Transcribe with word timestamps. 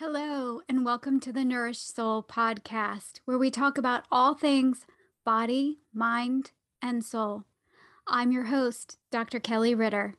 Hello, 0.00 0.60
and 0.68 0.84
welcome 0.84 1.18
to 1.18 1.32
the 1.32 1.44
Nourished 1.44 1.92
Soul 1.92 2.22
podcast, 2.22 3.18
where 3.24 3.36
we 3.36 3.50
talk 3.50 3.76
about 3.76 4.04
all 4.12 4.32
things 4.32 4.86
body, 5.24 5.80
mind, 5.92 6.52
and 6.80 7.04
soul. 7.04 7.42
I'm 8.06 8.30
your 8.30 8.44
host, 8.44 8.96
Dr. 9.10 9.40
Kelli 9.40 9.76
Ritter. 9.76 10.14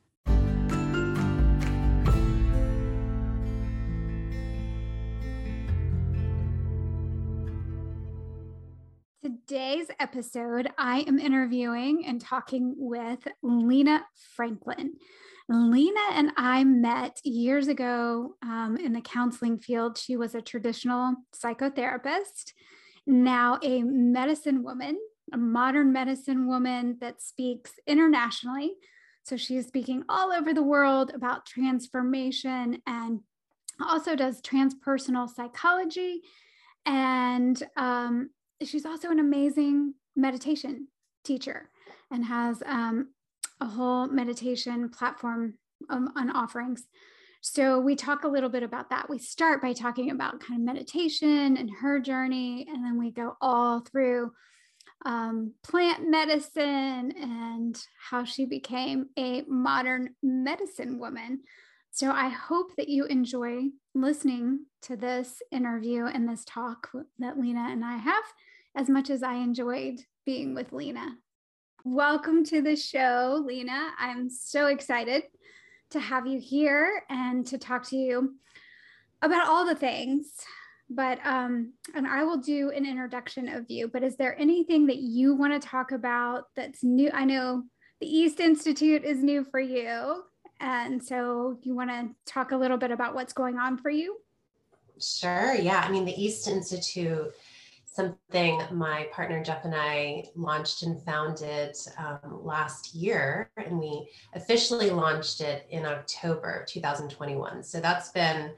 Today's 9.22 9.86
episode, 9.98 10.68
I 10.76 11.06
am 11.08 11.18
interviewing 11.18 12.04
and 12.04 12.20
talking 12.20 12.74
with 12.76 13.26
Lena 13.42 14.04
Franklin. 14.36 14.92
Lena 15.50 16.00
and 16.12 16.30
I 16.36 16.62
met 16.62 17.18
years 17.24 17.66
ago 17.66 18.36
um, 18.40 18.76
in 18.76 18.92
the 18.92 19.00
counseling 19.00 19.58
field. 19.58 19.98
She 19.98 20.16
was 20.16 20.36
a 20.36 20.40
traditional 20.40 21.16
psychotherapist, 21.34 22.52
now 23.04 23.58
a 23.60 23.82
medicine 23.82 24.62
woman, 24.62 24.96
a 25.32 25.36
modern 25.36 25.92
medicine 25.92 26.46
woman 26.46 26.98
that 27.00 27.20
speaks 27.20 27.72
internationally. 27.84 28.74
So 29.24 29.36
she's 29.36 29.66
speaking 29.66 30.04
all 30.08 30.32
over 30.32 30.54
the 30.54 30.62
world 30.62 31.10
about 31.14 31.46
transformation 31.46 32.80
and 32.86 33.20
also 33.84 34.14
does 34.14 34.40
transpersonal 34.40 35.28
psychology. 35.28 36.22
And 36.86 37.60
um, 37.76 38.30
she's 38.62 38.86
also 38.86 39.10
an 39.10 39.18
amazing 39.18 39.94
meditation 40.14 40.86
teacher 41.24 41.70
and 42.12 42.24
has 42.24 42.62
um, 42.66 43.08
a 43.60 43.66
whole 43.66 44.06
meditation 44.06 44.88
platform 44.88 45.54
um, 45.88 46.12
on 46.16 46.30
offerings. 46.30 46.84
So 47.42 47.80
we 47.80 47.96
talk 47.96 48.24
a 48.24 48.28
little 48.28 48.50
bit 48.50 48.62
about 48.62 48.90
that. 48.90 49.08
We 49.08 49.18
start 49.18 49.62
by 49.62 49.72
talking 49.72 50.10
about 50.10 50.40
kind 50.40 50.60
of 50.60 50.66
meditation 50.66 51.56
and 51.56 51.70
her 51.80 51.98
journey, 51.98 52.66
and 52.68 52.84
then 52.84 52.98
we 52.98 53.10
go 53.10 53.36
all 53.40 53.80
through 53.80 54.32
um, 55.06 55.54
plant 55.62 56.08
medicine 56.08 57.12
and 57.12 57.82
how 58.10 58.24
she 58.24 58.44
became 58.44 59.06
a 59.18 59.42
modern 59.48 60.10
medicine 60.22 60.98
woman. 60.98 61.40
So 61.90 62.10
I 62.10 62.28
hope 62.28 62.76
that 62.76 62.88
you 62.88 63.06
enjoy 63.06 63.70
listening 63.94 64.66
to 64.82 64.96
this 64.96 65.42
interview 65.50 66.04
and 66.04 66.28
this 66.28 66.44
talk 66.44 66.90
that 67.18 67.38
Lena 67.38 67.68
and 67.70 67.84
I 67.84 67.96
have 67.96 68.24
as 68.76 68.88
much 68.88 69.10
as 69.10 69.22
I 69.22 69.34
enjoyed 69.34 70.00
being 70.24 70.54
with 70.54 70.72
Lena. 70.72 71.16
Welcome 71.84 72.44
to 72.44 72.60
the 72.60 72.76
show, 72.76 73.42
Lena. 73.42 73.92
I'm 73.98 74.28
so 74.28 74.66
excited 74.66 75.22
to 75.90 75.98
have 75.98 76.26
you 76.26 76.38
here 76.38 77.04
and 77.08 77.46
to 77.46 77.56
talk 77.56 77.88
to 77.88 77.96
you 77.96 78.34
about 79.22 79.48
all 79.48 79.64
the 79.64 79.74
things. 79.74 80.26
But 80.90 81.24
um, 81.24 81.72
and 81.94 82.06
I 82.06 82.24
will 82.24 82.36
do 82.36 82.70
an 82.70 82.84
introduction 82.84 83.48
of 83.48 83.64
you. 83.70 83.88
But 83.88 84.02
is 84.02 84.16
there 84.16 84.38
anything 84.38 84.88
that 84.88 84.98
you 84.98 85.34
want 85.34 85.54
to 85.54 85.68
talk 85.68 85.92
about 85.92 86.48
that's 86.54 86.84
new? 86.84 87.10
I 87.14 87.24
know 87.24 87.62
the 88.00 88.14
East 88.14 88.40
Institute 88.40 89.02
is 89.02 89.22
new 89.22 89.42
for 89.50 89.60
you, 89.60 90.24
and 90.60 91.02
so 91.02 91.58
you 91.62 91.74
want 91.74 91.90
to 91.90 92.10
talk 92.30 92.52
a 92.52 92.56
little 92.58 92.76
bit 92.76 92.90
about 92.90 93.14
what's 93.14 93.32
going 93.32 93.58
on 93.58 93.78
for 93.78 93.90
you. 93.90 94.18
Sure. 95.00 95.54
Yeah. 95.54 95.82
I 95.82 95.90
mean, 95.90 96.04
the 96.04 96.22
East 96.22 96.46
Institute 96.46 97.32
something 98.00 98.62
my 98.72 99.06
partner 99.12 99.42
Jeff 99.42 99.64
and 99.64 99.74
I 99.74 100.24
launched 100.34 100.82
and 100.82 101.02
founded 101.02 101.76
um, 101.98 102.44
last 102.44 102.94
year, 102.94 103.50
and 103.56 103.78
we 103.78 104.08
officially 104.34 104.90
launched 104.90 105.40
it 105.40 105.66
in 105.70 105.84
October 105.84 106.64
2021. 106.68 107.62
So 107.62 107.80
that's 107.80 108.10
been 108.10 108.52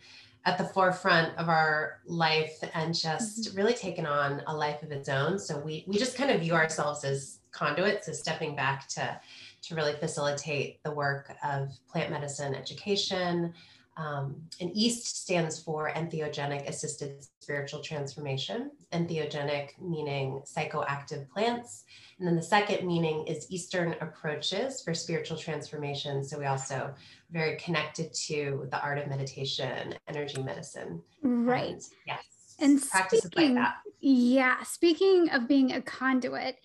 at 0.44 0.58
the 0.58 0.64
forefront 0.64 1.36
of 1.38 1.48
our 1.48 2.00
life 2.06 2.58
and 2.74 2.94
just 2.94 3.48
mm-hmm. 3.48 3.56
really 3.56 3.74
taken 3.74 4.06
on 4.06 4.42
a 4.46 4.56
life 4.56 4.82
of 4.82 4.92
its 4.92 5.08
own. 5.08 5.38
So 5.38 5.58
we 5.58 5.84
we 5.88 5.98
just 5.98 6.16
kind 6.16 6.30
of 6.30 6.40
view 6.40 6.54
ourselves 6.54 7.04
as 7.04 7.40
conduits, 7.50 8.08
as 8.08 8.20
stepping 8.20 8.54
back 8.54 8.88
to 8.88 9.20
to 9.62 9.74
really 9.74 9.94
facilitate 9.94 10.83
the 10.84 10.90
work 10.90 11.33
of 11.44 11.70
plant 11.88 12.11
medicine 12.11 12.55
education, 12.55 13.55
um, 13.97 14.36
and 14.61 14.75
EAST 14.75 15.23
stands 15.23 15.58
for 15.58 15.91
Entheogenic 15.91 16.67
Assisted 16.69 17.25
Spiritual 17.41 17.80
Transformation. 17.80 18.70
Entheogenic 18.92 19.70
meaning 19.80 20.41
psychoactive 20.47 21.29
plants. 21.29 21.85
And 22.19 22.27
then 22.27 22.36
the 22.36 22.42
second 22.42 22.86
meaning 22.86 23.27
is 23.27 23.47
Eastern 23.51 23.95
approaches 24.01 24.80
for 24.83 24.95
spiritual 24.95 25.36
transformation. 25.36 26.25
So 26.25 26.39
we 26.39 26.47
also 26.47 26.95
very 27.30 27.57
connected 27.57 28.14
to 28.14 28.67
the 28.70 28.80
art 28.80 28.98
of 28.98 29.08
meditation, 29.08 29.95
energy 30.09 30.42
medicine. 30.42 31.03
Right. 31.23 31.73
And 31.73 31.83
yes. 32.07 32.57
And 32.61 32.83
practices 32.91 33.27
speaking, 33.27 33.57
like 33.57 33.64
that. 33.64 33.74
Yeah. 34.01 34.63
Speaking 34.63 35.29
of 35.30 35.48
being 35.48 35.73
a 35.73 35.83
conduit 35.83 36.57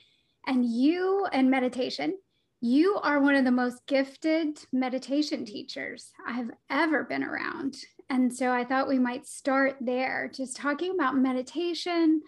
and 0.46 0.64
you 0.64 1.28
and 1.34 1.52
meditation, 1.52 2.18
you 2.62 3.00
are 3.04 3.22
one 3.22 3.36
of 3.36 3.46
the 3.46 3.52
most 3.52 3.86
gifted 3.86 4.60
meditation 4.72 5.46
teachers 5.46 6.12
I've 6.26 6.50
ever 6.70 7.04
been 7.04 7.24
around. 7.24 7.78
And 8.10 8.34
so 8.34 8.52
I 8.52 8.64
thought 8.64 8.88
we 8.88 9.00
might 9.00 9.28
start 9.28 9.76
there, 9.80 10.32
just 10.34 10.56
talking 10.56 10.94
about 10.94 11.18
meditation, 11.18 12.22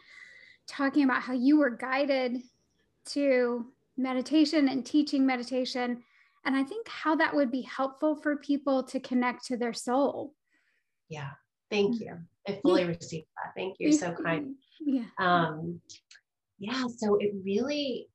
talking 0.68 1.04
about 1.04 1.22
how 1.22 1.34
you 1.34 1.58
were 1.58 1.72
guided 1.72 2.38
to 3.06 3.66
meditation 3.98 4.70
and 4.70 4.86
teaching 4.86 5.26
meditation. 5.26 6.04
And 6.46 6.56
I 6.56 6.64
think 6.64 6.88
how 6.88 7.16
that 7.16 7.36
would 7.36 7.52
be 7.52 7.62
helpful 7.62 8.16
for 8.16 8.38
people 8.38 8.84
to 8.84 9.00
connect 9.00 9.46
to 9.46 9.58
their 9.58 9.74
soul. 9.74 10.34
Yeah. 11.10 11.32
Thank 11.72 12.00
you. 12.00 12.18
I 12.48 12.60
fully 12.62 12.86
received 12.86 13.28
that. 13.38 13.54
Thank 13.56 13.78
you. 13.80 13.92
So 13.92 14.14
kind. 14.14 14.56
Yeah. 14.80 15.06
Um, 15.18 15.82
yeah. 16.60 16.84
So 16.98 17.18
it 17.20 17.34
really 17.44 18.08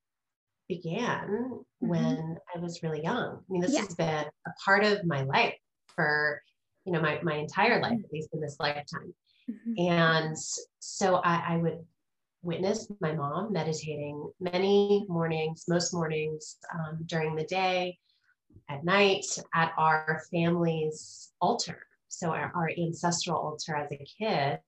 began 0.69 1.29
mm-hmm. 1.29 1.89
when 1.89 2.37
I 2.55 2.59
was 2.59 2.83
really 2.83 3.03
young. 3.03 3.39
I 3.39 3.53
mean, 3.53 3.61
this 3.61 3.75
yeah. 3.75 3.81
has 3.81 3.95
been 3.95 4.25
a 4.47 4.51
part 4.65 4.85
of 4.85 5.05
my 5.05 5.23
life 5.23 5.55
for, 5.95 6.41
you 6.85 6.93
know, 6.93 7.01
my, 7.01 7.21
my 7.23 7.35
entire 7.35 7.81
life, 7.81 7.93
mm-hmm. 7.93 8.05
at 8.05 8.13
least 8.13 8.31
in 8.33 8.41
this 8.41 8.57
lifetime. 8.61 9.15
Mm-hmm. 9.51 9.93
And 9.93 10.37
so 10.81 11.17
I, 11.17 11.55
I 11.55 11.57
would 11.59 11.85
witness 12.43 12.91
my 13.01 13.13
mom 13.13 13.53
meditating 13.53 14.31
many 14.41 15.07
mornings, 15.09 15.65
most 15.69 15.93
mornings 15.93 16.57
um, 16.73 17.01
during 17.07 17.35
the 17.35 17.45
day, 17.45 17.99
at 18.69 18.85
night, 18.85 19.27
at 19.55 19.73
our 19.77 20.23
family's 20.31 21.33
altar. 21.41 21.79
So 22.09 22.31
our, 22.31 22.53
our 22.55 22.71
ancestral 22.79 23.37
altar 23.37 23.77
as 23.77 23.91
a 23.93 24.07
kid. 24.19 24.61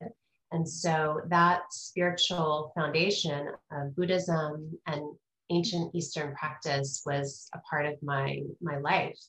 And 0.51 0.67
so 0.67 1.21
that 1.27 1.61
spiritual 1.71 2.71
foundation 2.75 3.49
of 3.71 3.95
Buddhism 3.95 4.77
and 4.85 5.03
ancient 5.49 5.93
Eastern 5.95 6.35
practice 6.35 7.03
was 7.05 7.49
a 7.53 7.59
part 7.69 7.85
of 7.85 8.01
my 8.01 8.41
my 8.61 8.77
life. 8.77 9.19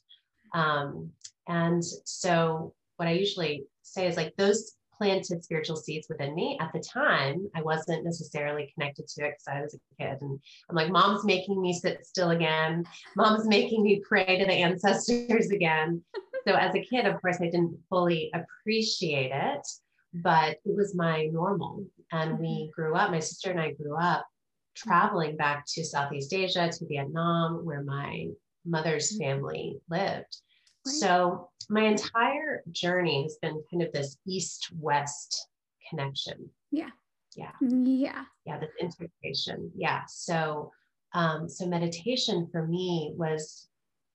Um, 0.55 1.11
and 1.49 1.83
so 1.85 2.75
what 2.97 3.09
I 3.09 3.13
usually 3.13 3.65
say 3.83 4.07
is 4.07 4.17
like 4.17 4.35
those 4.37 4.79
planted 4.99 5.45
spiritual 5.45 5.77
seeds 5.77 6.09
within 6.11 6.35
me 6.35 6.59
at 6.61 6.73
the 6.73 6.81
time 6.81 7.49
i 7.55 7.63
wasn't 7.63 8.05
necessarily 8.05 8.71
connected 8.75 9.07
to 9.07 9.25
it 9.25 9.31
because 9.31 9.47
i 9.49 9.63
was 9.63 9.75
a 9.75 10.03
kid 10.03 10.19
and 10.21 10.39
i'm 10.69 10.77
like 10.77 10.91
mom's 10.91 11.25
making 11.25 11.61
me 11.63 11.73
sit 11.73 12.05
still 12.05 12.31
again 12.31 12.85
mom's 13.17 13.47
making 13.47 13.83
me 13.83 14.03
pray 14.07 14.39
to 14.39 14.45
the 14.45 14.53
ancestors 14.53 15.51
again 15.51 16.03
so 16.47 16.55
as 16.55 16.75
a 16.75 16.83
kid 16.83 17.07
of 17.07 17.21
course 17.21 17.39
i 17.41 17.45
didn't 17.45 17.79
fully 17.89 18.31
appreciate 18.35 19.31
it 19.33 19.67
but 20.15 20.59
it 20.65 20.77
was 20.77 20.95
my 20.95 21.27
normal 21.27 21.85
and 22.13 22.39
we 22.39 22.47
mm-hmm. 22.47 22.71
grew 22.81 22.95
up 22.95 23.11
my 23.11 23.21
sister 23.21 23.51
and 23.51 23.61
i 23.61 23.71
grew 23.73 23.97
up 23.97 24.27
traveling 24.79 25.37
back 25.37 25.65
to 25.67 25.85
Southeast 25.85 26.33
Asia, 26.33 26.71
to 26.71 26.87
Vietnam, 26.87 27.65
where 27.65 27.83
my 27.83 28.29
mother's 28.65 29.13
mm-hmm. 29.13 29.23
family 29.23 29.81
lived. 29.91 30.37
So 30.87 31.51
my 31.69 31.83
entire 31.83 32.63
journey 32.73 33.25
has 33.25 33.37
been 33.43 33.63
kind 33.71 33.83
of 33.83 33.93
this 33.93 34.17
east 34.27 34.69
west 34.79 35.49
connection. 35.91 36.49
Yeah. 36.71 36.91
Yeah. 37.37 37.53
Yeah. 37.61 38.25
Yeah. 38.47 38.59
This 38.59 38.71
integration. 38.81 39.71
Yeah. 39.77 40.03
So, 40.09 40.73
um, 41.13 41.49
so 41.49 41.67
meditation 41.67 42.49
for 42.51 42.67
me 42.67 43.13
was 43.17 43.69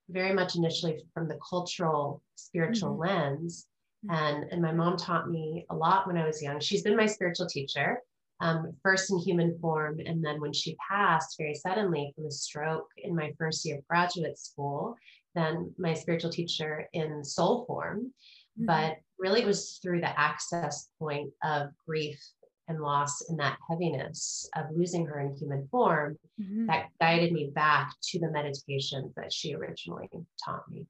very 0.10 0.34
much 0.34 0.56
initially 0.56 1.04
from 1.14 1.28
the 1.28 1.38
cultural 1.48 2.22
spiritual 2.36 2.92
mm-hmm. 2.92 3.12
lens. 3.12 3.68
Mm-hmm. 4.06 4.16
And, 4.16 4.52
and 4.52 4.62
my 4.62 4.72
mom 4.72 4.98
taught 4.98 5.30
me 5.30 5.66
a 5.70 5.76
lot 5.76 6.08
when 6.08 6.18
I 6.18 6.26
was 6.26 6.42
young. 6.42 6.60
She's 6.60 6.82
been 6.82 6.98
my 6.98 7.06
spiritual 7.06 7.48
teacher 7.48 8.00
um, 8.42 8.74
first 8.82 9.12
in 9.12 9.20
human 9.20 9.58
form. 9.60 10.00
And 10.06 10.24
then 10.24 10.42
when 10.42 10.54
she 10.54 10.76
passed 10.90 11.36
very 11.38 11.56
suddenly 11.56 12.12
from 12.16 12.26
a 12.26 12.32
stroke 12.32 12.88
in 12.98 13.16
my 13.16 13.32
first 13.38 13.66
year 13.66 13.78
of 13.78 13.88
graduate 13.88 14.38
school, 14.38 14.96
then 15.36 15.74
my 15.78 15.94
spiritual 15.94 16.32
teacher 16.32 16.88
in 16.94 17.24
soul 17.24 17.66
form. 17.66 18.14
Mm-hmm. 18.60 18.66
But 18.66 18.98
really, 19.18 19.42
it 19.42 19.48
was 19.48 19.80
through 19.82 20.02
the 20.02 20.20
access 20.20 20.90
point 21.00 21.32
of 21.44 21.70
grief 21.88 22.20
and 22.68 22.80
loss 22.80 23.30
and 23.30 23.40
that 23.40 23.58
heaviness 23.70 24.50
of 24.56 24.66
losing 24.76 25.06
her 25.06 25.20
in 25.20 25.36
human 25.36 25.68
form 25.70 26.18
mm-hmm. 26.40 26.68
that 26.68 26.86
guided 27.00 27.32
me 27.32 27.52
back 27.54 27.92
to 28.02 28.20
the 28.20 28.32
meditation 28.32 29.12
that 29.18 29.34
she 29.34 29.54
originally 29.54 30.10
taught 30.44 30.64
me. 30.70 30.86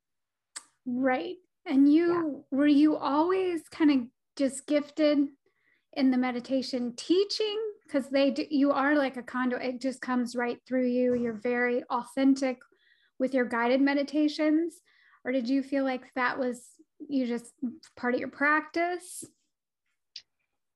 Right. 0.85 1.35
And 1.65 1.91
you 1.91 2.43
yeah. 2.51 2.57
were 2.57 2.67
you 2.67 2.97
always 2.97 3.61
kind 3.69 3.91
of 3.91 4.07
just 4.35 4.67
gifted 4.67 5.19
in 5.95 6.11
the 6.11 6.17
meditation 6.17 6.93
teaching 6.95 7.59
because 7.85 8.09
they 8.09 8.31
do, 8.31 8.45
you 8.49 8.71
are 8.71 8.95
like 8.95 9.17
a 9.17 9.23
conduit 9.23 9.61
it 9.61 9.81
just 9.81 10.01
comes 10.01 10.35
right 10.35 10.59
through 10.67 10.87
you. 10.87 11.13
You're 11.13 11.33
very 11.33 11.83
authentic 11.89 12.57
with 13.19 13.33
your 13.33 13.45
guided 13.45 13.81
meditations. 13.81 14.75
Or 15.25 15.31
did 15.31 15.47
you 15.47 15.63
feel 15.63 15.83
like 15.83 16.01
that 16.15 16.39
was 16.39 16.61
you 17.07 17.27
just 17.27 17.53
part 17.95 18.13
of 18.13 18.19
your 18.19 18.29
practice? 18.29 19.23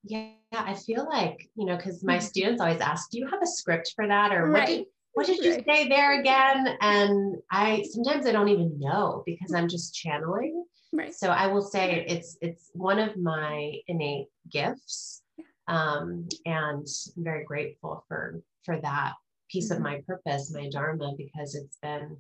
Yeah 0.03 0.29
i 0.53 0.73
feel 0.73 1.05
like 1.09 1.49
you 1.55 1.65
know 1.65 1.75
because 1.75 2.01
my 2.03 2.17
mm-hmm. 2.17 2.25
students 2.25 2.61
always 2.61 2.79
ask 2.79 3.09
do 3.09 3.17
you 3.17 3.27
have 3.27 3.41
a 3.41 3.47
script 3.47 3.91
for 3.93 4.07
that? 4.07 4.31
or 4.31 4.49
right. 4.49 4.53
what 4.53 4.67
did 4.67 4.85
what 5.13 5.25
did 5.25 5.43
you 5.43 5.63
say 5.67 5.89
there 5.89 6.19
again? 6.19 6.77
And 6.79 7.37
i 7.51 7.83
sometimes 7.91 8.25
i 8.25 8.31
don't 8.31 8.47
even 8.49 8.79
know 8.79 9.23
because 9.25 9.53
i'm 9.53 9.67
just 9.67 9.93
channeling 9.93 10.63
right 10.97 11.13
so 11.13 11.29
i 11.29 11.47
will 11.47 11.61
say 11.61 12.05
it's 12.07 12.37
it's 12.41 12.69
one 12.73 12.99
of 12.99 13.15
my 13.17 13.73
innate 13.87 14.27
gifts 14.51 15.21
um, 15.67 16.27
and 16.45 16.87
i'm 17.17 17.23
very 17.23 17.43
grateful 17.43 18.03
for 18.07 18.41
for 18.63 18.79
that 18.81 19.13
piece 19.49 19.65
mm-hmm. 19.65 19.77
of 19.77 19.81
my 19.81 20.01
purpose 20.07 20.53
my 20.53 20.69
dharma 20.69 21.13
because 21.17 21.55
it's 21.55 21.77
been 21.81 22.17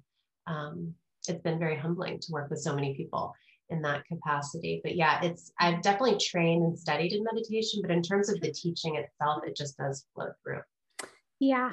um, 0.47 0.93
it's 1.27 1.41
been 1.41 1.59
very 1.59 1.75
humbling 1.75 2.19
to 2.19 2.31
work 2.31 2.49
with 2.49 2.59
so 2.59 2.73
many 2.73 2.95
people 2.95 3.33
in 3.69 3.81
that 3.81 4.05
capacity. 4.05 4.81
But 4.83 4.95
yeah, 4.95 5.21
it's 5.23 5.51
I've 5.59 5.81
definitely 5.81 6.17
trained 6.17 6.63
and 6.63 6.79
studied 6.79 7.13
in 7.13 7.23
meditation, 7.23 7.81
but 7.81 7.91
in 7.91 8.01
terms 8.01 8.29
of 8.29 8.39
the 8.41 8.51
teaching 8.51 8.95
itself, 8.95 9.43
it 9.45 9.55
just 9.55 9.77
does 9.77 10.05
flow 10.13 10.29
through. 10.43 10.61
Yeah. 11.39 11.71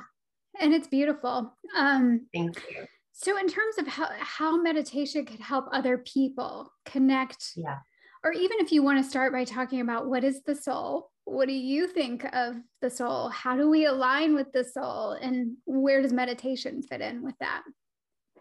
And 0.61 0.73
it's 0.73 0.89
beautiful. 0.89 1.53
Um 1.77 2.27
thank 2.33 2.57
you. 2.71 2.87
So 3.17 3.39
in 3.39 3.49
terms 3.49 3.79
of 3.79 3.87
how, 3.87 4.09
how 4.19 4.61
meditation 4.61 5.25
could 5.25 5.39
help 5.39 5.67
other 5.73 5.99
people 5.99 6.73
connect, 6.85 7.53
yeah. 7.57 7.79
or 8.25 8.33
even 8.33 8.59
if 8.59 8.73
you 8.73 8.83
want 8.83 9.03
to 9.03 9.09
start 9.09 9.33
by 9.33 9.45
talking 9.45 9.81
about 9.81 10.09
what 10.09 10.25
is 10.25 10.43
the 10.43 10.55
soul, 10.57 11.11
what 11.25 11.47
do 11.47 11.55
you 11.55 11.87
think 11.87 12.25
of 12.35 12.57
the 12.83 12.91
soul? 12.91 13.29
How 13.29 13.57
do 13.57 13.71
we 13.71 13.87
align 13.87 14.35
with 14.35 14.53
the 14.53 14.65
soul? 14.65 15.13
And 15.13 15.57
where 15.65 16.03
does 16.03 16.13
meditation 16.13 16.83
fit 16.83 17.01
in 17.01 17.23
with 17.23 17.37
that? 17.39 17.63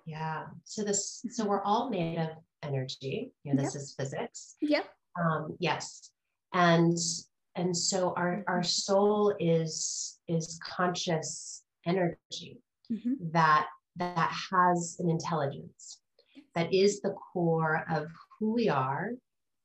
Yeah. 0.07 0.45
So 0.63 0.83
this, 0.83 1.23
so 1.29 1.45
we're 1.45 1.63
all 1.63 1.89
made 1.91 2.17
of 2.17 2.29
energy. 2.63 3.31
You 3.43 3.53
know, 3.53 3.63
this 3.63 3.75
yep. 3.75 3.81
is 3.81 3.95
physics. 3.97 4.55
Yep. 4.61 4.85
Um, 5.21 5.55
yes. 5.59 6.09
And 6.53 6.97
and 7.55 7.77
so 7.77 8.13
our 8.17 8.43
our 8.47 8.63
soul 8.63 9.35
is 9.39 10.19
is 10.27 10.59
conscious 10.63 11.61
energy 11.85 12.59
mm-hmm. 12.91 13.13
that 13.31 13.67
that 13.97 14.31
has 14.51 14.97
an 14.99 15.09
intelligence 15.09 15.99
that 16.55 16.73
is 16.73 17.01
the 17.01 17.15
core 17.33 17.83
of 17.89 18.07
who 18.39 18.53
we 18.53 18.69
are 18.69 19.11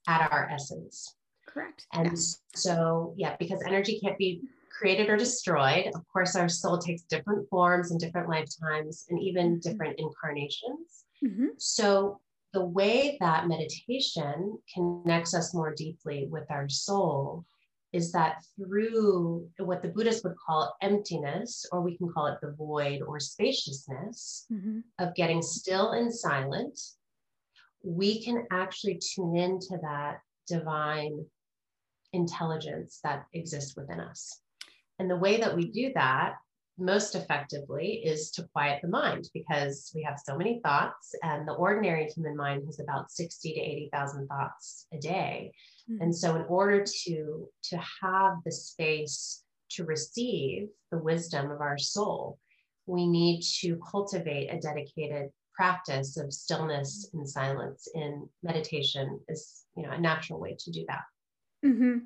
at 0.06 0.30
our 0.32 0.48
essence. 0.50 1.14
Correct. 1.46 1.86
And 1.92 2.10
yeah. 2.10 2.16
so 2.54 3.14
yeah, 3.16 3.36
because 3.38 3.62
energy 3.66 4.00
can't 4.00 4.18
be 4.18 4.42
created 4.78 5.08
or 5.08 5.16
destroyed. 5.16 5.88
Of 5.94 6.02
course, 6.12 6.36
our 6.36 6.48
soul 6.48 6.78
takes 6.78 7.02
different 7.02 7.48
forms 7.48 7.90
in 7.90 7.98
different 7.98 8.28
lifetimes 8.28 9.06
and 9.10 9.20
even 9.20 9.58
mm-hmm. 9.58 9.70
different 9.70 9.98
incarnations. 9.98 11.04
Mm-hmm. 11.24 11.46
So, 11.58 12.20
the 12.54 12.64
way 12.64 13.18
that 13.20 13.46
meditation 13.46 14.58
connects 14.72 15.34
us 15.34 15.52
more 15.52 15.74
deeply 15.74 16.28
with 16.30 16.50
our 16.50 16.68
soul 16.68 17.44
is 17.92 18.12
that 18.12 18.44
through 18.56 19.48
what 19.58 19.82
the 19.82 19.88
Buddhists 19.88 20.22
would 20.24 20.36
call 20.36 20.76
emptiness, 20.82 21.66
or 21.72 21.80
we 21.80 21.96
can 21.96 22.12
call 22.12 22.26
it 22.26 22.38
the 22.42 22.52
void 22.52 23.02
or 23.02 23.18
spaciousness 23.18 24.46
mm-hmm. 24.52 24.80
of 24.98 25.14
getting 25.14 25.40
still 25.40 25.92
and 25.92 26.14
silent, 26.14 26.78
we 27.82 28.22
can 28.22 28.46
actually 28.50 29.00
tune 29.00 29.36
into 29.36 29.78
that 29.82 30.20
divine 30.46 31.24
intelligence 32.12 33.00
that 33.04 33.26
exists 33.32 33.76
within 33.76 34.00
us. 34.00 34.40
And 34.98 35.10
the 35.10 35.16
way 35.16 35.38
that 35.38 35.56
we 35.56 35.70
do 35.70 35.92
that 35.94 36.34
most 36.78 37.14
effectively 37.14 38.02
is 38.04 38.30
to 38.32 38.48
quiet 38.52 38.80
the 38.82 38.88
mind 38.88 39.28
because 39.34 39.90
we 39.94 40.02
have 40.02 40.18
so 40.24 40.36
many 40.36 40.60
thoughts 40.62 41.14
and 41.22 41.46
the 41.46 41.52
ordinary 41.52 42.06
human 42.06 42.36
mind 42.36 42.62
has 42.66 42.80
about 42.80 43.10
60 43.10 43.52
to 43.54 43.60
80,000 43.60 44.28
thoughts 44.28 44.86
a 44.92 44.98
day. 44.98 45.52
Mm-hmm. 45.90 46.02
And 46.02 46.16
so 46.16 46.36
in 46.36 46.42
order 46.42 46.84
to 47.04 47.48
to 47.64 47.80
have 48.02 48.36
the 48.44 48.52
space 48.52 49.42
to 49.70 49.84
receive 49.84 50.68
the 50.90 50.98
wisdom 50.98 51.50
of 51.50 51.60
our 51.60 51.78
soul, 51.78 52.38
we 52.86 53.06
need 53.06 53.42
to 53.60 53.78
cultivate 53.90 54.48
a 54.48 54.60
dedicated 54.60 55.30
practice 55.54 56.16
of 56.16 56.32
stillness 56.32 57.10
and 57.12 57.28
silence 57.28 57.88
in 57.94 58.28
meditation 58.44 59.18
is 59.28 59.64
you 59.76 59.82
know 59.82 59.90
a 59.90 60.00
natural 60.00 60.38
way 60.38 60.56
to 60.58 60.70
do 60.70 60.84
that. 60.86 61.02
Mm-hmm. 61.66 61.98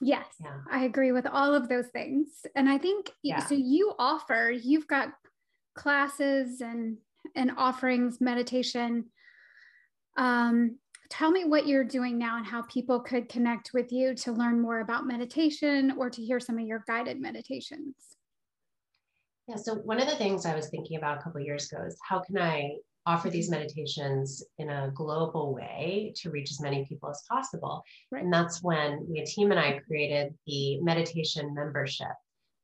Yes, 0.00 0.26
yeah. 0.40 0.58
I 0.70 0.84
agree 0.84 1.12
with 1.12 1.26
all 1.26 1.54
of 1.54 1.68
those 1.68 1.88
things. 1.88 2.28
And 2.54 2.68
I 2.68 2.78
think 2.78 3.10
yeah. 3.22 3.44
so 3.44 3.54
you 3.54 3.94
offer, 3.98 4.50
you've 4.50 4.86
got 4.86 5.08
classes 5.74 6.60
and 6.60 6.98
and 7.34 7.52
offerings, 7.56 8.20
meditation. 8.20 9.06
Um, 10.16 10.78
tell 11.10 11.30
me 11.30 11.44
what 11.44 11.66
you're 11.66 11.84
doing 11.84 12.18
now 12.18 12.36
and 12.36 12.46
how 12.46 12.62
people 12.62 13.00
could 13.00 13.28
connect 13.28 13.72
with 13.74 13.92
you 13.92 14.14
to 14.14 14.32
learn 14.32 14.60
more 14.60 14.80
about 14.80 15.06
meditation 15.06 15.94
or 15.98 16.10
to 16.10 16.22
hear 16.22 16.40
some 16.40 16.58
of 16.58 16.66
your 16.66 16.84
guided 16.86 17.20
meditations. 17.20 17.94
Yeah, 19.46 19.56
so 19.56 19.76
one 19.76 20.00
of 20.00 20.08
the 20.08 20.16
things 20.16 20.44
I 20.44 20.54
was 20.54 20.68
thinking 20.68 20.98
about 20.98 21.18
a 21.18 21.22
couple 21.22 21.40
years 21.40 21.72
ago 21.72 21.82
is 21.86 21.96
how 22.06 22.20
can 22.20 22.38
I 22.38 22.76
offer 23.08 23.30
these 23.30 23.50
meditations 23.50 24.44
in 24.58 24.68
a 24.68 24.92
global 24.94 25.54
way 25.54 26.12
to 26.14 26.30
reach 26.30 26.50
as 26.50 26.60
many 26.60 26.84
people 26.84 27.08
as 27.08 27.22
possible. 27.26 27.82
Right. 28.12 28.22
And 28.22 28.32
that's 28.32 28.62
when 28.62 29.08
a 29.16 29.24
team 29.24 29.50
and 29.50 29.58
I 29.58 29.80
created 29.86 30.34
the 30.46 30.78
meditation 30.82 31.54
membership, 31.54 32.16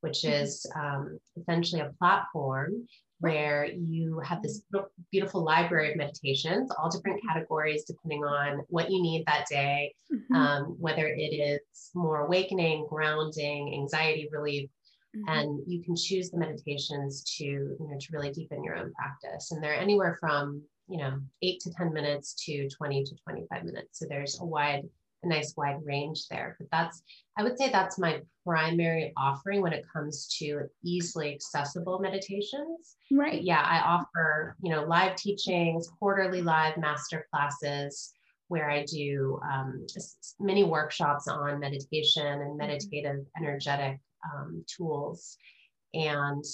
which 0.03 0.21
mm-hmm. 0.21 0.45
is 0.45 0.67
um, 0.77 1.19
essentially 1.41 1.81
a 1.81 1.95
platform 1.99 2.87
where 3.21 3.67
you 3.73 4.21
have 4.21 4.43
this 4.43 4.61
beautiful 5.11 5.43
library 5.43 5.93
of 5.93 5.97
meditations, 5.97 6.71
all 6.73 6.91
different 6.91 7.19
mm-hmm. 7.21 7.39
categories 7.39 7.85
depending 7.85 8.23
on 8.23 8.61
what 8.69 8.91
you 8.91 9.01
need 9.01 9.25
that 9.25 9.47
day, 9.49 9.95
mm-hmm. 10.13 10.35
um, 10.35 10.63
whether 10.79 11.07
it 11.07 11.33
is 11.33 11.91
more 11.95 12.27
awakening, 12.27 12.87
grounding, 12.91 13.73
anxiety 13.73 14.29
relief, 14.31 14.69
Mm-hmm. 15.17 15.29
And 15.29 15.61
you 15.67 15.83
can 15.83 15.97
choose 15.97 16.31
the 16.31 16.39
meditations 16.39 17.23
to, 17.37 17.45
you 17.45 17.77
know, 17.81 17.99
to 17.99 18.07
really 18.13 18.33
deepen 18.33 18.65
your 18.65 18.77
own 18.77 18.93
practice. 18.95 19.53
And 19.53 19.63
they're 19.63 19.75
anywhere 19.75 20.17
from, 20.19 20.63
you 20.89 20.99
know, 20.99 21.19
eight 21.43 21.61
to 21.61 21.71
10 21.71 21.93
minutes 21.93 22.35
to 22.47 22.69
20 22.69 23.05
to 23.05 23.17
25 23.25 23.65
minutes. 23.65 23.99
So 23.99 24.07
there's 24.09 24.41
a 24.41 24.45
wide, 24.45 24.83
a 25.23 25.29
nice 25.29 25.55
wide 25.57 25.79
range 25.85 26.27
there. 26.29 26.57
But 26.59 26.69
that's, 26.73 27.03
I 27.39 27.43
would 27.43 27.57
say 27.59 27.71
that's 27.71 27.99
my 27.99 28.23
primary 28.45 29.13
offering 29.17 29.63
when 29.63 29.73
it 29.73 29.87
comes 29.91 30.27
to 30.39 30.63
easily 30.83 31.33
accessible 31.33 32.01
meditations. 32.01 32.97
Right. 33.13 33.43
Yeah, 33.43 33.63
I 33.63 33.81
offer, 33.81 34.57
you 34.63 34.71
know, 34.71 34.85
live 34.85 35.17
teachings, 35.17 35.89
quarterly 35.99 36.43
live 36.43 36.77
master 36.77 37.27
classes 37.31 38.13
where 38.49 38.71
I 38.71 38.85
do 38.85 39.41
um, 39.51 39.87
many 40.39 40.65
workshops 40.65 41.29
on 41.29 41.61
meditation 41.61 42.27
and 42.27 42.41
mm-hmm. 42.41 42.59
meditative 42.59 43.25
energetic 43.39 43.99
um, 44.33 44.65
tools 44.67 45.37
and 45.93 46.45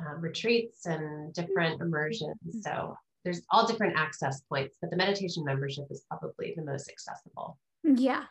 uh, 0.00 0.14
retreats 0.14 0.86
and 0.86 1.32
different 1.34 1.80
immersions. 1.80 2.36
Mm-hmm. 2.46 2.60
So 2.60 2.96
there's 3.24 3.42
all 3.50 3.66
different 3.66 3.96
access 3.96 4.40
points, 4.42 4.76
but 4.80 4.90
the 4.90 4.96
meditation 4.96 5.44
membership 5.44 5.84
is 5.90 6.04
probably 6.08 6.54
the 6.56 6.64
most 6.64 6.88
accessible. 6.88 7.58
Yeah. 7.84 8.24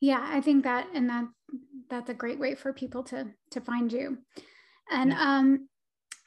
Yeah, 0.00 0.20
I 0.22 0.40
think 0.40 0.64
that 0.64 0.86
and 0.94 1.08
that 1.08 1.24
that's 1.90 2.10
a 2.10 2.14
great 2.14 2.38
way 2.38 2.54
for 2.54 2.72
people 2.72 3.02
to 3.04 3.28
to 3.50 3.60
find 3.60 3.92
you. 3.92 4.18
And 4.90 5.12
um 5.12 5.68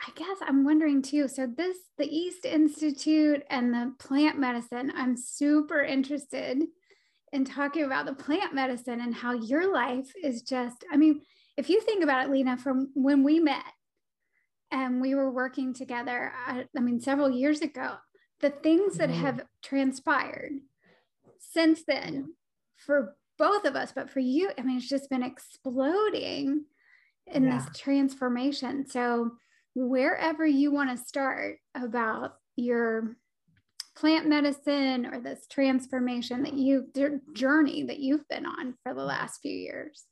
I 0.02 0.12
guess 0.16 0.38
I'm 0.42 0.66
wondering 0.66 1.02
too. 1.02 1.28
So 1.28 1.48
this 1.48 1.78
the 1.98 2.08
East 2.08 2.46
Institute 2.46 3.44
and 3.50 3.74
the 3.74 3.94
plant 4.00 4.40
medicine, 4.40 4.92
I'm 4.96 5.16
super 5.16 5.82
interested 5.84 6.64
in 7.32 7.46
talking 7.46 7.84
about 7.84 8.06
the 8.06 8.14
plant 8.14 8.54
medicine 8.54 9.00
and 9.00 9.16
how 9.16 9.34
your 9.34 9.72
life 9.72 10.12
is 10.22 10.42
just 10.42 10.84
I 10.92 10.98
mean, 10.98 11.22
if 11.62 11.70
you 11.70 11.80
think 11.80 12.04
about 12.04 12.26
it, 12.26 12.32
Lena, 12.32 12.58
from 12.58 12.90
when 12.96 13.24
we 13.24 13.40
met 13.40 13.64
and 14.72 15.00
we 15.00 15.14
were 15.14 15.30
working 15.30 15.76
together, 15.76 16.34
I, 16.48 16.66
I 16.76 16.80
mean, 16.80 17.00
several 17.00 17.30
years 17.30 17.62
ago, 17.62 17.98
the 18.40 18.50
things 18.50 18.98
that 18.98 19.10
mm-hmm. 19.10 19.22
have 19.22 19.46
transpired 19.62 20.54
since 21.38 21.84
then 21.88 22.34
for 22.78 23.16
both 23.38 23.66
of 23.66 23.76
us, 23.76 23.92
but 23.92 24.10
for 24.10 24.22
you, 24.22 24.50
I 24.58 24.64
mean, 24.64 24.78
it's 24.78 24.90
just 24.90 25.12
been 25.12 25.22
exploding 25.22 26.66
in 27.28 27.44
yeah. 27.44 27.60
this 27.60 27.78
transformation. 27.78 28.88
So, 28.90 29.34
wherever 29.76 30.46
you 30.46 30.72
want 30.72 30.90
to 30.90 31.06
start 31.06 31.60
about 31.76 32.38
your 32.56 33.16
plant 33.96 34.28
medicine 34.28 35.06
or 35.06 35.20
this 35.20 35.46
transformation 35.48 36.42
that 36.42 36.56
you 36.56 36.88
journey 37.34 37.84
that 37.84 38.00
you've 38.00 38.28
been 38.28 38.48
on 38.48 38.74
for 38.82 38.96
the 38.96 39.04
last 39.04 39.42
few 39.42 39.56
years 39.56 40.08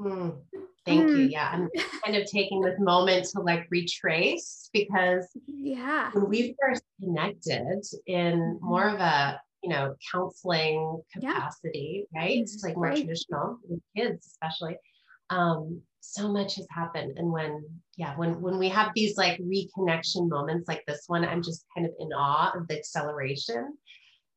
Mm, 0.00 0.38
thank 0.84 1.02
mm. 1.02 1.18
you. 1.18 1.24
Yeah, 1.26 1.50
I'm 1.52 1.68
kind 2.04 2.16
of 2.16 2.30
taking 2.30 2.60
this 2.60 2.78
moment 2.78 3.26
to 3.32 3.40
like 3.40 3.66
retrace 3.70 4.70
because 4.72 5.26
yeah, 5.46 6.10
when 6.12 6.28
we 6.28 6.56
first 6.60 6.82
connected 7.00 7.84
in 8.06 8.58
more 8.60 8.88
of 8.88 9.00
a 9.00 9.40
you 9.64 9.70
know, 9.70 9.94
counseling 10.12 11.02
capacity, 11.10 12.06
yeah. 12.12 12.20
right? 12.20 12.38
It's 12.38 12.62
like 12.62 12.76
more 12.76 12.88
right. 12.88 12.98
traditional 12.98 13.58
with 13.66 13.80
kids, 13.96 14.26
especially. 14.26 14.76
Um, 15.30 15.80
so 16.00 16.30
much 16.30 16.56
has 16.56 16.66
happened. 16.70 17.16
And 17.16 17.32
when, 17.32 17.64
yeah, 17.96 18.14
when 18.16 18.42
when 18.42 18.58
we 18.58 18.68
have 18.68 18.92
these 18.94 19.16
like 19.16 19.40
reconnection 19.40 20.28
moments 20.28 20.68
like 20.68 20.84
this 20.86 21.04
one, 21.06 21.24
I'm 21.24 21.42
just 21.42 21.64
kind 21.74 21.86
of 21.86 21.94
in 21.98 22.12
awe 22.12 22.52
of 22.54 22.68
the 22.68 22.76
acceleration. 22.76 23.78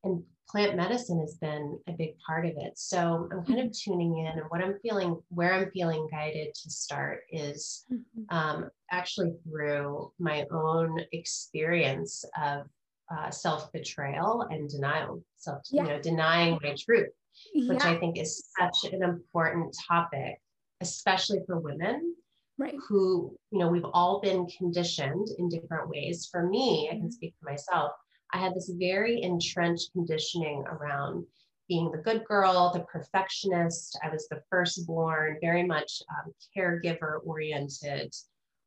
And 0.02 0.22
plant 0.50 0.76
medicine 0.76 1.20
has 1.20 1.34
been 1.34 1.78
a 1.88 1.92
big 1.92 2.18
part 2.26 2.46
of 2.46 2.52
it. 2.56 2.72
So 2.76 3.28
I'm 3.30 3.44
kind 3.44 3.60
of 3.60 3.72
tuning 3.72 4.18
in, 4.18 4.38
and 4.38 4.42
what 4.48 4.62
I'm 4.62 4.78
feeling, 4.82 5.20
where 5.28 5.54
I'm 5.54 5.70
feeling 5.70 6.08
guided 6.10 6.54
to 6.54 6.70
start 6.70 7.20
is 7.30 7.84
mm-hmm. 7.92 8.36
um, 8.36 8.70
actually 8.90 9.34
through 9.44 10.12
my 10.18 10.46
own 10.50 11.00
experience 11.12 12.24
of 12.42 12.66
uh, 13.10 13.30
self 13.30 13.70
betrayal 13.72 14.46
and 14.50 14.68
denial, 14.68 15.22
self, 15.36 15.62
yeah. 15.70 15.82
you 15.82 15.88
know, 15.88 16.00
denying 16.00 16.58
my 16.62 16.74
truth, 16.78 17.08
which 17.54 17.78
yeah. 17.80 17.90
I 17.90 17.98
think 17.98 18.18
is 18.18 18.48
such 18.58 18.92
an 18.92 19.02
important 19.02 19.76
topic, 19.88 20.40
especially 20.80 21.40
for 21.46 21.58
women. 21.58 22.14
Right. 22.58 22.74
Who, 22.88 23.36
you 23.52 23.60
know, 23.60 23.68
we've 23.68 23.84
all 23.92 24.20
been 24.20 24.44
conditioned 24.46 25.28
in 25.38 25.48
different 25.48 25.88
ways. 25.88 26.28
For 26.28 26.48
me, 26.48 26.88
I 26.90 26.94
can 26.94 27.02
mm-hmm. 27.02 27.10
speak 27.10 27.34
for 27.40 27.48
myself 27.48 27.92
I 28.32 28.38
had 28.38 28.54
this 28.54 28.70
very 28.78 29.22
entrenched 29.22 29.92
conditioning 29.92 30.64
around 30.66 31.24
being 31.68 31.90
the 31.90 31.98
good 31.98 32.24
girl, 32.24 32.72
the 32.72 32.80
perfectionist. 32.80 33.98
I 34.02 34.08
was 34.08 34.26
the 34.28 34.42
firstborn, 34.50 35.38
very 35.40 35.64
much 35.64 36.02
um, 36.10 36.32
caregiver 36.56 37.18
oriented. 37.24 38.14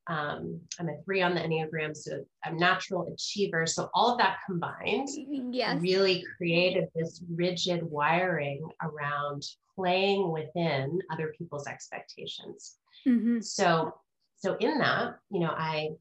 Um, 0.07 0.59
I'm 0.79 0.89
a 0.89 1.01
three 1.03 1.21
on 1.21 1.35
the 1.35 1.41
Enneagram, 1.41 1.95
so 1.95 2.23
I'm 2.43 2.57
natural 2.57 3.11
achiever. 3.11 3.65
So 3.65 3.89
all 3.93 4.11
of 4.11 4.17
that 4.19 4.37
combined 4.45 5.09
yes. 5.51 5.81
really 5.81 6.23
created 6.37 6.89
this 6.95 7.21
rigid 7.33 7.83
wiring 7.83 8.67
around 8.81 9.43
playing 9.75 10.31
within 10.31 10.99
other 11.11 11.33
people's 11.37 11.67
expectations. 11.67 12.77
Mm-hmm. 13.07 13.41
So, 13.41 13.93
so 14.37 14.57
in 14.59 14.77
that, 14.79 15.15
you 15.31 15.39
know, 15.39 15.53
I 15.55 15.91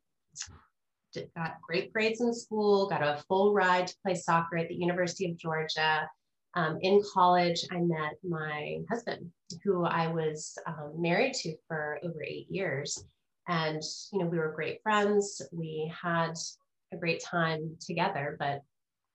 got 1.37 1.61
great 1.63 1.93
grades 1.93 2.21
in 2.21 2.33
school, 2.33 2.89
got 2.89 3.03
a 3.03 3.23
full 3.29 3.53
ride 3.53 3.87
to 3.87 3.95
play 4.05 4.15
soccer 4.15 4.57
at 4.57 4.69
the 4.69 4.75
University 4.75 5.31
of 5.31 5.37
Georgia. 5.37 6.09
Um, 6.55 6.79
in 6.83 7.01
college, 7.15 7.65
I 7.71 7.79
met 7.79 8.15
my 8.29 8.79
husband, 8.91 9.31
who 9.63 9.85
I 9.85 10.09
was 10.09 10.59
um, 10.67 10.95
married 10.97 11.35
to 11.35 11.55
for 11.69 12.01
over 12.03 12.23
eight 12.25 12.51
years. 12.51 13.05
And, 13.49 13.83
you 14.13 14.19
know, 14.19 14.27
we 14.27 14.39
were 14.39 14.53
great 14.55 14.83
friends. 14.83 15.41
We 15.53 15.93
had 16.03 16.35
a 16.93 16.97
great 16.97 17.23
time 17.23 17.77
together, 17.81 18.37
but 18.39 18.63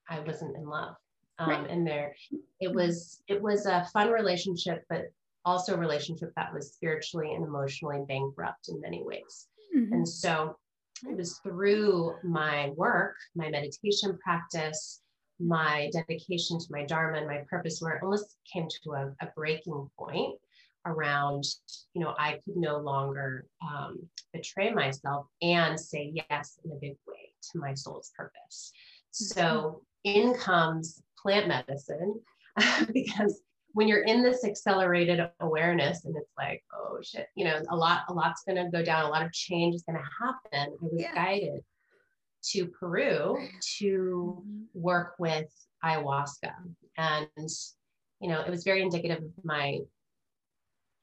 I 0.10 0.20
wasn't 0.20 0.56
in 0.56 0.66
love. 0.66 0.96
Um, 1.40 1.50
right. 1.50 1.70
And 1.70 1.86
there, 1.86 2.16
it 2.62 2.74
was, 2.74 3.22
it 3.28 3.42
was 3.42 3.66
a 3.66 3.88
fun 3.92 4.10
relationship, 4.12 4.84
but 4.90 5.12
also 5.44 5.74
a 5.74 5.78
relationship 5.78 6.32
that 6.36 6.54
was 6.54 6.74
spiritually 6.74 7.34
and 7.34 7.44
emotionally 7.44 8.02
bankrupt 8.08 8.70
in 8.70 8.80
many 8.80 9.04
ways. 9.04 9.48
Mm-hmm. 9.76 9.94
And 9.94 10.08
so 10.08 10.58
it 11.04 11.18
was 11.18 11.40
through 11.40 12.16
my 12.24 12.70
work, 12.76 13.16
my 13.36 13.50
meditation 13.50 14.18
practice, 14.24 15.02
my 15.40 15.90
dedication 15.92 16.58
to 16.60 16.66
my 16.70 16.86
dharma 16.86 17.18
and 17.18 17.28
my 17.28 17.44
purpose, 17.50 17.80
where 17.82 17.96
it 17.96 18.04
almost 18.04 18.38
came 18.52 18.68
to 18.84 18.92
a, 18.92 19.14
a 19.22 19.28
breaking 19.36 19.90
point 19.98 20.36
around, 20.86 21.44
you 21.94 22.02
know, 22.02 22.14
I 22.18 22.40
could 22.46 22.56
no 22.56 22.78
longer 22.78 23.48
um, 23.68 24.08
betray 24.34 24.72
myself 24.72 25.28
and 25.42 25.80
say 25.80 26.14
yes 26.14 26.60
in 26.64 26.72
a 26.72 26.76
big 26.76 26.98
way 27.08 27.34
to 27.52 27.60
my 27.60 27.74
soul's 27.74 28.12
purpose. 28.16 28.72
So 29.12 29.82
mm-hmm. 30.06 30.30
in 30.30 30.34
comes 30.36 31.02
plant 31.22 31.48
medicine 31.48 32.22
because 32.94 33.42
when 33.76 33.90
you're 33.90 34.04
in 34.04 34.24
this 34.24 34.46
accelerated 34.46 35.20
awareness 35.42 36.06
and 36.06 36.16
it's 36.16 36.32
like, 36.38 36.64
oh 36.74 36.98
shit, 37.04 37.28
you 37.36 37.44
know, 37.44 37.62
a 37.70 37.76
lot, 37.76 38.04
a 38.08 38.14
lot's 38.14 38.42
gonna 38.48 38.72
go 38.72 38.82
down, 38.82 39.04
a 39.04 39.10
lot 39.10 39.22
of 39.22 39.34
change 39.34 39.76
is 39.76 39.84
gonna 39.84 40.00
happen. 40.00 40.74
I 40.74 40.78
was 40.82 40.94
yeah. 40.96 41.14
guided 41.14 41.62
to 42.52 42.68
Peru 42.68 43.38
to 43.80 44.42
mm-hmm. 44.42 44.62
work 44.74 45.16
with 45.20 45.52
ayahuasca. 45.84 46.54
And, 46.98 47.50
you 48.22 48.30
know, 48.30 48.40
it 48.40 48.50
was 48.50 48.64
very 48.64 48.82
indicative 48.82 49.22
of 49.22 49.44
my 49.44 49.80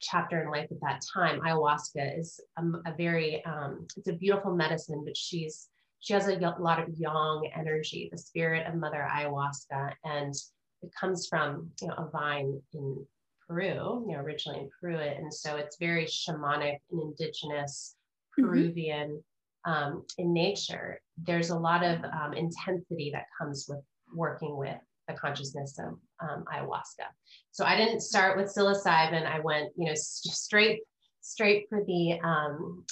chapter 0.01 0.41
in 0.41 0.49
life 0.49 0.69
at 0.71 0.81
that 0.81 1.03
time. 1.13 1.41
Ayahuasca 1.41 2.19
is 2.19 2.39
a, 2.57 2.63
a 2.89 2.95
very, 2.97 3.45
um, 3.45 3.85
it's 3.95 4.07
a 4.07 4.13
beautiful 4.13 4.55
medicine, 4.55 5.03
but 5.05 5.15
she's, 5.15 5.69
she 5.99 6.13
has 6.13 6.27
a 6.27 6.55
lot 6.57 6.79
of 6.79 6.89
yang 6.97 7.51
energy, 7.55 8.09
the 8.11 8.17
spirit 8.17 8.65
of 8.65 8.73
Mother 8.73 9.07
Ayahuasca. 9.15 9.93
And 10.03 10.33
it 10.83 10.91
comes 10.99 11.27
from 11.27 11.69
you 11.81 11.87
know 11.87 11.95
a 11.95 12.09
vine 12.09 12.61
in 12.73 13.05
Peru, 13.47 14.05
you 14.07 14.13
know, 14.13 14.19
originally 14.19 14.59
in 14.61 14.69
Peru, 14.79 14.97
and 14.97 15.33
so 15.33 15.55
it's 15.55 15.77
very 15.77 16.05
shamanic 16.05 16.77
and 16.91 17.01
indigenous 17.01 17.95
mm-hmm. 18.39 18.45
Peruvian 18.45 19.23
mm-hmm. 19.67 19.71
um, 19.71 20.05
in 20.17 20.33
nature. 20.33 20.99
There's 21.17 21.49
a 21.49 21.57
lot 21.57 21.83
of 21.83 22.03
um, 22.05 22.33
intensity 22.33 23.11
that 23.13 23.25
comes 23.39 23.65
with 23.67 23.83
working 24.13 24.57
with 24.57 24.77
the 25.07 25.13
consciousness 25.13 25.77
of 25.79 25.99
um, 26.21 26.45
ayahuasca. 26.53 27.07
So 27.51 27.65
I 27.65 27.75
didn't 27.75 28.01
start 28.01 28.37
with 28.37 28.53
psilocybin. 28.53 29.25
I 29.25 29.39
went, 29.39 29.71
you 29.77 29.87
know, 29.87 29.95
straight 29.95 30.81
straight 31.21 31.65
for 31.69 31.83
the 31.85 32.19
um, 32.23 32.85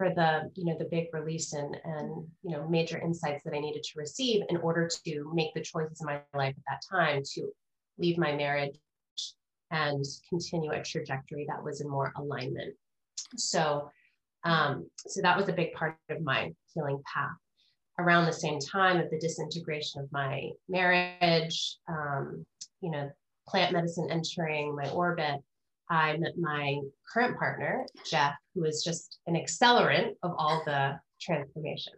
for 0.00 0.08
the 0.08 0.50
you 0.54 0.64
know 0.64 0.78
the 0.78 0.88
big 0.90 1.08
release 1.12 1.52
and 1.52 1.76
and 1.84 2.26
you 2.42 2.52
know 2.52 2.66
major 2.66 2.98
insights 2.98 3.44
that 3.44 3.52
I 3.52 3.60
needed 3.60 3.82
to 3.82 3.98
receive 3.98 4.42
in 4.48 4.56
order 4.56 4.88
to 5.04 5.30
make 5.34 5.52
the 5.52 5.60
choices 5.60 6.00
in 6.00 6.06
my 6.06 6.22
life 6.32 6.54
at 6.56 6.64
that 6.70 6.80
time 6.90 7.22
to 7.34 7.48
leave 7.98 8.16
my 8.16 8.34
marriage 8.34 8.78
and 9.70 10.02
continue 10.26 10.70
a 10.70 10.82
trajectory 10.82 11.44
that 11.50 11.62
was 11.62 11.82
in 11.82 11.90
more 11.90 12.14
alignment. 12.16 12.74
So 13.36 13.90
um, 14.44 14.88
so 14.96 15.20
that 15.20 15.36
was 15.36 15.50
a 15.50 15.52
big 15.52 15.74
part 15.74 15.98
of 16.08 16.22
my 16.22 16.50
healing 16.72 17.02
path. 17.04 17.36
Around 17.98 18.24
the 18.24 18.32
same 18.32 18.58
time 18.58 18.98
of 19.00 19.10
the 19.10 19.18
disintegration 19.18 20.00
of 20.00 20.10
my 20.10 20.48
marriage, 20.66 21.76
um, 21.90 22.46
you 22.80 22.90
know, 22.90 23.10
plant 23.46 23.74
medicine 23.74 24.08
entering 24.10 24.74
my 24.74 24.88
orbit, 24.88 25.42
I 25.90 26.16
met 26.16 26.38
my 26.38 26.80
current 27.12 27.36
partner, 27.36 27.84
Jeff, 28.08 28.34
who 28.54 28.64
is 28.64 28.82
just 28.84 29.18
an 29.26 29.34
accelerant 29.34 30.12
of 30.22 30.32
all 30.38 30.62
the 30.64 30.98
transformation. 31.20 31.94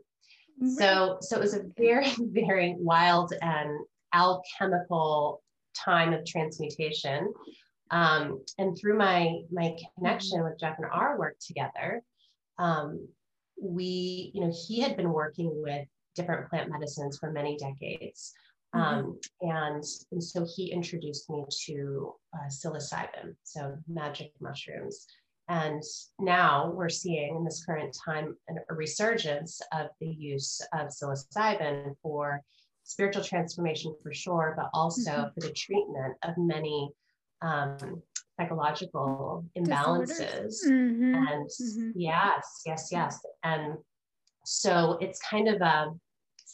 So, 0.76 1.18
so 1.20 1.36
it 1.36 1.40
was 1.40 1.54
a 1.54 1.64
very, 1.76 2.10
very 2.18 2.74
wild 2.78 3.34
and 3.42 3.70
alchemical 4.14 5.42
time 5.74 6.12
of 6.12 6.24
transmutation. 6.24 7.32
Um, 7.90 8.42
and 8.58 8.76
through 8.78 8.96
my 8.96 9.40
my 9.50 9.76
connection 9.96 10.42
with 10.42 10.58
Jeff 10.58 10.78
and 10.78 10.86
our 10.90 11.18
work 11.18 11.36
together, 11.46 12.02
um, 12.58 13.06
we, 13.60 14.30
you 14.34 14.40
know, 14.40 14.52
he 14.66 14.80
had 14.80 14.96
been 14.96 15.12
working 15.12 15.50
with 15.62 15.86
different 16.14 16.48
plant 16.48 16.70
medicines 16.70 17.18
for 17.18 17.30
many 17.30 17.56
decades. 17.58 18.32
Mm-hmm. 18.74 18.80
Um, 18.80 19.18
and, 19.40 19.84
and 20.12 20.24
so 20.24 20.46
he 20.56 20.72
introduced 20.72 21.28
me 21.28 21.44
to 21.66 22.14
uh, 22.34 22.48
psilocybin, 22.48 23.34
so 23.42 23.76
magic 23.86 24.32
mushrooms. 24.40 25.06
And 25.48 25.82
now 26.18 26.72
we're 26.74 26.88
seeing 26.88 27.36
in 27.36 27.44
this 27.44 27.64
current 27.64 27.96
time 28.04 28.36
a 28.70 28.74
resurgence 28.74 29.60
of 29.72 29.88
the 30.00 30.08
use 30.08 30.60
of 30.72 30.88
psilocybin 30.88 31.94
for 32.02 32.42
spiritual 32.84 33.24
transformation 33.24 33.94
for 34.02 34.14
sure, 34.14 34.54
but 34.56 34.70
also 34.72 35.10
mm-hmm. 35.10 35.34
for 35.34 35.40
the 35.46 35.52
treatment 35.52 36.16
of 36.22 36.34
many 36.38 36.90
um, 37.42 38.02
psychological 38.40 39.44
imbalances. 39.58 40.64
Mm-hmm. 40.66 41.14
And 41.14 41.48
mm-hmm. 41.48 41.90
yes, 41.96 42.62
yes, 42.64 42.88
yes. 42.90 43.18
And 43.44 43.74
so 44.44 44.98
it's 45.00 45.20
kind 45.20 45.48
of 45.48 45.60
a 45.60 45.92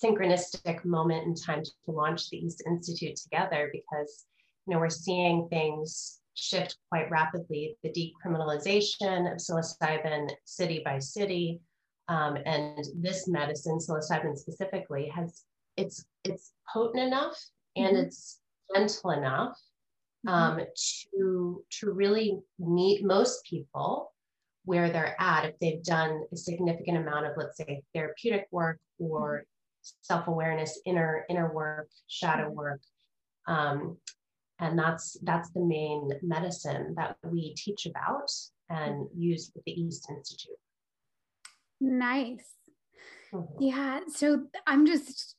synchronistic 0.03 0.85
moment 0.85 1.27
in 1.27 1.35
time 1.35 1.63
to 1.63 1.91
launch 1.91 2.31
the 2.31 2.39
East 2.39 2.63
Institute 2.67 3.17
together 3.17 3.71
because 3.73 4.27
you 4.67 4.75
know 4.75 4.81
we're 4.81 4.91
seeing 4.91 5.49
things 5.49 6.21
shift 6.35 6.77
quite 6.91 7.11
rapidly. 7.11 7.77
The 7.83 7.91
decriminalization 7.91 9.31
of 9.31 9.39
psilocybin 9.39 10.31
city 10.45 10.83
by 10.85 10.99
city, 10.99 11.61
um, 12.09 12.39
and 12.47 12.85
this 12.97 13.29
medicine, 13.29 13.79
psilocybin 13.79 14.37
specifically, 14.37 15.11
has 15.15 15.45
it's 15.77 16.05
it's 16.25 16.53
potent 16.73 17.03
enough 17.03 17.37
and 17.77 17.97
mm-hmm. 17.97 18.07
it's 18.07 18.41
gentle 18.75 19.11
enough 19.11 19.57
mm-hmm. 20.27 20.61
um, 20.61 20.61
to 21.15 21.65
to 21.81 21.91
really 21.91 22.39
meet 22.59 23.05
most 23.05 23.45
people 23.45 24.13
where 24.65 24.91
they're 24.91 25.17
at 25.19 25.47
if 25.47 25.59
they've 25.61 25.83
done 25.83 26.25
a 26.33 26.37
significant 26.37 26.99
amount 26.99 27.27
of 27.27 27.33
let's 27.37 27.57
say 27.57 27.83
therapeutic 27.95 28.47
work 28.51 28.79
or 28.99 29.45
self-awareness, 30.03 30.81
inner 30.85 31.25
inner 31.29 31.53
work, 31.53 31.89
shadow 32.09 32.47
mm-hmm. 32.47 32.57
work. 32.57 32.81
Um, 33.47 33.97
and 34.61 34.79
that's 34.79 35.17
that's 35.23 35.51
the 35.51 35.65
main 35.65 36.11
medicine 36.23 36.95
that 36.97 37.17
we 37.25 37.55
teach 37.55 37.87
about 37.87 38.31
and 38.69 39.07
use 39.17 39.51
at 39.57 39.63
the 39.65 39.73
East 39.73 40.07
Institute. 40.11 40.57
Nice. 41.81 42.45
Mm-hmm. 43.33 43.63
Yeah. 43.63 44.01
So 44.09 44.45
I'm 44.67 44.87
just 44.87 45.37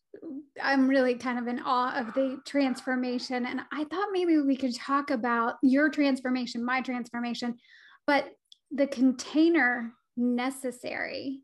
I'm 0.62 0.88
really 0.88 1.16
kind 1.16 1.38
of 1.38 1.48
in 1.48 1.60
awe 1.60 2.00
of 2.00 2.14
the 2.14 2.40
transformation. 2.46 3.46
And 3.46 3.62
I 3.72 3.84
thought 3.86 4.10
maybe 4.12 4.40
we 4.40 4.56
could 4.56 4.76
talk 4.76 5.12
about 5.12 5.56
your 5.62 5.90
transformation, 5.90 6.66
my 6.66 6.82
transformation, 6.82 7.56
but 8.08 8.30
the 8.72 8.88
container 8.88 9.94
necessary 10.18 11.42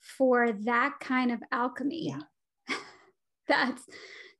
for 0.00 0.52
that 0.52 0.94
kind 1.00 1.32
of 1.32 1.42
alchemy. 1.52 2.08
Yeah. 2.08 2.76
That's 3.48 3.82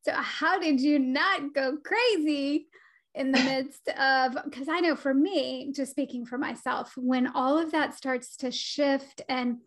so, 0.03 0.13
how 0.15 0.59
did 0.59 0.81
you 0.81 0.99
not 0.99 1.55
go 1.55 1.77
crazy 1.85 2.69
in 3.15 3.33
the 3.33 3.39
midst 3.45 3.89
of? 3.89 4.39
Because 4.45 4.69
I 4.69 4.81
know 4.81 4.97
for 4.97 5.13
me, 5.13 5.73
just 5.75 5.91
speaking 5.91 6.25
for 6.25 6.39
myself, 6.39 6.95
when 6.97 7.27
all 7.27 7.59
of 7.59 7.73
that 7.73 7.95
starts 7.95 8.37
to 8.39 8.51
shift 8.51 9.23
and 9.29 9.59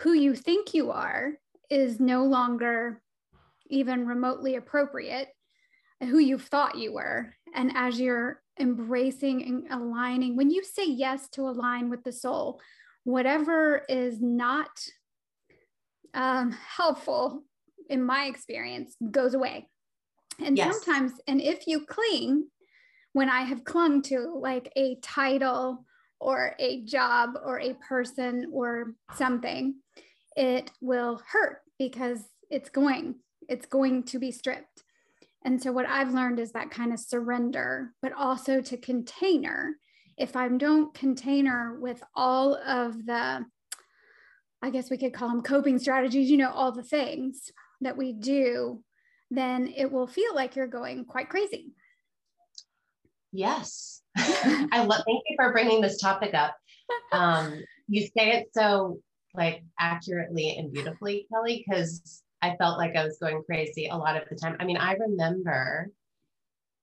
who 0.00 0.12
you 0.12 0.34
think 0.34 0.74
you 0.74 0.90
are 0.90 1.32
is 1.70 1.98
no 1.98 2.24
longer 2.24 3.00
even 3.68 4.06
remotely 4.06 4.56
appropriate 4.56 5.28
who 6.00 6.18
you 6.18 6.38
thought 6.38 6.76
you 6.76 6.92
were. 6.92 7.34
And 7.54 7.72
as 7.74 7.98
you're 7.98 8.42
embracing 8.60 9.42
and 9.42 9.66
aligning, 9.70 10.36
when 10.36 10.50
you 10.50 10.62
say 10.62 10.84
yes 10.84 11.28
to 11.30 11.48
align 11.48 11.88
with 11.88 12.04
the 12.04 12.12
soul, 12.12 12.60
whatever 13.04 13.82
is 13.88 14.20
not 14.20 14.68
um, 16.16 16.50
helpful, 16.50 17.44
in 17.88 18.02
my 18.02 18.24
experience, 18.24 18.96
goes 19.10 19.34
away. 19.34 19.68
And 20.44 20.56
yes. 20.56 20.74
sometimes, 20.74 21.12
and 21.28 21.40
if 21.40 21.66
you 21.68 21.86
cling, 21.86 22.48
when 23.12 23.28
I 23.28 23.42
have 23.42 23.64
clung 23.64 24.02
to 24.02 24.36
like 24.38 24.72
a 24.76 24.96
title 25.02 25.86
or 26.18 26.54
a 26.58 26.82
job 26.82 27.38
or 27.44 27.60
a 27.60 27.74
person 27.74 28.50
or 28.52 28.94
something, 29.14 29.76
it 30.36 30.70
will 30.80 31.22
hurt 31.30 31.60
because 31.78 32.20
it's 32.50 32.68
going 32.68 33.16
it's 33.48 33.66
going 33.66 34.02
to 34.04 34.18
be 34.18 34.32
stripped. 34.32 34.82
And 35.44 35.62
so, 35.62 35.72
what 35.72 35.86
I've 35.86 36.12
learned 36.12 36.40
is 36.40 36.52
that 36.52 36.70
kind 36.70 36.92
of 36.92 36.98
surrender, 36.98 37.92
but 38.02 38.12
also 38.12 38.60
to 38.60 38.76
container. 38.76 39.76
If 40.18 40.34
I 40.34 40.48
don't 40.48 40.94
container 40.94 41.78
with 41.78 42.02
all 42.14 42.54
of 42.54 43.04
the, 43.06 43.44
I 44.62 44.70
guess 44.70 44.90
we 44.90 44.98
could 44.98 45.12
call 45.12 45.28
them 45.28 45.42
coping 45.42 45.78
strategies, 45.78 46.30
you 46.30 46.36
know, 46.36 46.50
all 46.50 46.72
the 46.72 46.82
things 46.82 47.52
that 47.80 47.96
we 47.96 48.12
do, 48.12 48.82
then 49.30 49.72
it 49.76 49.90
will 49.90 50.06
feel 50.06 50.34
like 50.34 50.56
you're 50.56 50.66
going 50.66 51.04
quite 51.04 51.28
crazy. 51.28 51.72
Yes. 53.32 54.02
I 54.16 54.84
love, 54.84 55.02
thank 55.06 55.22
you 55.28 55.36
for 55.36 55.52
bringing 55.52 55.80
this 55.80 56.00
topic 56.00 56.34
up. 56.34 56.56
Um, 57.12 57.62
you 57.88 58.02
say 58.02 58.32
it 58.32 58.48
so 58.52 59.00
like 59.34 59.62
accurately 59.78 60.56
and 60.56 60.72
beautifully, 60.72 61.26
Kelli, 61.32 61.62
because 61.66 62.22
I 62.40 62.56
felt 62.56 62.78
like 62.78 62.96
I 62.96 63.04
was 63.04 63.18
going 63.18 63.42
crazy 63.44 63.88
a 63.88 63.96
lot 63.96 64.16
of 64.16 64.28
the 64.28 64.36
time. 64.36 64.56
I 64.60 64.64
mean, 64.64 64.78
I 64.78 64.94
remember 64.94 65.90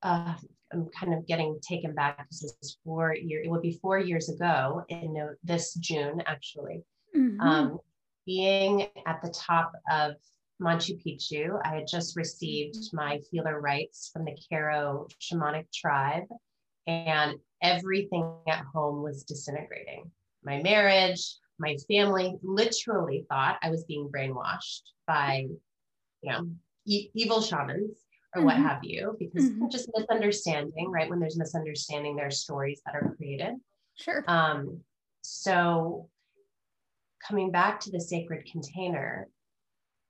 uh, 0.03 0.35
I'm 0.71 0.89
kind 0.99 1.13
of 1.13 1.25
getting 1.27 1.59
taken 1.67 1.93
back 1.95 2.17
because 2.17 2.41
this 2.41 2.57
is 2.61 2.77
four 2.83 3.15
years, 3.15 3.45
it 3.45 3.49
would 3.49 3.61
be 3.61 3.79
four 3.81 3.97
years 3.97 4.29
ago 4.29 4.83
in 4.89 5.15
this 5.43 5.73
June, 5.75 6.21
actually. 6.25 6.83
Mm-hmm. 7.15 7.39
Um, 7.39 7.79
being 8.25 8.87
at 9.05 9.21
the 9.21 9.29
top 9.29 9.73
of 9.91 10.13
Machu 10.61 11.01
Picchu, 11.03 11.59
I 11.63 11.75
had 11.75 11.87
just 11.87 12.15
received 12.15 12.75
mm-hmm. 12.75 12.95
my 12.97 13.19
healer 13.29 13.59
rites 13.59 14.09
from 14.13 14.25
the 14.25 14.31
Q'ero 14.31 15.09
shamanic 15.19 15.71
tribe, 15.73 16.27
and 16.87 17.35
everything 17.61 18.29
at 18.47 18.65
home 18.73 19.03
was 19.03 19.23
disintegrating. 19.23 20.11
My 20.43 20.61
marriage, 20.61 21.37
my 21.59 21.77
family 21.87 22.35
literally 22.43 23.25
thought 23.29 23.57
I 23.61 23.69
was 23.69 23.85
being 23.85 24.09
brainwashed 24.09 24.81
by, 25.07 25.47
you 26.21 26.31
know, 26.31 26.49
e- 26.85 27.09
evil 27.13 27.41
shamans 27.41 27.97
or 28.35 28.39
mm-hmm. 28.39 28.45
what 28.45 28.55
have 28.57 28.83
you, 28.83 29.15
because 29.19 29.49
mm-hmm. 29.49 29.69
just 29.69 29.89
misunderstanding, 29.95 30.89
right? 30.91 31.09
When 31.09 31.19
there's 31.19 31.37
misunderstanding, 31.37 32.15
there's 32.15 32.39
stories 32.39 32.81
that 32.85 32.95
are 32.95 33.13
created. 33.15 33.53
Sure. 33.95 34.23
Um, 34.27 34.79
so 35.21 36.09
coming 37.27 37.51
back 37.51 37.79
to 37.81 37.91
the 37.91 38.01
sacred 38.01 38.45
container, 38.45 39.29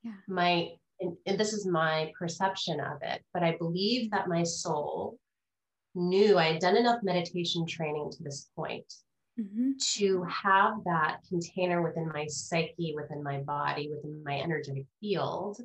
yeah. 0.04 0.12
my 0.28 0.70
and, 1.00 1.18
and 1.26 1.40
this 1.40 1.54
is 1.54 1.66
my 1.66 2.12
perception 2.18 2.80
of 2.80 2.98
it, 3.02 3.24
but 3.34 3.44
I 3.44 3.58
believe 3.58 4.12
that 4.12 4.30
my 4.30 4.44
soul 4.44 5.18
knew 5.96 6.38
I 6.38 6.54
had 6.54 6.62
done 6.62 6.78
enough 6.78 7.04
meditation 7.04 7.66
training 7.66 8.12
to 8.12 8.24
this 8.24 8.50
point 8.56 8.92
mm-hmm. 9.40 9.72
to 9.96 10.24
have 10.24 10.76
that 10.86 11.18
container 11.28 11.82
within 11.82 12.10
my 12.14 12.26
psyche, 12.28 12.94
within 12.96 13.24
my 13.24 13.40
body, 13.40 13.90
within 13.94 14.24
my 14.24 14.40
energetic 14.40 14.86
field 15.00 15.60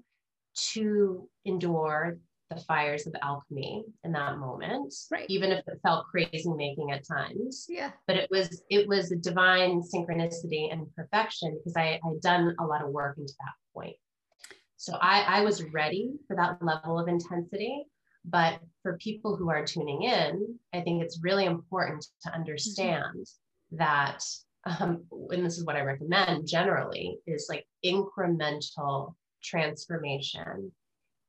to 0.73 1.29
endure 1.45 2.19
the 2.51 2.61
fires 2.63 3.07
of 3.07 3.15
alchemy 3.23 3.85
in 4.05 4.13
that 4.13 4.39
moment 4.39 4.95
right. 5.11 5.27
even 5.29 5.51
if 5.51 5.67
it 5.67 5.81
felt 5.83 6.07
crazy 6.07 6.51
making 6.57 6.91
at 6.91 7.07
times 7.07 7.67
yeah 7.69 7.91
but 8.07 8.17
it 8.17 8.29
was 8.31 8.63
it 8.71 8.87
was 8.89 9.13
a 9.13 9.17
divine 9.17 9.83
synchronicity 9.83 10.73
and 10.73 10.87
perfection 10.95 11.59
because 11.59 11.77
i 11.77 12.01
had 12.03 12.21
done 12.21 12.55
a 12.61 12.65
lot 12.65 12.83
of 12.83 12.91
work 12.91 13.17
into 13.19 13.33
that 13.41 13.55
point 13.75 13.97
so 14.77 14.97
i 15.01 15.23
i 15.23 15.41
was 15.43 15.63
ready 15.73 16.13
for 16.27 16.37
that 16.37 16.63
level 16.63 16.99
of 16.99 17.09
intensity 17.09 17.85
but 18.25 18.61
for 18.83 18.99
people 18.99 19.37
who 19.37 19.51
are 19.51 19.65
tuning 19.65 20.03
in 20.03 20.59
i 20.73 20.81
think 20.81 21.03
it's 21.03 21.21
really 21.23 21.45
important 21.45 22.07
to 22.23 22.33
understand 22.33 23.05
mm-hmm 23.05 23.23
that 23.73 24.25
um, 24.65 25.05
and 25.31 25.45
this 25.45 25.59
is 25.59 25.65
what 25.65 25.77
I 25.77 25.83
recommend 25.83 26.47
generally, 26.47 27.19
is 27.27 27.47
like 27.49 27.67
incremental 27.85 29.15
transformation. 29.43 30.73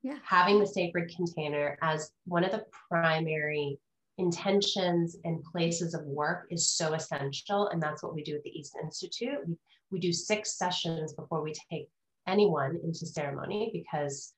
Yeah. 0.02 0.18
Having 0.24 0.60
the 0.60 0.66
sacred 0.66 1.12
container 1.14 1.78
as 1.82 2.12
one 2.24 2.44
of 2.44 2.52
the 2.52 2.64
primary 2.88 3.78
intentions 4.18 5.16
and 5.24 5.42
places 5.44 5.94
of 5.94 6.02
work 6.04 6.46
is 6.50 6.70
so 6.70 6.94
essential. 6.94 7.68
And 7.68 7.82
that's 7.82 8.02
what 8.02 8.14
we 8.14 8.22
do 8.22 8.34
at 8.34 8.42
the 8.42 8.58
East 8.58 8.76
Institute. 8.82 9.38
We, 9.46 9.56
we 9.90 9.98
do 9.98 10.12
six 10.12 10.56
sessions 10.56 11.12
before 11.12 11.42
we 11.42 11.52
take 11.70 11.88
anyone 12.26 12.78
into 12.84 13.06
ceremony 13.06 13.70
because 13.72 14.34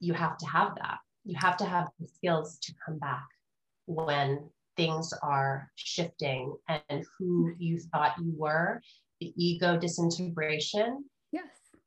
you 0.00 0.12
have 0.12 0.36
to 0.38 0.46
have 0.46 0.74
that. 0.76 0.98
You 1.24 1.36
have 1.38 1.56
to 1.58 1.64
have 1.64 1.88
the 1.98 2.06
skills 2.06 2.58
to 2.62 2.72
come 2.84 2.98
back 2.98 3.26
when 3.86 4.48
things 4.76 5.12
are 5.22 5.70
shifting 5.76 6.54
and 6.68 7.04
who 7.18 7.52
you 7.58 7.78
thought 7.78 8.14
you 8.18 8.32
were, 8.36 8.80
the 9.20 9.32
ego 9.36 9.78
disintegration. 9.78 11.04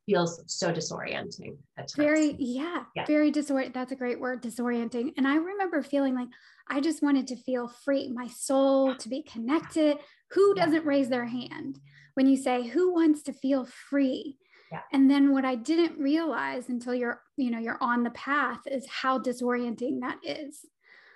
Feels 0.10 0.42
so 0.48 0.74
disorienting 0.74 1.58
Very, 1.96 2.36
yeah, 2.40 2.84
yeah, 2.96 3.06
very 3.06 3.32
disorienting. 3.32 3.74
That's 3.74 3.92
a 3.92 3.96
great 3.96 4.20
word, 4.20 4.42
disorienting. 4.42 5.14
And 5.18 5.28
I 5.28 5.36
remember 5.36 5.84
feeling 5.84 6.16
like 6.16 6.30
I 6.68 6.82
just 6.82 7.04
wanted 7.04 7.28
to 7.28 7.36
feel 7.36 7.68
free, 7.68 8.10
my 8.10 8.26
soul 8.28 8.96
to 8.96 9.08
be 9.08 9.22
connected. 9.22 9.98
Who 10.32 10.56
doesn't 10.56 10.84
raise 10.84 11.10
their 11.10 11.26
hand 11.26 11.80
when 12.16 12.26
you 12.26 12.38
say, 12.38 12.68
Who 12.68 12.92
wants 12.92 13.22
to 13.24 13.34
feel 13.34 13.66
free? 13.66 14.40
Yeah. 14.72 14.82
And 14.94 15.12
then 15.12 15.32
what 15.32 15.46
I 15.46 15.54
didn't 15.54 16.00
realize 16.00 16.70
until 16.70 16.96
you're, 16.96 17.22
you 17.38 17.52
know, 17.52 17.60
you're 17.60 17.78
on 17.80 18.04
the 18.04 18.12
path 18.12 18.62
is 18.66 18.88
how 18.88 19.20
disorienting 19.20 20.00
that 20.02 20.18
is. 20.24 20.66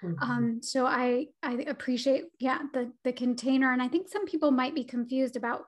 Mm-hmm. 0.04 0.24
Um, 0.24 0.60
so 0.62 0.86
I 0.86 1.28
I 1.42 1.64
appreciate 1.66 2.26
yeah 2.40 2.60
the 2.74 2.92
the 3.04 3.14
container, 3.14 3.74
and 3.74 3.82
I 3.82 3.88
think 3.88 4.08
some 4.08 4.28
people 4.28 4.52
might 4.52 4.76
be 4.76 4.84
confused 4.84 5.36
about 5.36 5.66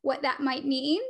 what 0.00 0.22
that 0.22 0.40
might 0.40 0.64
mean 0.64 1.02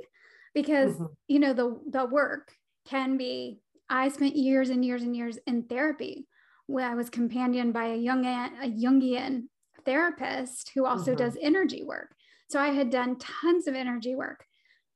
because 0.54 0.94
mm-hmm. 0.94 1.06
you 1.28 1.38
know 1.38 1.52
the 1.52 1.78
the 1.90 2.04
work 2.06 2.52
can 2.86 3.16
be. 3.16 3.60
I 3.88 4.08
spent 4.08 4.36
years 4.36 4.70
and 4.70 4.84
years 4.84 5.02
and 5.02 5.14
years 5.14 5.38
in 5.46 5.64
therapy 5.64 6.26
where 6.66 6.88
I 6.88 6.94
was 6.94 7.10
companioned 7.10 7.74
by 7.74 7.86
a 7.86 7.96
young 7.96 8.24
a 8.24 8.50
Jungian 8.62 9.44
therapist 9.84 10.70
who 10.74 10.86
also 10.86 11.10
mm-hmm. 11.10 11.18
does 11.18 11.36
energy 11.40 11.82
work. 11.84 12.14
So 12.48 12.58
I 12.58 12.68
had 12.68 12.90
done 12.90 13.18
tons 13.18 13.66
of 13.66 13.74
energy 13.74 14.14
work, 14.14 14.44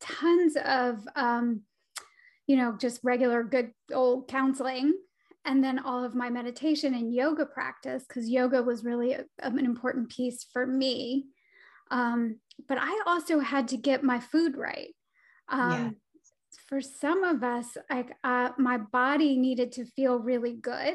tons 0.00 0.56
of 0.56 1.06
um, 1.14 1.62
you 2.46 2.56
know 2.56 2.76
just 2.78 3.00
regular 3.02 3.42
good 3.42 3.72
old 3.92 4.28
counseling 4.28 4.94
and 5.44 5.62
then 5.62 5.78
all 5.78 6.02
of 6.02 6.14
my 6.14 6.28
meditation 6.28 6.94
and 6.94 7.14
yoga 7.14 7.46
practice 7.46 8.04
because 8.08 8.28
yoga 8.28 8.62
was 8.62 8.84
really 8.84 9.12
a, 9.12 9.24
an 9.40 9.64
important 9.64 10.08
piece 10.10 10.46
for 10.52 10.66
me 10.66 11.26
um, 11.90 12.38
but 12.68 12.78
i 12.80 13.02
also 13.06 13.40
had 13.40 13.68
to 13.68 13.76
get 13.76 14.02
my 14.02 14.20
food 14.20 14.56
right 14.56 14.94
um, 15.48 15.70
yeah. 15.70 15.90
for 16.68 16.80
some 16.80 17.24
of 17.24 17.42
us 17.42 17.76
like 17.90 18.16
uh, 18.24 18.50
my 18.58 18.78
body 18.78 19.36
needed 19.36 19.72
to 19.72 19.84
feel 19.84 20.18
really 20.18 20.54
good 20.54 20.94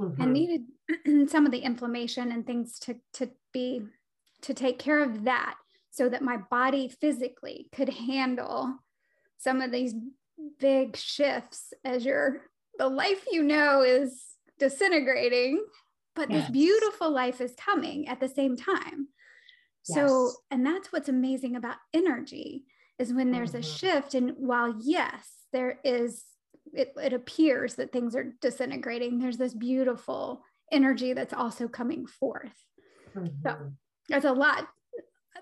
mm-hmm. 0.00 0.20
and 0.20 0.32
needed 0.32 0.62
some 1.30 1.46
of 1.46 1.52
the 1.52 1.60
inflammation 1.60 2.32
and 2.32 2.46
things 2.46 2.78
to 2.80 2.96
to 3.14 3.30
be 3.52 3.82
to 4.42 4.54
take 4.54 4.78
care 4.78 5.02
of 5.02 5.24
that 5.24 5.56
so 5.90 6.08
that 6.08 6.22
my 6.22 6.36
body 6.36 6.88
physically 6.88 7.68
could 7.74 7.88
handle 7.88 8.76
some 9.38 9.60
of 9.60 9.72
these 9.72 9.94
big 10.60 10.96
shifts 10.96 11.72
as 11.84 12.04
you're 12.04 12.42
the 12.78 12.88
life 12.88 13.24
you 13.30 13.42
know 13.42 13.82
is 13.82 14.24
disintegrating, 14.58 15.64
but 16.14 16.30
yes. 16.30 16.42
this 16.42 16.50
beautiful 16.50 17.10
life 17.10 17.40
is 17.40 17.54
coming 17.56 18.08
at 18.08 18.20
the 18.20 18.28
same 18.28 18.56
time. 18.56 19.08
Yes. 19.88 19.96
So, 19.96 20.32
and 20.50 20.64
that's 20.64 20.92
what's 20.92 21.08
amazing 21.08 21.56
about 21.56 21.76
energy 21.92 22.64
is 22.98 23.12
when 23.12 23.30
there's 23.30 23.50
mm-hmm. 23.50 23.60
a 23.60 23.62
shift. 23.62 24.14
And 24.14 24.32
while, 24.36 24.74
yes, 24.80 25.30
there 25.52 25.78
is 25.84 26.24
it, 26.72 26.92
it 26.96 27.12
appears 27.12 27.74
that 27.76 27.92
things 27.92 28.14
are 28.14 28.34
disintegrating, 28.40 29.18
there's 29.18 29.38
this 29.38 29.54
beautiful 29.54 30.42
energy 30.72 31.12
that's 31.12 31.34
also 31.34 31.68
coming 31.68 32.06
forth. 32.06 32.52
Mm-hmm. 33.16 33.26
So 33.42 33.72
there's 34.08 34.24
a 34.24 34.32
lot, 34.32 34.68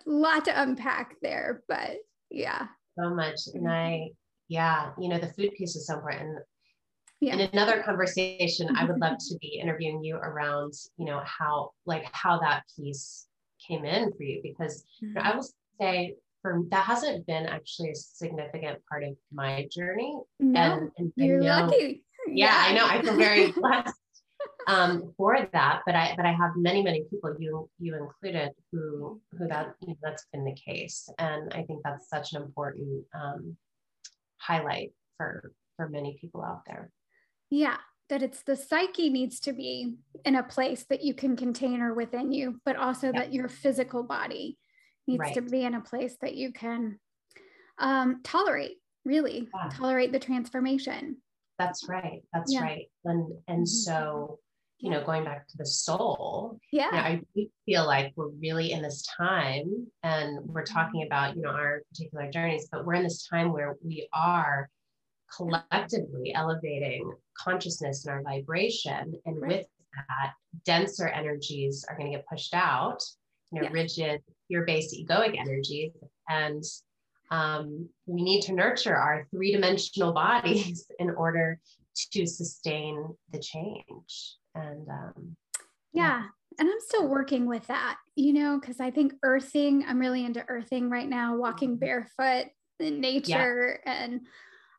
a 0.06 0.10
lot 0.10 0.44
to 0.44 0.62
unpack 0.62 1.16
there, 1.22 1.62
but 1.68 1.96
yeah. 2.30 2.66
So 2.98 3.10
much. 3.10 3.40
And 3.54 3.68
I, 3.70 4.10
yeah, 4.48 4.90
you 4.98 5.08
know, 5.08 5.18
the 5.18 5.32
food 5.32 5.52
piece 5.56 5.76
is 5.76 5.86
so 5.86 5.94
important. 5.96 6.38
Yeah. 7.20 7.34
In 7.34 7.40
another 7.52 7.82
conversation, 7.82 8.76
I 8.76 8.84
would 8.84 8.98
love 8.98 9.16
to 9.28 9.38
be 9.40 9.58
interviewing 9.60 10.02
you 10.02 10.16
around, 10.16 10.74
you 10.96 11.06
know, 11.06 11.22
how 11.24 11.70
like 11.86 12.06
how 12.12 12.38
that 12.40 12.62
piece 12.76 13.26
came 13.66 13.84
in 13.84 14.12
for 14.12 14.22
you 14.22 14.40
because 14.42 14.84
mm-hmm. 15.02 15.06
you 15.06 15.14
know, 15.14 15.20
I 15.22 15.34
will 15.34 15.48
say 15.80 16.14
for 16.42 16.62
that 16.70 16.84
hasn't 16.84 17.26
been 17.26 17.46
actually 17.46 17.90
a 17.90 17.94
significant 17.94 18.78
part 18.88 19.04
of 19.04 19.16
my 19.32 19.68
journey. 19.70 20.16
No, 20.38 20.60
and, 20.60 20.90
and 20.98 21.12
you're 21.16 21.40
know, 21.40 21.66
lucky. 21.66 22.04
Yeah, 22.28 22.34
yeah, 22.34 22.56
I 22.56 22.72
know. 22.72 22.86
I 22.86 23.02
feel 23.02 23.16
very 23.16 23.52
blessed 23.56 23.94
um, 24.66 25.12
for 25.16 25.48
that. 25.52 25.82
But 25.86 25.94
I 25.94 26.14
but 26.16 26.26
I 26.26 26.32
have 26.32 26.52
many 26.56 26.82
many 26.82 27.04
people 27.10 27.34
you 27.38 27.68
you 27.78 27.96
included 27.96 28.50
who 28.72 29.20
who 29.38 29.48
that 29.48 29.74
you 29.80 29.88
know, 29.88 29.96
that's 30.02 30.26
been 30.32 30.44
the 30.44 30.54
case, 30.54 31.08
and 31.18 31.52
I 31.54 31.62
think 31.62 31.80
that's 31.84 32.08
such 32.08 32.32
an 32.32 32.42
important 32.42 33.04
um, 33.14 33.56
highlight 34.38 34.92
for 35.16 35.52
for 35.76 35.88
many 35.88 36.18
people 36.20 36.42
out 36.42 36.62
there. 36.66 36.90
Yeah, 37.50 37.76
that 38.08 38.22
it's 38.22 38.42
the 38.42 38.56
psyche 38.56 39.10
needs 39.10 39.40
to 39.40 39.52
be 39.52 39.94
in 40.24 40.36
a 40.36 40.42
place 40.42 40.84
that 40.88 41.02
you 41.02 41.14
can 41.14 41.36
contain 41.36 41.80
or 41.80 41.94
within 41.94 42.32
you, 42.32 42.60
but 42.64 42.76
also 42.76 43.12
that 43.12 43.32
your 43.32 43.48
physical 43.48 44.02
body 44.02 44.58
needs 45.06 45.20
right. 45.20 45.34
to 45.34 45.42
be 45.42 45.62
in 45.62 45.74
a 45.74 45.80
place 45.80 46.16
that 46.20 46.34
you 46.34 46.52
can 46.52 46.98
um, 47.78 48.20
tolerate, 48.24 48.78
really 49.04 49.48
yeah. 49.54 49.70
tolerate 49.70 50.12
the 50.12 50.18
transformation. 50.18 51.16
That's 51.58 51.88
right. 51.88 52.22
That's 52.32 52.52
yeah. 52.52 52.62
right. 52.62 52.86
And 53.04 53.32
and 53.48 53.58
mm-hmm. 53.58 53.64
so, 53.64 54.38
you 54.78 54.90
know, 54.90 55.02
going 55.04 55.24
back 55.24 55.48
to 55.48 55.56
the 55.56 55.66
soul, 55.66 56.58
yeah, 56.70 56.86
you 56.86 56.92
know, 56.92 56.98
I 56.98 57.20
do 57.34 57.46
feel 57.64 57.86
like 57.86 58.12
we're 58.16 58.28
really 58.28 58.72
in 58.72 58.82
this 58.82 59.06
time, 59.16 59.86
and 60.02 60.38
we're 60.44 60.64
talking 60.64 61.00
mm-hmm. 61.00 61.06
about 61.06 61.36
you 61.36 61.42
know 61.42 61.50
our 61.50 61.82
particular 61.90 62.30
journeys, 62.30 62.68
but 62.70 62.84
we're 62.84 62.94
in 62.94 63.04
this 63.04 63.26
time 63.26 63.52
where 63.52 63.76
we 63.82 64.08
are 64.12 64.68
collectively 65.34 66.34
elevating 66.34 67.10
consciousness 67.36 68.06
and 68.06 68.14
our 68.14 68.22
vibration. 68.22 69.14
And 69.24 69.40
right. 69.40 69.58
with 69.58 69.66
that, 69.96 70.32
denser 70.64 71.08
energies 71.08 71.84
are 71.88 71.96
going 71.96 72.10
to 72.10 72.16
get 72.16 72.26
pushed 72.26 72.54
out, 72.54 73.02
you 73.52 73.62
know, 73.62 73.68
rigid, 73.70 74.22
fear 74.48 74.64
based 74.64 74.94
egoic 74.94 75.38
energies. 75.38 75.92
And 76.28 76.62
um, 77.30 77.88
we 78.06 78.22
need 78.22 78.42
to 78.42 78.52
nurture 78.52 78.96
our 78.96 79.26
three 79.30 79.52
dimensional 79.52 80.12
bodies 80.12 80.86
in 80.98 81.10
order 81.10 81.60
to 82.12 82.26
sustain 82.26 83.16
the 83.32 83.38
change. 83.38 84.36
And 84.54 84.88
um, 84.88 85.36
yeah. 85.92 86.24
And 86.58 86.68
I'm 86.68 86.80
still 86.80 87.06
working 87.06 87.46
with 87.46 87.66
that, 87.66 87.98
you 88.14 88.32
know, 88.32 88.58
because 88.58 88.80
I 88.80 88.90
think 88.90 89.12
earthing, 89.22 89.84
I'm 89.86 89.98
really 89.98 90.24
into 90.24 90.44
earthing 90.48 90.88
right 90.88 91.08
now, 91.08 91.36
walking 91.36 91.70
mm-hmm. 91.70 91.80
barefoot 91.80 92.46
in 92.80 93.00
nature 93.00 93.80
yeah. 93.84 93.92
and 93.92 94.20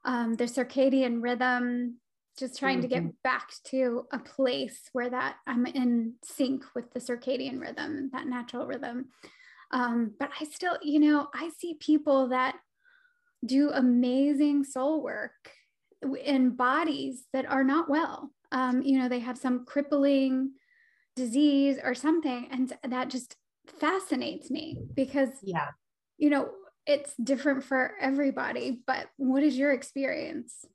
um, 0.06 0.36
the 0.36 0.46
circadian 0.46 1.22
rhythm, 1.22 1.98
just 2.38 2.58
trying 2.58 2.78
mm-hmm. 2.78 2.82
to 2.84 2.88
get 2.88 3.04
mm-hmm. 3.04 3.10
back 3.24 3.50
to 3.66 4.08
a 4.12 4.20
place 4.20 4.80
where 4.94 5.10
that 5.10 5.36
I'm 5.46 5.66
in 5.66 6.14
sync 6.24 6.64
with 6.74 6.92
the 6.94 7.00
circadian 7.00 7.60
rhythm, 7.60 8.10
that 8.14 8.28
natural 8.28 8.66
rhythm. 8.66 9.10
Um, 9.72 10.14
but 10.20 10.30
I 10.40 10.46
still, 10.46 10.78
you 10.82 11.00
know, 11.00 11.28
I 11.34 11.50
see 11.58 11.76
people 11.80 12.30
that 12.30 12.56
do 13.46 13.70
amazing 13.72 14.64
soul 14.64 15.04
work 15.04 15.52
in 16.24 16.52
bodies 16.52 17.26
that 17.34 17.46
are 17.46 17.64
not 17.64 17.90
well. 17.90 18.32
Um, 18.52 18.82
you 18.82 18.98
know, 18.98 19.10
they 19.10 19.20
have 19.20 19.38
some 19.38 19.66
crippling 19.66 20.52
disease 21.16 21.78
or 21.84 21.94
something. 21.94 22.48
And 22.52 22.74
that 22.88 23.10
just 23.10 23.36
fascinates 23.80 24.50
me 24.50 24.78
because, 24.96 25.30
yeah, 25.44 25.70
you 26.18 26.30
know, 26.30 26.50
it's 26.86 27.14
different 27.22 27.64
for 27.64 27.94
everybody, 28.00 28.80
but 28.88 29.08
what 29.18 29.44
is 29.44 29.58
your 29.58 29.74
experience? 29.74 30.66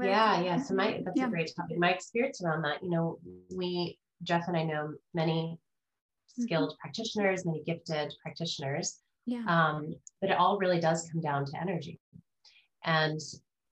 yeah, 0.00 0.40
yeah. 0.40 0.60
So 0.60 0.74
my 0.74 1.00
that's 1.04 1.16
yeah. 1.16 1.26
a 1.26 1.30
great 1.30 1.52
topic. 1.54 1.78
My 1.78 1.92
experience 1.92 2.42
around 2.42 2.62
that, 2.62 2.82
you 2.82 2.90
know, 2.90 3.18
we 3.54 3.98
Jeff 4.22 4.48
and 4.48 4.56
I 4.56 4.64
know 4.64 4.94
many. 5.14 5.58
Skilled 6.38 6.70
mm-hmm. 6.70 6.80
practitioners, 6.80 7.44
many 7.44 7.62
gifted 7.64 8.14
practitioners. 8.22 8.98
Yeah. 9.26 9.44
Um, 9.46 9.94
but 10.20 10.30
it 10.30 10.38
all 10.38 10.58
really 10.58 10.80
does 10.80 11.08
come 11.10 11.20
down 11.20 11.44
to 11.46 11.60
energy. 11.60 12.00
And 12.84 13.20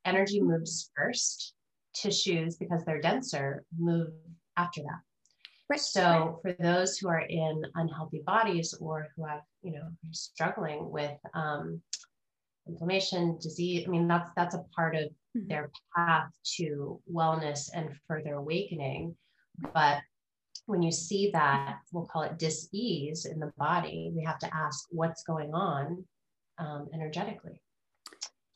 energy 0.04 0.38
mm-hmm. 0.38 0.50
moves 0.50 0.90
first. 0.96 1.54
Tissues, 1.94 2.56
because 2.56 2.84
they're 2.84 3.00
denser, 3.00 3.64
move 3.78 4.08
after 4.58 4.82
that. 4.82 5.00
Right. 5.70 5.80
So 5.80 6.40
for 6.42 6.52
those 6.60 6.98
who 6.98 7.08
are 7.08 7.24
in 7.26 7.62
unhealthy 7.74 8.22
bodies 8.26 8.74
or 8.78 9.08
who 9.16 9.24
have, 9.24 9.40
you 9.62 9.72
know, 9.72 9.88
struggling 10.10 10.90
with 10.90 11.16
um, 11.32 11.80
inflammation, 12.68 13.38
disease, 13.40 13.84
I 13.86 13.90
mean, 13.90 14.06
that's 14.06 14.30
that's 14.36 14.54
a 14.54 14.62
part 14.76 14.94
of 14.94 15.04
mm-hmm. 15.04 15.48
their 15.48 15.70
path 15.96 16.28
to 16.58 17.00
wellness 17.10 17.70
and 17.72 17.88
further 18.06 18.34
awakening. 18.34 19.16
But 19.72 20.00
when 20.66 20.82
you 20.82 20.92
see 20.92 21.30
that, 21.32 21.78
we'll 21.92 22.06
call 22.06 22.22
it 22.22 22.38
dis-ease 22.38 23.24
in 23.24 23.38
the 23.38 23.52
body, 23.56 24.12
we 24.14 24.24
have 24.24 24.38
to 24.40 24.54
ask 24.54 24.86
what's 24.90 25.22
going 25.22 25.54
on 25.54 26.04
um, 26.58 26.88
energetically. 26.92 27.60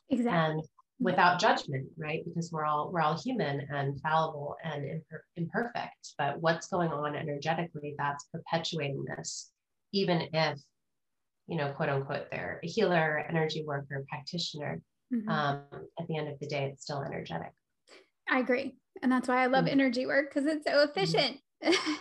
Exactly. 0.09 0.31
And 0.31 0.63
without 1.01 1.39
judgment 1.39 1.87
right 1.97 2.23
because 2.25 2.51
we're 2.51 2.63
all 2.63 2.91
we're 2.93 3.01
all 3.01 3.19
human 3.19 3.67
and 3.71 3.99
fallible 4.01 4.55
and 4.63 4.83
imper- 4.83 5.23
imperfect 5.35 6.13
but 6.17 6.39
what's 6.39 6.67
going 6.67 6.91
on 6.91 7.15
energetically 7.15 7.95
that's 7.97 8.25
perpetuating 8.25 9.03
this 9.05 9.51
even 9.91 10.27
if 10.31 10.59
you 11.47 11.57
know 11.57 11.71
quote 11.71 11.89
unquote 11.89 12.27
they're 12.29 12.59
a 12.63 12.67
healer 12.67 13.25
energy 13.27 13.63
worker 13.65 14.05
practitioner 14.07 14.79
mm-hmm. 15.11 15.27
um, 15.27 15.61
at 15.99 16.07
the 16.07 16.15
end 16.15 16.27
of 16.27 16.37
the 16.39 16.47
day 16.47 16.69
it's 16.71 16.83
still 16.83 17.01
energetic 17.01 17.51
i 18.29 18.37
agree 18.37 18.75
and 19.01 19.11
that's 19.11 19.27
why 19.27 19.41
i 19.41 19.47
love 19.47 19.65
mm-hmm. 19.65 19.79
energy 19.79 20.05
work 20.05 20.31
because 20.31 20.45
it's 20.45 20.65
so 20.65 20.71
mm-hmm. 20.71 20.89
efficient 20.89 21.37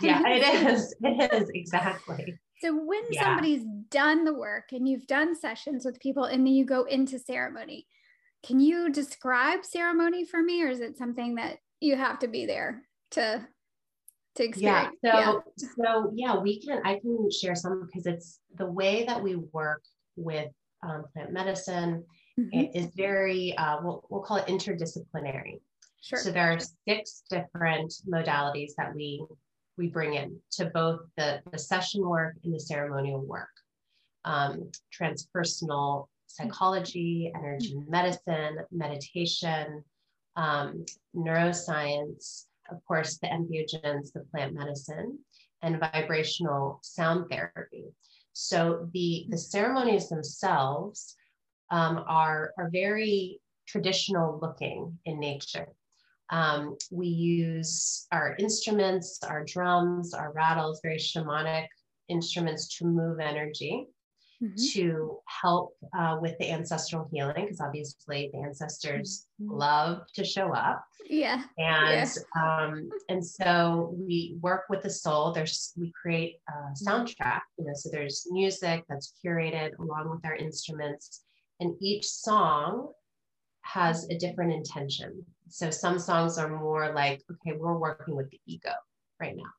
yeah 0.00 0.22
it 0.26 0.66
is 0.70 0.94
it 1.00 1.34
is 1.34 1.50
exactly 1.54 2.34
so 2.60 2.74
when 2.74 3.02
yeah. 3.10 3.22
somebody's 3.22 3.64
done 3.90 4.24
the 4.24 4.34
work 4.34 4.72
and 4.72 4.86
you've 4.88 5.06
done 5.06 5.34
sessions 5.34 5.84
with 5.84 5.98
people 6.00 6.24
and 6.24 6.46
then 6.46 6.52
you 6.52 6.64
go 6.64 6.84
into 6.84 7.18
ceremony 7.18 7.86
can 8.42 8.60
you 8.60 8.90
describe 8.90 9.64
ceremony 9.64 10.24
for 10.24 10.42
me, 10.42 10.62
or 10.62 10.68
is 10.68 10.80
it 10.80 10.96
something 10.96 11.34
that 11.34 11.58
you 11.80 11.96
have 11.96 12.18
to 12.20 12.28
be 12.28 12.46
there 12.46 12.82
to 13.12 13.46
to 14.36 14.44
experience? 14.44 14.96
Yeah. 15.02 15.12
So 15.12 15.42
yeah. 15.58 15.68
so 15.76 16.12
yeah, 16.14 16.38
we 16.38 16.60
can. 16.60 16.80
I 16.84 16.98
can 17.00 17.30
share 17.30 17.54
some 17.54 17.86
because 17.86 18.06
it's 18.06 18.40
the 18.56 18.66
way 18.66 19.04
that 19.04 19.22
we 19.22 19.36
work 19.52 19.82
with 20.16 20.50
um, 20.82 21.04
plant 21.12 21.32
medicine 21.32 22.04
mm-hmm. 22.38 22.76
is 22.76 22.86
very 22.96 23.54
uh, 23.58 23.78
we'll, 23.82 24.06
we'll 24.08 24.22
call 24.22 24.38
it 24.38 24.46
interdisciplinary. 24.46 25.60
Sure. 26.00 26.18
So 26.18 26.30
there 26.30 26.52
are 26.52 26.58
six 26.88 27.22
different 27.28 27.92
modalities 28.10 28.70
that 28.78 28.94
we 28.94 29.22
we 29.80 29.88
bring 29.88 30.14
in 30.14 30.38
to 30.52 30.66
both 30.66 31.00
the, 31.16 31.40
the 31.50 31.58
session 31.58 32.06
work 32.06 32.34
and 32.44 32.54
the 32.54 32.60
ceremonial 32.60 33.20
work. 33.20 33.48
Um, 34.26 34.70
transpersonal 34.96 36.06
psychology, 36.26 37.32
energy 37.34 37.74
medicine, 37.88 38.58
meditation, 38.70 39.82
um, 40.36 40.84
neuroscience, 41.16 42.44
of 42.70 42.84
course, 42.86 43.16
the 43.18 43.28
entheogens, 43.28 44.12
the 44.12 44.24
plant 44.30 44.52
medicine, 44.52 45.18
and 45.62 45.80
vibrational 45.80 46.78
sound 46.82 47.30
therapy. 47.30 47.86
So 48.34 48.88
the, 48.92 49.26
the 49.30 49.38
ceremonies 49.38 50.10
themselves 50.10 51.16
um, 51.70 52.04
are, 52.06 52.52
are 52.58 52.68
very 52.70 53.40
traditional 53.66 54.38
looking 54.42 54.98
in 55.06 55.18
nature. 55.18 55.68
Um, 56.30 56.76
we 56.90 57.08
use 57.08 58.06
our 58.12 58.36
instruments, 58.38 59.20
our 59.22 59.44
drums, 59.44 60.14
our 60.14 60.32
rattles, 60.32 60.80
very 60.82 60.98
shamanic 60.98 61.66
instruments 62.08 62.78
to 62.78 62.84
move 62.84 63.20
energy 63.20 63.88
mm-hmm. 64.42 64.54
to 64.72 65.18
help 65.26 65.76
uh, 65.96 66.18
with 66.20 66.36
the 66.38 66.50
ancestral 66.50 67.08
healing 67.12 67.44
because 67.44 67.60
obviously 67.60 68.30
the 68.32 68.40
ancestors 68.40 69.26
mm-hmm. 69.40 69.56
love 69.56 70.02
to 70.14 70.24
show 70.24 70.52
up 70.52 70.84
yeah 71.08 71.42
and 71.58 72.10
yeah. 72.36 72.64
um 72.64 72.88
and 73.08 73.24
so 73.24 73.94
we 73.96 74.36
work 74.40 74.64
with 74.68 74.82
the 74.82 74.90
soul 74.90 75.32
there's 75.32 75.72
we 75.76 75.92
create 76.00 76.36
a 76.48 76.84
soundtrack 76.84 77.40
you 77.58 77.64
know 77.64 77.72
so 77.74 77.88
there's 77.90 78.26
music 78.30 78.84
that's 78.88 79.14
curated 79.24 79.76
along 79.78 80.10
with 80.10 80.24
our 80.24 80.36
instruments 80.36 81.22
and 81.60 81.74
each 81.80 82.06
song 82.06 82.88
has 83.62 84.08
a 84.10 84.18
different 84.18 84.52
intention 84.52 85.24
so 85.50 85.70
some 85.70 85.98
songs 85.98 86.38
are 86.38 86.48
more 86.48 86.92
like 86.92 87.22
okay 87.30 87.56
we're 87.56 87.78
working 87.78 88.16
with 88.16 88.30
the 88.30 88.40
ego 88.46 88.72
right 89.20 89.36
now 89.36 89.50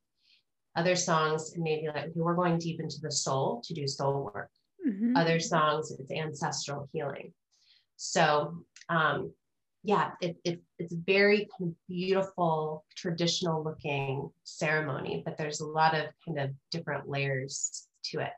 other 0.76 0.96
songs 0.96 1.54
maybe 1.58 1.88
like 1.88 2.06
okay 2.06 2.12
we're 2.16 2.36
going 2.36 2.58
deep 2.58 2.80
into 2.80 3.00
the 3.02 3.12
soul 3.12 3.62
to 3.64 3.74
do 3.74 3.88
soul 3.88 4.32
work 4.34 4.50
mm-hmm. 4.88 5.16
other 5.16 5.40
songs 5.40 5.92
it's 5.92 6.12
ancestral 6.12 6.90
healing 6.92 7.34
so 7.98 8.64
um, 8.90 9.32
yeah, 9.84 10.12
it, 10.22 10.38
it, 10.44 10.62
it's 10.78 10.94
very 10.94 11.48
kind 11.58 11.72
of 11.72 11.76
beautiful, 11.88 12.86
traditional 12.96 13.64
looking 13.64 14.30
ceremony, 14.44 15.24
but 15.26 15.38
there's 15.38 15.62
a 15.62 15.66
lot 15.66 15.96
of 15.96 16.06
kind 16.26 16.40
of 16.40 16.52
different 16.70 17.10
layers 17.10 17.88
to 18.06 18.20
it. 18.20 18.32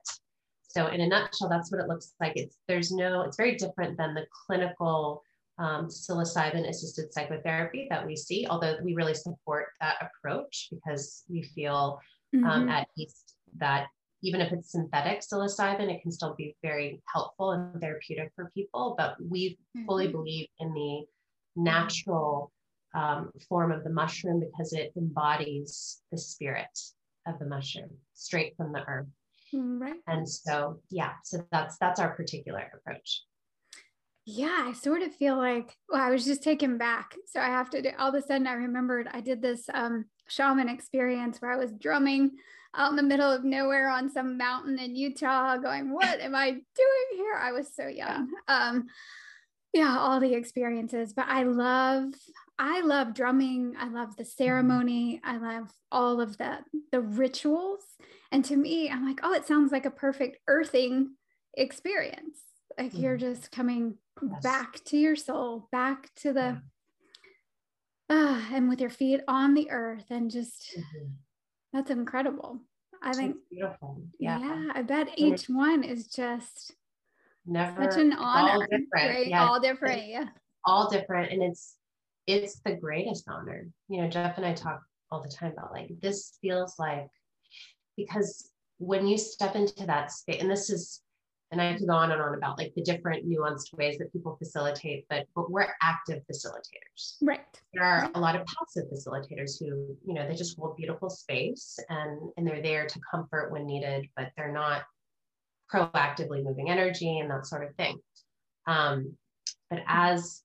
So 0.68 0.88
in 0.88 1.02
a 1.02 1.08
nutshell, 1.08 1.50
that's 1.50 1.72
what 1.72 1.82
it 1.82 1.88
looks 1.88 2.14
like. 2.20 2.34
It's 2.36 2.58
there's 2.68 2.92
no, 2.92 3.22
it's 3.22 3.38
very 3.38 3.56
different 3.56 3.98
than 3.98 4.14
the 4.14 4.26
clinical 4.46 5.22
um, 5.60 5.88
psilocybin 5.88 6.68
assisted 6.68 7.14
psychotherapy 7.14 7.88
that 7.90 8.06
we 8.06 8.16
see, 8.16 8.48
although 8.50 8.76
we 8.84 8.96
really 8.96 9.14
support 9.14 9.68
that 9.82 9.96
approach 10.02 10.70
because 10.72 11.24
we 11.30 11.44
feel 11.44 12.00
um, 12.34 12.44
mm-hmm. 12.44 12.70
at 12.70 12.88
least 12.98 13.36
that 13.58 13.88
even 14.24 14.42
if 14.42 14.52
it's 14.52 14.72
synthetic 14.72 15.22
psilocybin, 15.22 15.94
it 15.94 16.02
can 16.02 16.12
still 16.12 16.34
be 16.36 16.56
very 16.64 17.02
helpful 17.14 17.52
and 17.52 17.80
therapeutic 17.82 18.32
for 18.36 18.52
people. 18.54 18.96
But 18.98 19.16
we 19.22 19.58
mm-hmm. 19.78 19.86
fully 19.86 20.08
believe 20.08 20.48
in 20.60 20.74
the 20.74 21.04
natural 21.56 22.52
um, 22.96 23.32
form 23.50 23.72
of 23.72 23.84
the 23.84 23.90
mushroom 23.90 24.40
because 24.40 24.74
it 24.74 24.94
embodies 24.98 26.02
the 26.12 26.18
spirit 26.18 26.80
of 27.28 27.38
the 27.40 27.46
mushroom 27.46 27.90
straight 28.14 28.56
from 28.56 28.72
the 28.72 28.84
earth. 28.88 29.08
Right. 29.54 30.00
And 30.08 30.28
so, 30.28 30.80
yeah, 30.90 31.14
so 31.24 31.46
that's 31.52 31.78
that's 31.78 32.00
our 32.00 32.16
particular 32.16 32.72
approach. 32.74 33.24
Yeah, 34.26 34.66
I 34.68 34.74
sort 34.74 35.02
of 35.02 35.14
feel 35.14 35.38
like 35.38 35.76
well, 35.90 36.02
I 36.02 36.10
was 36.10 36.26
just 36.26 36.44
taken 36.44 36.78
back. 36.78 37.16
So 37.28 37.40
I 37.40 37.48
have 37.48 37.70
to 37.72 37.82
do 37.82 37.90
all 37.98 38.10
of 38.10 38.16
a 38.16 38.26
sudden 38.26 38.48
I 38.48 38.54
remembered 38.54 39.08
I 39.12 39.22
did 39.22 39.42
this 39.42 39.70
um 39.74 40.06
shaman 40.28 40.70
experience 40.70 41.42
where 41.42 41.52
I 41.52 41.58
was 41.58 41.74
drumming 41.74 42.32
out 42.76 42.90
in 42.90 42.96
the 42.96 43.04
middle 43.04 43.32
of 43.32 43.44
nowhere 43.44 43.90
on 43.90 44.10
some 44.10 44.38
mountain 44.38 44.80
in 44.80 44.96
Utah, 44.96 45.58
going, 45.58 45.94
What 45.94 46.20
am 46.20 46.36
I 46.36 46.52
doing 46.52 47.08
here? 47.16 47.36
I 47.40 47.52
was 47.52 47.74
so 47.76 47.88
young. 47.88 48.30
Um, 48.48 48.88
yeah, 49.74 49.98
all 49.98 50.20
the 50.20 50.34
experiences. 50.34 51.14
But 51.14 51.26
I 51.28 51.44
love, 51.44 52.14
I 52.60 52.82
love 52.82 53.14
drumming. 53.14 53.76
I 53.78 53.90
love 53.90 54.16
the 54.16 54.24
mm-hmm. 54.24 54.44
ceremony. 54.44 55.22
I 55.24 55.38
love 55.38 55.72
all 55.92 56.22
of 56.22 56.38
the 56.38 56.60
the 56.92 57.02
rituals. 57.02 57.84
And 58.32 58.44
to 58.46 58.56
me, 58.56 58.90
I'm 58.90 59.06
like, 59.06 59.20
oh, 59.24 59.34
it 59.34 59.48
sounds 59.48 59.72
like 59.72 59.86
a 59.86 59.92
perfect 59.92 60.38
earthing 60.48 61.16
experience. 61.56 62.40
Like 62.78 62.92
mm-hmm. 62.92 63.02
you're 63.02 63.18
just 63.18 63.52
coming. 63.52 63.98
Back 64.42 64.84
to 64.86 64.98
your 64.98 65.16
soul, 65.16 65.68
back 65.72 66.14
to 66.16 66.34
the 66.34 66.62
uh, 68.10 68.42
and 68.52 68.70
with 68.70 68.82
your 68.82 68.90
feet 68.90 69.22
on 69.28 69.54
the 69.54 69.70
earth 69.72 70.06
and 70.10 70.30
just 70.30 70.76
mm-hmm. 70.78 71.08
that's 71.72 71.90
incredible. 71.90 72.60
I 73.02 73.14
think 73.14 73.36
it's 73.36 73.46
beautiful. 73.50 74.02
Yeah. 74.20 74.40
Yeah. 74.40 74.72
I 74.76 74.82
bet 74.82 75.10
each 75.18 75.46
one 75.46 75.84
is 75.84 76.08
just 76.08 76.74
never 77.46 77.92
such 77.92 78.00
an 78.00 78.14
honor. 78.14 78.52
All 78.52 78.60
different. 78.62 78.90
Right? 78.94 79.28
Yeah. 79.28 79.48
All 79.48 79.60
different. 79.60 80.08
Yeah. 80.08 80.26
All 80.66 80.90
different. 80.90 81.32
And 81.32 81.44
it's 81.44 81.76
it's 82.28 82.60
the 82.62 82.76
greatest 82.76 83.26
honor. 83.30 83.68
You 83.90 84.02
know, 84.02 84.10
Jeff 84.10 84.38
and 84.38 84.46
I 84.46 84.54
talk 84.54 84.82
all 85.12 85.22
the 85.22 85.30
time 85.30 85.52
about 85.52 85.74
like 85.74 85.90
this 86.02 86.38
feels 86.42 86.76
like 86.80 87.08
because 87.98 88.50
when 88.78 89.08
you 89.08 89.18
step 89.18 89.56
into 89.56 89.86
that 89.86 90.12
space, 90.12 90.42
and 90.42 90.50
this 90.50 90.70
is, 90.70 91.02
and 91.54 91.62
I 91.62 91.74
could 91.78 91.88
go 91.88 91.94
on 91.94 92.12
and 92.12 92.22
on 92.22 92.36
about 92.36 92.58
like 92.58 92.74
the 92.76 92.82
different 92.82 93.30
nuanced 93.30 93.74
ways 93.74 93.98
that 94.00 94.12
people 94.12 94.36
facilitate, 94.38 95.06
but 95.10 95.26
but 95.36 95.50
we're 95.50 95.68
active 95.82 96.22
facilitators. 96.30 97.16
Right. 97.22 97.42
There 97.74 97.84
are 97.84 98.10
a 98.16 98.20
lot 98.20 98.36
of 98.36 98.46
passive 98.46 98.90
facilitators 98.92 99.60
who, 99.60 99.96
you 100.06 100.14
know, 100.14 100.28
they 100.28 100.36
just 100.36 100.58
hold 100.58 100.76
beautiful 100.76 101.10
space 101.10 101.78
and 101.90 102.20
and 102.38 102.46
they're 102.46 102.62
there 102.62 102.88
to 102.88 103.00
comfort 103.10 103.52
when 103.52 103.66
needed, 103.66 104.08
but 104.18 104.32
they're 104.36 104.52
not 104.52 104.84
proactively 105.72 106.44
moving 106.44 106.70
energy 106.70 107.20
and 107.20 107.30
that 107.30 107.46
sort 107.46 107.64
of 107.64 107.76
thing. 107.76 108.00
Um, 108.68 109.16
but 109.70 109.80
as 109.88 110.42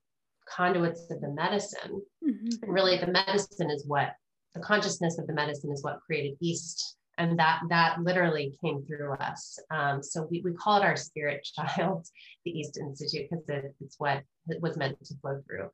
conduits 0.49 1.11
of 1.11 1.21
the 1.21 1.31
medicine, 1.31 2.03
mm-hmm. 2.25 2.71
really 2.71 2.99
the 2.99 3.07
medicine 3.07 3.71
is 3.71 3.85
what 3.87 4.13
the 4.55 4.61
consciousness 4.61 5.19
of 5.19 5.27
the 5.27 5.33
medicine 5.33 5.73
is 5.73 5.83
what 5.83 6.01
created 6.01 6.37
East 6.41 6.98
and 7.19 7.39
that 7.39 7.61
that 7.69 8.01
literally 8.01 8.57
came 8.63 8.85
through 8.85 9.15
us. 9.15 9.59
Um, 9.71 10.03
so 10.03 10.27
we, 10.31 10.41
we 10.41 10.53
call 10.55 10.81
it 10.81 10.85
our 10.85 10.97
spirit 10.97 11.47
child, 11.57 12.07
the 12.45 12.59
East 12.59 12.79
Institute, 12.79 13.29
because 13.31 13.49
it, 13.49 13.75
it's 13.81 13.97
what 13.99 14.23
it 14.47 14.63
was 14.63 14.77
meant 14.77 15.05
to 15.05 15.15
flow 15.21 15.43
through. 15.47 15.69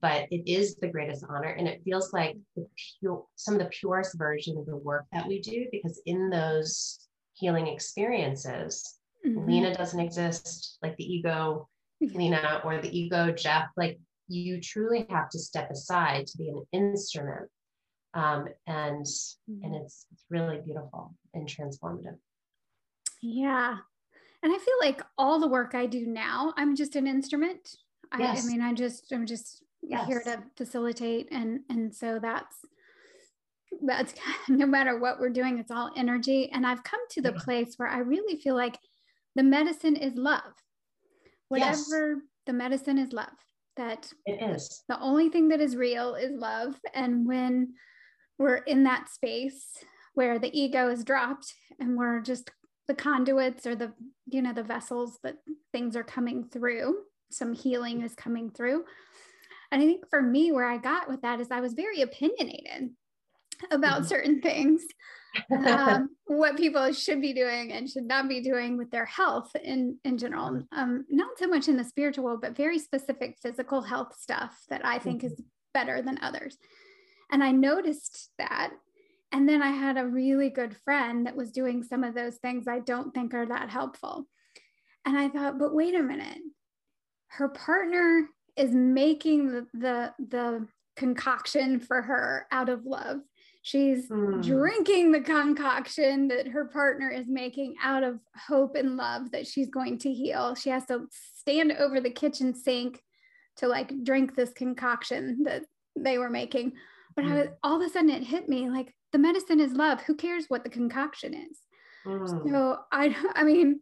But 0.00 0.26
it 0.32 0.50
is 0.50 0.74
the 0.76 0.88
greatest 0.88 1.24
honor, 1.28 1.50
and 1.50 1.68
it 1.68 1.82
feels 1.84 2.12
like 2.12 2.36
the 2.56 2.66
pure, 2.98 3.24
some 3.36 3.54
of 3.54 3.60
the 3.60 3.70
purest 3.70 4.18
version 4.18 4.58
of 4.58 4.66
the 4.66 4.76
work 4.76 5.06
that 5.12 5.26
we 5.26 5.40
do, 5.40 5.66
because 5.70 6.02
in 6.04 6.30
those 6.30 6.98
healing 7.34 7.68
experiences, 7.68 8.98
mm-hmm. 9.24 9.46
Lena 9.46 9.74
doesn't 9.74 10.00
exist, 10.00 10.78
like 10.82 10.96
the 10.96 11.14
ego 11.14 11.68
Lena 12.00 12.60
or 12.64 12.80
the 12.80 12.96
ego 12.96 13.30
Jeff. 13.30 13.68
Like 13.76 13.98
you 14.26 14.60
truly 14.60 15.06
have 15.10 15.28
to 15.30 15.38
step 15.38 15.70
aside 15.70 16.26
to 16.26 16.38
be 16.38 16.48
an 16.48 16.64
instrument 16.72 17.48
um, 18.14 18.48
and 18.66 19.06
and 19.62 19.74
it's 19.74 20.06
it's 20.12 20.24
really 20.30 20.60
beautiful 20.64 21.14
and 21.34 21.48
transformative 21.48 22.16
yeah 23.22 23.76
and 24.42 24.52
i 24.52 24.58
feel 24.58 24.74
like 24.80 25.02
all 25.18 25.40
the 25.40 25.48
work 25.48 25.74
i 25.74 25.86
do 25.86 26.06
now 26.06 26.52
i'm 26.56 26.76
just 26.76 26.96
an 26.96 27.06
instrument 27.06 27.76
yes. 28.18 28.44
I, 28.44 28.46
I, 28.46 28.50
mean 28.50 28.62
i 28.62 28.72
just 28.72 29.12
i'm 29.12 29.26
just 29.26 29.62
yes. 29.82 30.06
here 30.06 30.22
to 30.24 30.42
facilitate 30.56 31.28
and 31.32 31.60
and 31.68 31.94
so 31.94 32.18
that's 32.20 32.56
that's 33.82 34.14
no 34.48 34.66
matter 34.66 34.98
what 34.98 35.18
we're 35.18 35.30
doing 35.30 35.58
it's 35.58 35.70
all 35.70 35.90
energy 35.96 36.50
and 36.52 36.66
i've 36.66 36.84
come 36.84 37.00
to 37.10 37.22
the 37.22 37.32
yeah. 37.32 37.42
place 37.42 37.74
where 37.76 37.88
i 37.88 37.98
really 37.98 38.38
feel 38.40 38.54
like 38.54 38.78
the 39.34 39.42
medicine 39.42 39.96
is 39.96 40.14
love 40.14 40.52
whatever 41.48 42.14
yes. 42.14 42.22
the 42.46 42.52
medicine 42.52 42.98
is 42.98 43.12
love 43.12 43.26
that 43.76 44.12
it 44.26 44.40
is 44.40 44.84
the 44.88 45.00
only 45.00 45.28
thing 45.28 45.48
that 45.48 45.60
is 45.60 45.74
real 45.74 46.14
is 46.14 46.30
love 46.38 46.76
and 46.94 47.26
when 47.26 47.74
we're 48.38 48.56
in 48.56 48.84
that 48.84 49.08
space 49.08 49.64
where 50.14 50.38
the 50.38 50.58
ego 50.58 50.88
is 50.90 51.04
dropped 51.04 51.54
and 51.78 51.96
we're 51.96 52.20
just 52.20 52.50
the 52.88 52.94
conduits 52.94 53.66
or 53.66 53.74
the 53.74 53.92
you 54.26 54.42
know 54.42 54.52
the 54.52 54.62
vessels 54.62 55.18
that 55.22 55.36
things 55.72 55.96
are 55.96 56.04
coming 56.04 56.44
through 56.44 56.96
some 57.30 57.52
healing 57.52 58.02
is 58.02 58.14
coming 58.14 58.50
through 58.50 58.84
and 59.72 59.82
i 59.82 59.86
think 59.86 60.08
for 60.08 60.22
me 60.22 60.52
where 60.52 60.68
i 60.68 60.76
got 60.76 61.08
with 61.08 61.22
that 61.22 61.40
is 61.40 61.50
i 61.50 61.60
was 61.60 61.74
very 61.74 62.02
opinionated 62.02 62.90
about 63.70 64.00
mm-hmm. 64.00 64.08
certain 64.08 64.40
things 64.40 64.82
um, 65.66 66.10
what 66.26 66.56
people 66.56 66.92
should 66.92 67.20
be 67.20 67.32
doing 67.32 67.72
and 67.72 67.88
should 67.88 68.04
not 68.04 68.28
be 68.28 68.40
doing 68.40 68.76
with 68.76 68.90
their 68.90 69.06
health 69.06 69.50
in 69.62 69.98
in 70.04 70.18
general 70.18 70.50
mm-hmm. 70.50 70.78
um, 70.78 71.04
not 71.08 71.38
so 71.38 71.46
much 71.46 71.68
in 71.68 71.76
the 71.76 71.84
spiritual 71.84 72.38
but 72.40 72.56
very 72.56 72.78
specific 72.78 73.36
physical 73.42 73.80
health 73.80 74.14
stuff 74.18 74.56
that 74.68 74.84
i 74.84 74.98
think 74.98 75.22
mm-hmm. 75.22 75.32
is 75.32 75.42
better 75.72 76.02
than 76.02 76.18
others 76.22 76.58
and 77.34 77.42
I 77.42 77.50
noticed 77.50 78.30
that. 78.38 78.70
And 79.32 79.48
then 79.48 79.60
I 79.60 79.70
had 79.70 79.98
a 79.98 80.06
really 80.06 80.50
good 80.50 80.76
friend 80.84 81.26
that 81.26 81.34
was 81.34 81.50
doing 81.50 81.82
some 81.82 82.04
of 82.04 82.14
those 82.14 82.36
things 82.36 82.68
I 82.68 82.78
don't 82.78 83.12
think 83.12 83.34
are 83.34 83.44
that 83.44 83.68
helpful. 83.68 84.28
And 85.04 85.18
I 85.18 85.28
thought, 85.28 85.58
but 85.58 85.74
wait 85.74 85.96
a 85.96 86.02
minute. 86.02 86.38
Her 87.26 87.48
partner 87.48 88.28
is 88.56 88.70
making 88.70 89.48
the 89.48 89.66
the, 89.74 90.14
the 90.20 90.68
concoction 90.94 91.80
for 91.80 92.02
her 92.02 92.46
out 92.52 92.68
of 92.68 92.86
love. 92.86 93.18
She's 93.62 94.08
mm. 94.08 94.40
drinking 94.40 95.10
the 95.10 95.20
concoction 95.20 96.28
that 96.28 96.46
her 96.46 96.66
partner 96.66 97.10
is 97.10 97.26
making 97.26 97.74
out 97.82 98.04
of 98.04 98.20
hope 98.46 98.76
and 98.76 98.96
love 98.96 99.32
that 99.32 99.48
she's 99.48 99.70
going 99.70 99.98
to 99.98 100.12
heal. 100.12 100.54
She 100.54 100.70
has 100.70 100.86
to 100.86 101.08
stand 101.10 101.72
over 101.72 102.00
the 102.00 102.10
kitchen 102.10 102.54
sink 102.54 103.02
to 103.56 103.66
like 103.66 104.04
drink 104.04 104.36
this 104.36 104.52
concoction 104.52 105.42
that 105.42 105.64
they 105.96 106.18
were 106.18 106.30
making 106.30 106.74
but 107.16 107.24
mm. 107.24 107.32
I 107.32 107.34
was 107.34 107.48
all 107.62 107.80
of 107.80 107.86
a 107.86 107.90
sudden 107.90 108.10
it 108.10 108.24
hit 108.24 108.48
me 108.48 108.68
like 108.68 108.94
the 109.12 109.18
medicine 109.18 109.60
is 109.60 109.72
love. 109.72 110.02
Who 110.02 110.14
cares 110.14 110.46
what 110.48 110.64
the 110.64 110.70
concoction 110.70 111.34
is? 111.34 111.58
Mm. 112.06 112.50
So 112.50 112.78
I 112.92 113.14
I 113.34 113.44
mean, 113.44 113.80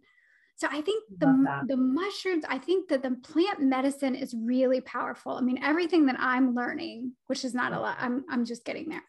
so 0.56 0.68
I 0.70 0.80
think 0.82 1.04
the 1.18 1.64
the 1.66 1.76
mushrooms, 1.76 2.44
I 2.48 2.58
think 2.58 2.88
that 2.88 3.02
the 3.02 3.16
plant 3.22 3.60
medicine 3.60 4.14
is 4.14 4.34
really 4.34 4.80
powerful. 4.80 5.32
I 5.32 5.40
mean, 5.40 5.62
everything 5.62 6.06
that 6.06 6.16
I'm 6.18 6.54
learning, 6.54 7.12
which 7.26 7.44
is 7.44 7.54
not 7.54 7.72
a 7.72 7.80
lot, 7.80 7.96
I'm 7.98 8.24
I'm 8.30 8.44
just 8.44 8.64
getting 8.64 8.88
there, 8.88 9.04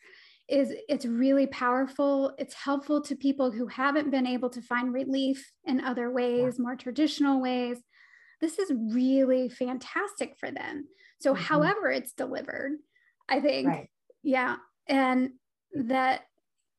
is 0.48 0.74
it's 0.88 1.06
really 1.06 1.48
powerful. 1.48 2.34
It's 2.38 2.54
helpful 2.54 3.02
to 3.02 3.16
people 3.16 3.52
who 3.52 3.68
haven't 3.68 4.12
been 4.12 4.28
able 4.28 4.50
to 4.52 4.62
find 4.62 4.94
relief 4.94 5.52
in 5.66 5.82
other 5.82 6.12
ways, 6.12 6.60
more 6.60 6.76
traditional 6.76 7.42
ways. 7.42 7.78
This 8.42 8.60
is 8.60 8.72
really 8.92 9.50
fantastic 9.50 10.36
for 10.40 10.52
them. 10.52 10.88
So, 11.20 11.34
mm-hmm. 11.34 11.44
however 11.44 11.92
it's 11.92 12.14
delivered, 12.14 12.74
I 13.30 13.40
think 13.40 13.68
right 13.68 13.90
yeah 14.24 14.56
and 14.88 15.32
that 15.74 16.22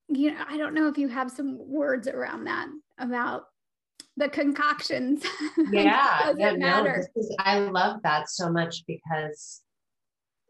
you 0.09 0.33
know 0.33 0.45
i 0.49 0.57
don't 0.57 0.75
know 0.75 0.89
if 0.89 0.99
you 0.99 1.09
have 1.09 1.31
some 1.31 1.59
words 1.59 2.09
around 2.09 2.45
that 2.45 2.69
about 2.99 3.45
the 4.17 4.29
concoctions. 4.29 5.25
Yeah 5.73 6.33
yeah 6.39 6.53
no, 6.53 6.85
is, 6.85 7.37
i 7.41 7.59
love 7.59 8.01
that 8.05 8.31
so 8.31 8.51
much 8.51 8.85
because 8.87 9.63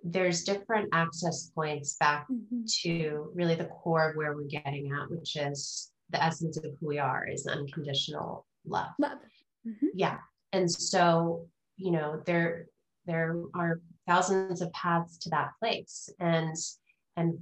there's 0.03 0.45
different 0.45 0.91
access 0.93 1.51
points 1.55 1.97
back 1.99 2.27
mm-hmm. 2.31 2.63
to 2.83 3.31
really 3.35 3.55
the 3.55 3.65
core 3.65 4.11
of 4.11 4.17
where 4.17 4.35
we're 4.35 4.45
getting 4.45 4.93
at 4.93 5.11
which 5.11 5.37
is 5.37 5.91
the 6.11 6.23
essence 6.23 6.59
of 6.59 6.65
who 6.79 6.89
we 6.89 6.99
are 6.99 7.27
is 7.27 7.47
unconditional 7.47 8.47
love. 8.67 8.91
Love. 8.99 9.19
Mm-hmm. 9.67 9.87
yeah 9.95 10.19
and 10.53 10.71
so 10.71 11.47
you 11.77 11.91
know 11.91 12.23
there 12.27 12.67
there 13.07 13.37
are 13.55 13.81
thousands 14.07 14.61
of 14.61 14.73
paths 14.73 15.19
to 15.19 15.31
that 15.31 15.51
place. 15.61 16.09
And 16.21 16.57
and 17.17 17.39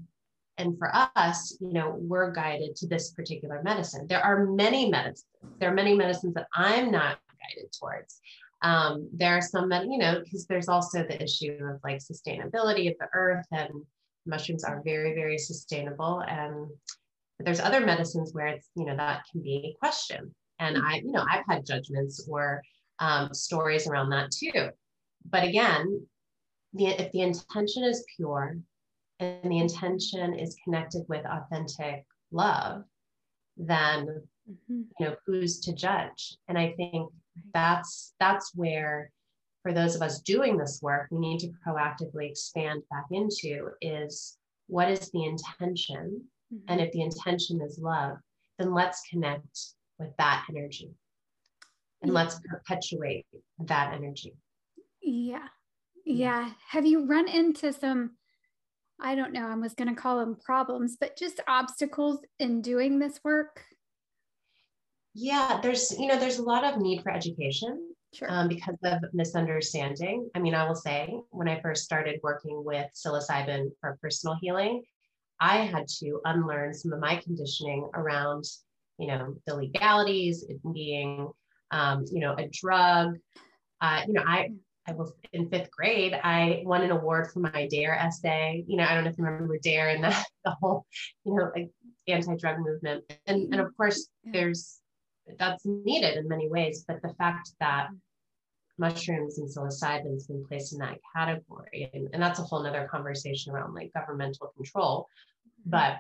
and 0.58 0.78
for 0.78 0.90
us 1.16 1.56
you 1.60 1.72
know 1.72 1.96
we're 1.98 2.30
guided 2.30 2.76
to 2.76 2.86
this 2.86 3.12
particular 3.12 3.62
medicine. 3.62 4.06
There 4.06 4.24
are 4.24 4.46
many 4.46 4.90
medicines. 4.90 5.26
There 5.58 5.70
are 5.70 5.74
many 5.74 5.94
medicines 5.94 6.34
that 6.34 6.46
i'm 6.54 6.90
not 6.90 7.18
guided 7.40 7.72
towards. 7.78 8.20
Um, 8.62 9.08
there 9.12 9.36
are 9.36 9.42
some 9.42 9.68
that 9.70 9.86
you 9.86 9.98
know 9.98 10.20
because 10.22 10.46
there's 10.46 10.68
also 10.68 11.02
the 11.02 11.20
issue 11.22 11.58
of 11.62 11.80
like 11.82 11.98
sustainability 11.98 12.90
of 12.90 12.96
the 12.98 13.08
earth 13.14 13.46
and 13.52 13.70
mushrooms 14.26 14.64
are 14.64 14.82
very 14.84 15.14
very 15.14 15.38
sustainable. 15.38 16.20
And 16.20 16.68
but 17.38 17.46
there's 17.46 17.60
other 17.60 17.80
medicines 17.80 18.32
where 18.32 18.48
it's 18.48 18.68
you 18.76 18.84
know 18.84 18.96
that 18.96 19.24
can 19.30 19.42
be 19.42 19.74
a 19.74 19.78
question. 19.78 20.34
And 20.58 20.78
i 20.78 20.96
you 20.96 21.12
know 21.12 21.24
i've 21.28 21.46
had 21.48 21.66
judgments 21.66 22.26
or 22.28 22.62
um, 22.98 23.34
stories 23.34 23.86
around 23.86 24.10
that 24.10 24.30
too. 24.30 24.68
But 25.28 25.44
again 25.44 26.06
the, 26.74 26.86
if 26.86 27.12
the 27.12 27.20
intention 27.20 27.84
is 27.84 28.04
pure 28.16 28.56
and 29.22 29.50
the 29.50 29.58
intention 29.58 30.34
is 30.34 30.56
connected 30.64 31.04
with 31.08 31.24
authentic 31.26 32.04
love, 32.30 32.84
then 33.56 34.06
mm-hmm. 34.50 34.82
you 34.98 35.06
know 35.06 35.16
who's 35.26 35.60
to 35.60 35.72
judge? 35.72 36.36
And 36.48 36.58
I 36.58 36.72
think 36.76 37.10
that's 37.54 38.14
that's 38.20 38.52
where 38.54 39.10
for 39.62 39.72
those 39.72 39.94
of 39.94 40.02
us 40.02 40.20
doing 40.20 40.56
this 40.56 40.80
work, 40.82 41.08
we 41.10 41.18
need 41.18 41.38
to 41.40 41.52
proactively 41.66 42.28
expand 42.28 42.82
back 42.90 43.04
into 43.10 43.70
is 43.80 44.36
what 44.66 44.90
is 44.90 45.10
the 45.10 45.24
intention? 45.24 46.22
Mm-hmm. 46.52 46.64
And 46.68 46.80
if 46.80 46.92
the 46.92 47.02
intention 47.02 47.60
is 47.60 47.78
love, 47.78 48.16
then 48.58 48.74
let's 48.74 49.02
connect 49.08 49.58
with 49.98 50.10
that 50.18 50.44
energy 50.50 50.90
and 52.02 52.12
let's 52.12 52.40
perpetuate 52.48 53.26
that 53.60 53.94
energy. 53.94 54.34
Yeah. 55.00 55.46
Yeah. 56.04 56.50
Have 56.68 56.84
you 56.84 57.06
run 57.06 57.28
into 57.28 57.72
some, 57.72 58.16
I 59.02 59.14
don't 59.14 59.32
know, 59.32 59.48
I 59.48 59.54
was 59.54 59.74
going 59.74 59.94
to 59.94 60.00
call 60.00 60.18
them 60.18 60.36
problems, 60.36 60.96
but 60.98 61.18
just 61.18 61.40
obstacles 61.48 62.20
in 62.38 62.62
doing 62.62 62.98
this 62.98 63.20
work? 63.24 63.64
Yeah, 65.14 65.60
there's, 65.62 65.92
you 65.98 66.06
know, 66.06 66.18
there's 66.18 66.38
a 66.38 66.42
lot 66.42 66.64
of 66.64 66.80
need 66.80 67.02
for 67.02 67.10
education 67.10 67.92
Sure. 68.14 68.28
Um, 68.30 68.48
because 68.48 68.76
of 68.84 69.00
misunderstanding. 69.14 70.28
I 70.34 70.38
mean, 70.38 70.54
I 70.54 70.68
will 70.68 70.74
say 70.74 71.14
when 71.30 71.48
I 71.48 71.60
first 71.62 71.84
started 71.84 72.20
working 72.22 72.62
with 72.62 72.86
psilocybin 72.94 73.70
for 73.80 73.98
personal 74.02 74.36
healing, 74.40 74.82
I 75.40 75.58
had 75.58 75.88
to 76.00 76.20
unlearn 76.26 76.74
some 76.74 76.92
of 76.92 77.00
my 77.00 77.16
conditioning 77.16 77.88
around, 77.94 78.44
you 78.98 79.06
know, 79.06 79.34
the 79.46 79.56
legalities, 79.56 80.44
it 80.46 80.60
being, 80.74 81.30
um, 81.70 82.04
you 82.12 82.20
know, 82.20 82.34
a 82.36 82.48
drug. 82.52 83.16
Uh, 83.80 84.02
you 84.06 84.12
know, 84.12 84.24
I 84.26 84.50
I 84.86 84.92
was 84.92 85.12
in 85.32 85.48
fifth 85.48 85.70
grade, 85.70 86.12
I 86.12 86.62
won 86.64 86.82
an 86.82 86.90
award 86.90 87.30
for 87.32 87.40
my 87.40 87.68
DARE 87.68 87.94
essay. 87.94 88.64
You 88.66 88.76
know, 88.76 88.84
I 88.84 88.94
don't 88.94 89.04
know 89.04 89.10
if 89.10 89.18
you 89.18 89.24
remember 89.24 89.58
DARE 89.58 89.90
and 89.90 90.04
the, 90.04 90.26
the 90.44 90.56
whole, 90.60 90.86
you 91.24 91.34
know, 91.34 91.50
like 91.54 91.70
anti-drug 92.08 92.58
movement. 92.58 93.04
And, 93.26 93.52
and 93.52 93.60
of 93.60 93.76
course, 93.76 94.08
there's 94.24 94.80
that's 95.38 95.64
needed 95.64 96.16
in 96.16 96.28
many 96.28 96.48
ways, 96.48 96.84
but 96.86 97.00
the 97.02 97.14
fact 97.14 97.52
that 97.60 97.88
mushrooms 98.78 99.38
and 99.38 99.48
psilocybin 99.48 100.12
has 100.12 100.26
been 100.26 100.44
placed 100.46 100.72
in 100.72 100.78
that 100.80 100.98
category, 101.14 101.90
and, 101.94 102.08
and 102.12 102.22
that's 102.22 102.40
a 102.40 102.42
whole 102.42 102.62
nother 102.62 102.88
conversation 102.90 103.52
around 103.52 103.74
like 103.74 103.92
governmental 103.94 104.52
control. 104.56 105.06
Mm-hmm. 105.60 105.70
But 105.70 105.96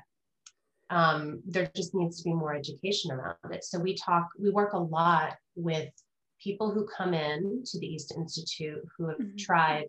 um, 0.90 1.40
there 1.46 1.70
just 1.74 1.94
needs 1.94 2.18
to 2.18 2.24
be 2.24 2.34
more 2.34 2.54
education 2.54 3.12
around 3.12 3.36
it. 3.50 3.64
So 3.64 3.78
we 3.78 3.96
talk, 3.96 4.28
we 4.38 4.50
work 4.50 4.72
a 4.72 4.78
lot 4.78 5.36
with 5.54 5.88
people 6.42 6.70
who 6.70 6.86
come 6.86 7.14
in 7.14 7.62
to 7.64 7.78
the 7.78 7.86
East 7.86 8.12
Institute 8.16 8.82
who 8.96 9.08
have 9.08 9.18
mm-hmm. 9.18 9.36
tried 9.38 9.86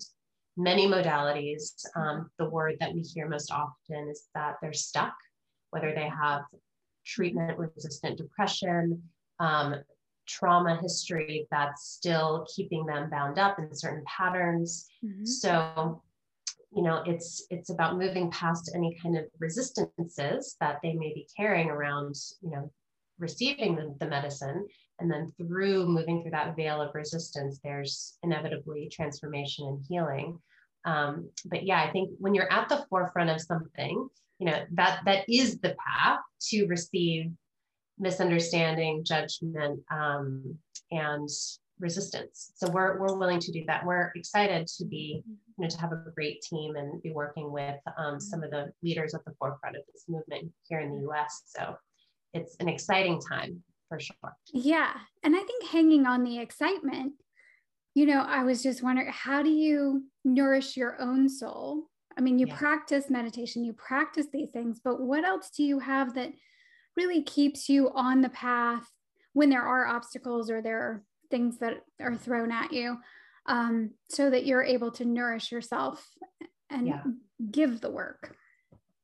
many 0.58 0.88
modalities. 0.88 1.74
Um, 1.96 2.30
the 2.38 2.50
word 2.50 2.76
that 2.80 2.94
we 2.94 3.02
hear 3.02 3.28
most 3.28 3.52
often 3.52 4.10
is 4.10 4.28
that 4.36 4.56
they're 4.62 4.74
stuck, 4.74 5.16
whether 5.72 5.94
they 5.94 6.10
have 6.10 6.42
treatment 7.06 7.58
resistant 7.58 8.18
depression, 8.18 9.02
um, 9.40 9.76
trauma 10.28 10.80
history 10.82 11.48
that's 11.52 11.90
still 11.90 12.48
keeping 12.56 12.86
them 12.86 13.10
bound 13.10 13.38
up 13.38 13.60
in 13.60 13.76
certain 13.76 14.04
patterns. 14.06 14.88
Mm-hmm. 15.04 15.26
So, 15.26 16.02
you 16.74 16.84
know, 16.84 17.04
it's 17.06 17.46
it's 17.50 17.70
about 17.70 17.98
moving 17.98 18.32
past 18.32 18.72
any 18.74 18.98
kind 19.02 19.18
of 19.18 19.26
resistances 19.40 20.56
that 20.60 20.80
they 20.82 20.94
may 20.94 21.14
be 21.14 21.28
carrying 21.36 21.70
around, 21.70 22.16
you 22.42 22.52
know, 22.52 22.72
receiving 23.20 23.76
the, 23.76 23.96
the 24.00 24.08
medicine 24.08 24.66
and 25.04 25.12
then 25.12 25.34
through 25.38 25.86
moving 25.86 26.22
through 26.22 26.32
that 26.32 26.56
veil 26.56 26.82
of 26.82 26.96
resistance, 26.96 27.60
there's 27.62 28.18
inevitably 28.24 28.90
transformation 28.90 29.68
and 29.68 29.84
healing. 29.88 30.40
Um, 30.86 31.30
but 31.46 31.64
yeah, 31.64 31.84
I 31.84 31.92
think 31.92 32.12
when 32.20 32.34
you're 32.34 32.52
at 32.52 32.70
the 32.70 32.86
forefront 32.90 33.30
of 33.30 33.42
something, 33.42 34.08
you 34.40 34.46
know, 34.46 34.64
that 34.72 35.02
that 35.06 35.28
is 35.30 35.60
the 35.60 35.76
path 35.76 36.20
to 36.50 36.66
receive 36.68 37.32
misunderstanding, 38.00 39.04
judgment, 39.04 39.82
um, 39.92 40.58
and 40.92 41.30
resistance. 41.80 42.54
So 42.56 42.70
we're 42.70 42.98
we're 42.98 43.18
willing 43.18 43.42
to 43.42 43.52
do 43.52 43.66
that. 43.68 43.86
We're 43.86 44.10
excited 44.16 44.68
to 44.68 44.86
be, 44.86 45.22
you 45.26 45.62
know, 45.62 45.68
to 45.68 45.80
have 45.80 45.92
a 45.92 46.12
great 46.16 46.42
team 46.42 46.78
and 46.78 47.02
be 47.02 47.12
working 47.12 47.52
with 47.52 47.80
um, 47.98 48.22
some 48.22 48.42
of 48.42 48.52
the 48.52 48.72
leaders 48.82 49.14
at 49.14 49.26
the 49.26 49.34
forefront 49.38 49.76
of 49.76 49.84
this 49.92 50.06
movement 50.08 50.50
here 50.70 50.80
in 50.80 50.94
the 50.94 51.02
U.S. 51.02 51.44
So 51.48 51.76
it's 52.34 52.56
an 52.62 52.70
exciting 52.70 53.20
time 53.20 53.62
for 53.94 54.00
sure. 54.00 54.38
Yeah. 54.54 54.92
And 55.24 55.36
I 55.36 55.40
think 55.40 55.66
hanging 55.66 56.06
on 56.06 56.24
the 56.24 56.40
excitement, 56.40 57.14
you 57.96 58.06
know, 58.06 58.22
I 58.22 58.44
was 58.44 58.64
just 58.64 58.82
wondering 58.82 59.12
how 59.12 59.44
do 59.44 59.50
you 59.50 60.06
nourish 60.24 60.76
your 60.76 61.00
own 61.02 61.30
soul? 61.30 61.90
I 62.18 62.22
mean, 62.22 62.40
you 62.40 62.48
yeah. 62.48 62.56
practice 62.56 63.10
meditation, 63.10 63.64
you 63.64 63.74
practice 63.74 64.28
these 64.32 64.52
things, 64.52 64.80
but 64.84 65.02
what 65.02 65.24
else 65.24 65.50
do 65.56 65.64
you 65.64 65.80
have 65.80 66.14
that 66.16 66.32
really 66.96 67.24
keeps 67.24 67.70
you 67.70 67.92
on 67.94 68.22
the 68.22 68.30
path 68.30 68.88
when 69.34 69.50
there 69.50 69.64
are 69.64 69.88
obstacles 69.88 70.50
or 70.50 70.62
there 70.62 70.80
are 70.80 71.04
things 71.32 71.58
that 71.60 71.84
are 72.00 72.16
thrown 72.16 72.52
at 72.52 72.72
you 72.72 72.98
um, 73.48 73.92
so 74.10 74.30
that 74.30 74.46
you're 74.46 74.64
able 74.64 74.92
to 74.92 75.06
nourish 75.06 75.52
yourself 75.52 76.08
and 76.70 76.88
yeah. 76.88 77.04
give 77.50 77.82
the 77.82 77.90
work? 77.90 78.36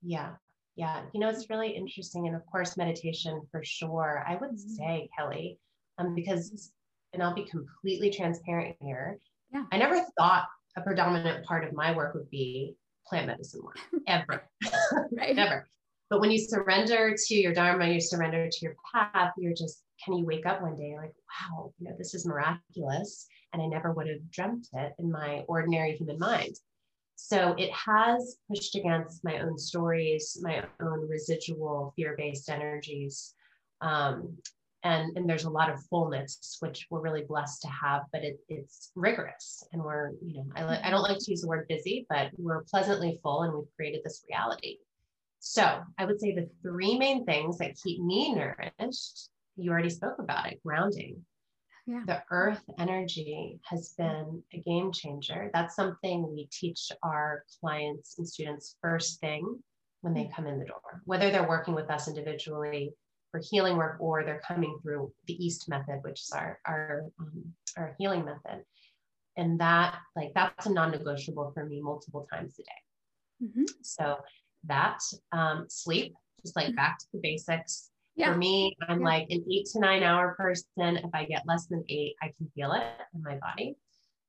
Yeah. 0.04 0.34
Yeah, 0.80 1.02
you 1.14 1.20
know, 1.20 1.28
it's 1.28 1.50
really 1.50 1.72
interesting. 1.72 2.28
And 2.28 2.38
of 2.38 2.46
course, 2.46 2.78
meditation 2.78 3.42
for 3.52 3.62
sure. 3.66 4.24
I 4.26 4.38
would 4.38 4.52
mm-hmm. 4.52 4.76
say, 4.76 5.10
Kelli, 5.20 5.58
um, 5.98 6.16
because, 6.16 6.72
and 7.12 7.22
I'll 7.22 7.36
be 7.36 7.44
completely 7.44 8.10
transparent 8.10 8.78
here. 8.80 9.20
Yeah. 9.52 9.66
I 9.74 9.78
never 9.78 10.02
thought 10.18 10.46
a 10.78 10.82
predominant 10.82 11.46
part 11.46 11.66
of 11.66 11.74
my 11.74 11.94
work 11.94 12.14
would 12.14 12.30
be 12.30 12.78
plant 13.06 13.28
medicine 13.28 13.60
work, 13.62 13.78
ever. 14.08 14.48
right. 15.18 15.36
Never. 15.36 15.68
But 16.10 16.22
when 16.22 16.32
you 16.32 16.38
surrender 16.38 17.14
to 17.28 17.36
your 17.36 17.54
Dharma, 17.54 17.90
you 17.90 18.00
surrender 18.00 18.48
to 18.50 18.60
your 18.62 18.76
path, 18.94 19.34
you're 19.38 19.54
just, 19.54 19.84
can 20.06 20.14
you 20.14 20.26
wake 20.26 20.46
up 20.46 20.62
one 20.62 20.78
day 20.78 20.96
like, 20.96 21.12
wow, 21.52 21.74
you 21.78 21.90
know, 21.90 21.96
this 21.98 22.14
is 22.14 22.26
miraculous. 22.26 23.28
And 23.52 23.62
I 23.62 23.66
never 23.66 23.92
would 23.92 24.08
have 24.08 24.32
dreamt 24.32 24.70
it 24.72 24.94
in 24.98 25.12
my 25.12 25.44
ordinary 25.50 25.98
human 25.98 26.20
mind. 26.20 26.56
So 27.22 27.54
it 27.58 27.70
has 27.74 28.38
pushed 28.48 28.76
against 28.76 29.24
my 29.26 29.40
own 29.40 29.58
stories, 29.58 30.40
my 30.42 30.64
own 30.82 31.08
residual 31.08 31.94
fear 31.96 32.16
based 32.18 32.50
energies. 32.50 33.36
Um, 33.82 34.38
and, 34.84 35.16
and 35.16 35.30
there's 35.30 35.44
a 35.44 35.50
lot 35.50 35.70
of 35.70 35.84
fullness, 35.88 36.58
which 36.62 36.88
we're 36.90 37.02
really 37.02 37.26
blessed 37.28 37.62
to 37.64 37.68
have, 37.68 38.04
but 38.14 38.24
it, 38.24 38.40
it's 38.48 38.92
rigorous. 38.96 39.62
And 39.74 39.84
we're, 39.84 40.12
you 40.26 40.36
know, 40.36 40.46
I, 40.56 40.88
I 40.88 40.90
don't 40.90 41.04
like 41.04 41.20
to 41.20 41.32
use 41.32 41.42
the 41.42 41.50
word 41.50 41.68
busy, 41.68 42.08
but 42.10 42.32
we're 42.38 42.64
pleasantly 42.64 43.20
full 43.22 43.44
and 43.44 43.54
we've 43.54 43.76
created 43.76 44.02
this 44.04 44.24
reality. 44.30 44.78
So 45.40 45.82
I 45.98 46.06
would 46.06 46.22
say 46.22 46.34
the 46.34 46.50
three 46.62 46.98
main 46.98 47.26
things 47.26 47.58
that 47.58 47.78
keep 47.84 48.02
me 48.02 48.34
nourished, 48.34 49.30
you 49.58 49.72
already 49.72 49.90
spoke 49.90 50.20
about 50.20 50.52
it 50.52 50.64
grounding, 50.66 51.26
yeah. 51.90 52.04
the 52.06 52.22
earth 52.30 52.64
energy 52.78 53.60
has 53.64 53.94
been 53.98 54.44
a 54.54 54.60
game 54.60 54.92
changer. 54.92 55.50
That's 55.54 55.76
something 55.76 56.32
we 56.32 56.48
teach 56.52 56.92
our 57.02 57.44
clients 57.60 58.20
and 58.20 58.28
students 58.28 58.76
first 58.82 59.20
thing 59.20 59.58
when 60.02 60.14
they 60.14 60.30
come 60.36 60.46
in 60.46 60.60
the 60.60 60.66
door, 60.66 61.02
whether 61.06 61.32
they're 61.32 61.48
working 61.48 61.74
with 61.74 61.90
us 61.90 62.08
individually 62.08 62.94
for 63.32 63.42
healing 63.44 63.76
work 63.76 63.98
or 64.00 64.24
they're 64.24 64.42
coming 64.48 64.78
through 64.82 65.12
the 65.26 65.44
East 65.44 65.68
method, 65.68 66.00
which 66.04 66.22
is 66.22 66.32
our 66.32 66.60
our 66.66 67.06
um, 67.20 67.44
our 67.76 67.96
healing 67.98 68.24
method. 68.24 68.64
And 69.36 69.60
that 69.60 69.98
like 70.16 70.32
that's 70.36 70.68
a 70.68 70.72
non-negotiable 70.72 71.52
for 71.54 71.66
me 71.66 71.82
multiple 71.82 72.28
times 72.32 72.54
a 72.60 72.64
day. 72.64 73.48
Mm-hmm. 73.48 73.66
So 73.82 74.18
that 74.66 75.00
um, 75.32 75.66
sleep, 75.70 76.14
just 76.42 76.56
like 76.56 76.68
mm. 76.68 76.76
back 76.76 77.00
to 77.00 77.06
the 77.14 77.20
basics, 77.20 77.90
yeah. 78.16 78.34
For 78.34 78.38
me, 78.38 78.76
I'm 78.88 79.00
yeah. 79.00 79.06
like 79.06 79.28
an 79.30 79.44
eight 79.52 79.66
to 79.74 79.80
nine 79.80 80.04
hour 80.04 80.36
person. 80.36 80.98
If 80.98 81.10
I 81.14 81.26
get 81.26 81.44
less 81.48 81.68
than 81.68 81.84
eight, 81.90 82.16
I 82.22 82.32
can 82.38 82.50
feel 82.56 82.74
it 82.74 82.84
in 83.14 83.24
my 83.24 83.38
body. 83.38 83.76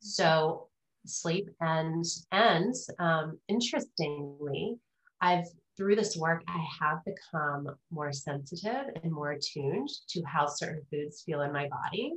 So 0.01 0.69
sleep 1.07 1.49
and 1.61 2.05
and 2.33 2.75
um, 2.99 3.39
interestingly, 3.49 4.77
I've 5.21 5.47
through 5.77 5.97
this 5.97 6.17
work, 6.17 6.43
I 6.47 6.63
have 6.81 6.99
become 7.07 7.75
more 7.91 8.13
sensitive 8.13 8.87
and 9.03 9.11
more 9.11 9.33
attuned 9.33 9.89
to 10.11 10.23
how 10.25 10.47
certain 10.47 10.83
foods 10.91 11.23
feel 11.23 11.41
in 11.41 11.53
my 11.53 11.69
body. 11.69 12.13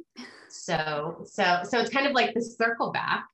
So 0.49 1.23
so 1.25 1.61
so 1.63 1.79
it's 1.79 1.89
kind 1.89 2.05
of 2.05 2.13
like 2.13 2.33
the 2.33 2.41
circle 2.41 2.91
back 2.91 3.25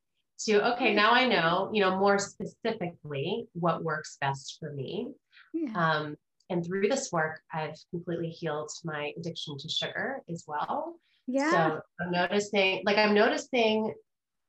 to 0.46 0.74
okay 0.74 0.94
now 0.94 1.12
i 1.12 1.28
know 1.28 1.70
you 1.74 1.82
know 1.82 1.98
more 1.98 2.18
specifically 2.18 3.48
what 3.54 3.84
works 3.84 4.18
best 4.22 4.58
for 4.60 4.74
me 4.74 5.10
yeah. 5.54 5.72
um, 5.76 6.16
and 6.50 6.66
through 6.66 6.88
this 6.88 7.12
work 7.12 7.42
i've 7.54 7.76
completely 7.92 8.30
healed 8.30 8.70
my 8.84 9.14
addiction 9.18 9.58
to 9.58 9.70
sugar 9.70 10.22
as 10.30 10.44
well. 10.48 10.96
Yeah. 11.28 11.52
So 11.52 11.82
i'm 12.02 12.12
noticing 12.12 12.82
like 12.86 12.98
i'm 12.98 13.14
noticing 13.14 13.94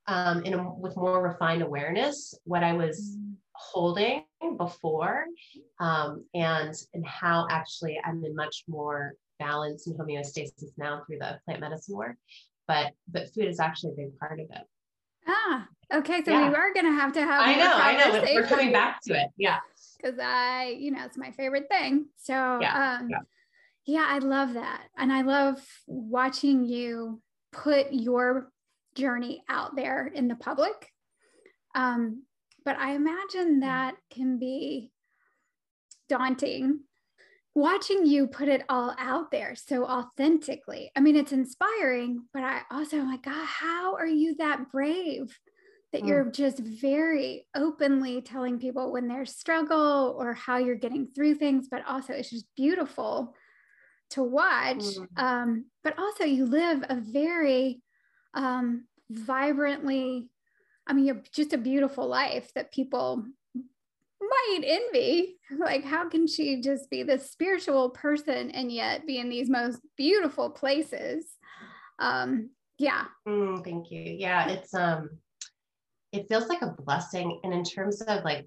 um, 0.07 0.43
in 0.45 0.55
a, 0.55 0.75
with 0.75 0.97
more 0.97 1.23
refined 1.23 1.63
awareness 1.63 2.35
what 2.45 2.65
i 2.65 2.73
was 2.73 3.17
mm. 3.19 3.35
holding 3.53 4.25
before 4.57 5.27
um, 5.79 6.25
and 6.35 6.75
and 6.95 7.07
how 7.07 7.47
actually 7.51 8.01
i'm 8.05 8.25
in 8.25 8.35
much 8.35 8.65
more 8.67 9.15
balance 9.39 9.87
and 9.87 9.99
homeostasis 9.99 10.73
now 10.79 11.03
through 11.07 11.19
the 11.19 11.39
plant 11.45 11.61
medicine 11.61 11.97
work 11.97 12.17
but 12.67 12.93
but 13.09 13.33
food 13.35 13.47
is 13.47 13.61
actually 13.61 13.93
a 13.93 13.97
big 13.97 14.19
part 14.19 14.41
of 14.41 14.47
it. 14.51 14.67
Ah 15.29 15.69
okay 15.93 16.23
so 16.25 16.31
yeah. 16.31 16.49
we 16.49 16.55
are 16.55 16.73
going 16.73 16.87
to 16.87 16.93
have 16.93 17.13
to 17.13 17.21
have 17.21 17.43
i 17.43 17.55
know 17.55 17.73
i 17.75 17.97
know 17.97 18.25
we're 18.35 18.47
coming 18.47 18.73
back 18.73 19.01
to 19.03 19.15
it 19.15 19.29
yeah 19.37 19.59
because 20.01 20.19
i 20.21 20.77
you 20.79 20.91
know 20.91 21.05
it's 21.05 21.19
my 21.19 21.31
favorite 21.33 21.69
thing. 21.71 22.07
So 22.17 22.35
yeah, 22.61 22.99
um 23.01 23.09
yeah. 23.11 23.19
yeah 23.87 24.07
i 24.09 24.19
love 24.19 24.55
that. 24.55 24.83
And 24.97 25.13
i 25.13 25.23
love 25.23 25.61
watching 25.87 26.65
you 26.65 27.21
put 27.53 27.93
your 27.93 28.51
journey 28.95 29.43
out 29.49 29.77
there 29.77 30.07
in 30.07 30.29
the 30.29 30.37
public. 30.37 30.91
Um 31.75 32.25
but 32.65 32.77
i 32.77 32.95
imagine 32.95 33.61
that 33.61 33.95
can 34.11 34.39
be 34.39 34.91
daunting 36.09 36.81
watching 37.55 38.07
you 38.07 38.27
put 38.27 38.49
it 38.49 38.63
all 38.69 38.95
out 38.99 39.31
there 39.31 39.55
so 39.55 39.85
authentically. 39.85 40.91
I 40.97 41.01
mean, 41.01 41.17
it's 41.17 41.33
inspiring, 41.33 42.25
but 42.33 42.43
I 42.43 42.61
also 42.71 42.99
am 42.99 43.11
like, 43.11 43.25
God, 43.25 43.45
how 43.45 43.97
are 43.97 44.07
you 44.07 44.37
that 44.37 44.71
brave 44.71 45.37
that 45.93 46.03
mm. 46.03 46.09
you're 46.09 46.31
just 46.31 46.59
very 46.59 47.47
openly 47.55 48.23
telling 48.23 48.59
people 48.59 48.93
when 48.93 49.09
there's 49.09 49.35
struggle 49.35 50.15
or 50.19 50.35
how 50.35 50.59
you're 50.59 50.77
getting 50.77 51.07
through 51.07 51.35
things, 51.35 51.69
but 51.71 51.83
also 51.87 52.13
it's 52.13 52.31
just 52.31 52.47
beautiful 52.57 53.35
to 54.11 54.23
watch. 54.23 54.79
Mm. 54.79 55.07
Um, 55.17 55.65
but 55.83 55.99
also, 55.99 56.25
you 56.25 56.47
live 56.47 56.85
a 56.89 56.97
very 56.97 57.83
um, 58.35 58.87
vibrantly, 59.11 60.29
I 60.87 60.93
mean, 60.93 61.07
you're 61.07 61.23
just 61.33 61.53
a 61.53 61.59
beautiful 61.59 62.07
life 62.07 62.53
that 62.55 62.73
people 62.73 63.25
might 64.21 64.61
envy. 64.65 65.37
Like, 65.59 65.83
how 65.83 66.09
can 66.09 66.29
she 66.29 66.61
just 66.61 66.89
be 66.91 67.03
this 67.03 67.29
spiritual 67.29 67.91
person 67.91 68.53
and 68.53 68.71
yet 68.71 69.05
be 69.05 69.19
in 69.19 69.29
these 69.29 69.51
most 69.51 69.81
beautiful 69.97 70.49
places? 70.49 71.27
Um, 71.99 72.51
yeah. 72.79 73.07
Mm, 73.27 73.65
thank 73.65 73.91
you. 73.91 74.01
Yeah, 74.01 74.49
it's 74.49 74.73
um, 74.73 75.11
it 76.13 76.27
feels 76.29 76.49
like 76.49 76.63
a 76.63 76.75
blessing, 76.83 77.41
and 77.45 77.53
in 77.53 77.65
terms 77.65 78.01
of 78.03 78.25
like, 78.25 78.47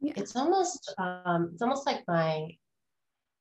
yeah. 0.00 0.12
it's 0.16 0.36
almost 0.36 0.94
um, 0.98 1.50
it's 1.52 1.62
almost 1.62 1.86
like 1.86 2.02
my 2.08 2.48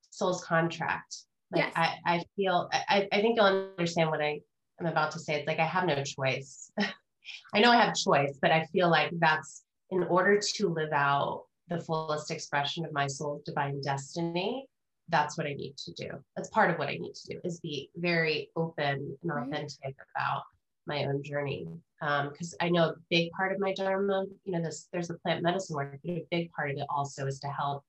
soul's 0.10 0.44
contract. 0.44 1.16
Like 1.52 1.66
yes. 1.66 1.74
I, 1.76 1.98
I 2.06 2.24
feel 2.36 2.70
I, 2.72 3.08
I 3.12 3.22
think 3.22 3.36
you'll 3.36 3.46
understand 3.46 4.10
what 4.10 4.22
I 4.22 4.40
am 4.80 4.88
about 4.88 5.12
to 5.12 5.20
say. 5.20 5.36
It's 5.36 5.48
like 5.48 5.60
I 5.60 5.66
have 5.66 5.86
no 5.86 6.02
choice. 6.04 6.72
I 7.54 7.60
know 7.60 7.72
I 7.72 7.78
have 7.78 7.96
choice, 7.96 8.38
but 8.42 8.52
I 8.52 8.66
feel 8.72 8.90
like 8.90 9.12
that's 9.20 9.64
in 9.92 10.04
order 10.04 10.40
to 10.56 10.70
live 10.70 10.92
out 10.92 11.46
the 11.70 11.80
fullest 11.80 12.32
expression 12.32 12.86
of 12.86 12.92
my 12.92 13.08
soul's 13.08 13.44
divine 13.44 13.80
destiny, 13.82 14.68
that's 15.10 15.38
what 15.38 15.48
I 15.48 15.54
need 15.54 15.76
to 15.78 15.94
do. 15.94 16.10
That's 16.36 16.50
part 16.50 16.70
of 16.72 16.78
what 16.78 16.90
I 16.90 16.98
need 16.98 17.14
to 17.14 17.34
do 17.34 17.40
is 17.44 17.60
be 17.60 17.90
very 17.96 18.50
open 18.56 19.18
and 19.22 19.32
authentic 19.32 19.78
right. 19.84 19.96
about 20.16 20.44
my 20.86 21.06
own 21.06 21.24
journey. 21.24 21.68
Because 22.00 22.54
um, 22.54 22.66
I 22.66 22.70
know 22.70 22.90
a 22.90 22.96
big 23.10 23.32
part 23.32 23.54
of 23.54 23.60
my 23.60 23.74
dharma, 23.74 24.26
you 24.44 24.54
know, 24.54 24.62
this 24.62 24.88
there's 24.92 25.08
the 25.08 25.18
plant 25.20 25.42
medicine 25.42 25.76
work, 25.76 25.98
but 26.04 26.12
a 26.12 26.26
big 26.32 26.52
part 26.52 26.72
of 26.72 26.78
it 26.78 26.86
also 26.90 27.26
is 27.28 27.40
to 27.40 27.48
help 27.48 27.84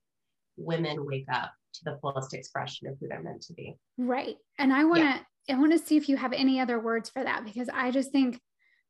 women 0.57 1.05
wake 1.05 1.26
up 1.32 1.53
to 1.74 1.84
the 1.84 1.99
fullest 2.01 2.34
expression 2.34 2.86
of 2.88 2.97
who 3.01 3.09
they're 3.09 3.22
meant 3.22 3.42
to 3.42 3.53
be. 3.55 3.74
Right. 3.99 4.36
And 4.59 4.72
I 4.72 4.84
want 4.84 5.01
to 5.01 5.20
yeah. 5.49 5.57
I 5.57 5.59
want 5.59 5.72
to 5.72 5.78
see 5.78 5.97
if 5.97 6.09
you 6.09 6.16
have 6.16 6.32
any 6.32 6.61
other 6.61 6.78
words 6.78 7.11
for 7.11 7.22
that 7.22 7.45
because 7.45 7.68
I 7.72 7.90
just 7.90 8.12
think 8.12 8.40